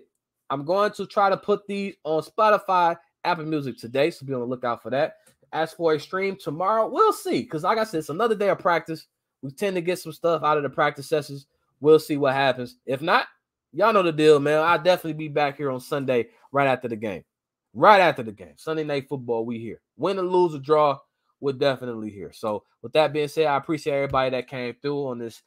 I'm 0.49 0.65
going 0.65 0.91
to 0.93 1.05
try 1.05 1.29
to 1.29 1.37
put 1.37 1.67
these 1.67 1.95
on 2.03 2.23
Spotify, 2.23 2.97
Apple 3.23 3.45
Music 3.45 3.77
today. 3.77 4.11
So 4.11 4.25
be 4.25 4.33
on 4.33 4.39
the 4.39 4.45
lookout 4.45 4.81
for 4.81 4.89
that. 4.91 5.17
As 5.53 5.73
for 5.73 5.93
a 5.93 5.99
stream 5.99 6.35
tomorrow, 6.35 6.87
we'll 6.87 7.13
see. 7.13 7.41
Because 7.41 7.63
like 7.63 7.77
I 7.77 7.83
said, 7.83 7.99
it's 7.99 8.09
another 8.09 8.35
day 8.35 8.49
of 8.49 8.59
practice. 8.59 9.07
We 9.41 9.51
tend 9.51 9.75
to 9.75 9.81
get 9.81 9.99
some 9.99 10.11
stuff 10.11 10.43
out 10.43 10.57
of 10.57 10.63
the 10.63 10.69
practice 10.69 11.07
sessions. 11.07 11.47
We'll 11.79 11.99
see 11.99 12.17
what 12.17 12.33
happens. 12.33 12.77
If 12.85 13.01
not, 13.01 13.27
y'all 13.71 13.93
know 13.93 14.03
the 14.03 14.11
deal, 14.11 14.39
man. 14.39 14.61
I'll 14.61 14.81
definitely 14.81 15.13
be 15.13 15.27
back 15.27 15.57
here 15.57 15.71
on 15.71 15.79
Sunday 15.79 16.27
right 16.51 16.67
after 16.67 16.87
the 16.87 16.95
game 16.95 17.23
right 17.77 18.01
after 18.01 18.23
the 18.23 18.31
game. 18.31 18.53
Sunday 18.57 18.83
night 18.83 19.07
football, 19.07 19.45
we 19.45 19.59
here. 19.59 19.81
Win 19.97 20.19
or 20.19 20.23
lose 20.23 20.55
or 20.55 20.59
draw, 20.59 20.97
we're 21.39 21.53
definitely 21.53 22.09
here. 22.09 22.31
So, 22.33 22.63
with 22.81 22.91
that 22.93 23.13
being 23.13 23.27
said, 23.27 23.45
I 23.45 23.57
appreciate 23.57 23.93
everybody 23.93 24.31
that 24.31 24.47
came 24.47 24.75
through 24.81 25.07
on 25.07 25.19
this 25.19 25.43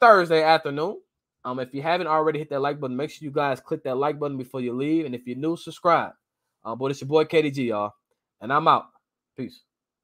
Thursday 0.00 0.42
afternoon. 0.42 1.00
Um, 1.44 1.58
if 1.58 1.72
you 1.74 1.82
haven't 1.82 2.06
already 2.06 2.38
hit 2.38 2.50
that 2.50 2.60
like 2.60 2.80
button, 2.80 2.96
make 2.96 3.10
sure 3.10 3.24
you 3.24 3.30
guys 3.30 3.60
click 3.60 3.82
that 3.84 3.96
like 3.96 4.18
button 4.18 4.36
before 4.36 4.60
you 4.60 4.74
leave. 4.74 5.06
And 5.06 5.14
if 5.14 5.26
you're 5.26 5.36
new, 5.36 5.56
subscribe. 5.56 6.12
Um, 6.64 6.78
but 6.78 6.90
it's 6.90 7.00
your 7.00 7.08
boy 7.08 7.24
KDG, 7.24 7.68
y'all. 7.68 7.92
And 8.40 8.52
I'm 8.52 8.68
out. 8.68 8.86
Peace. 9.36 9.62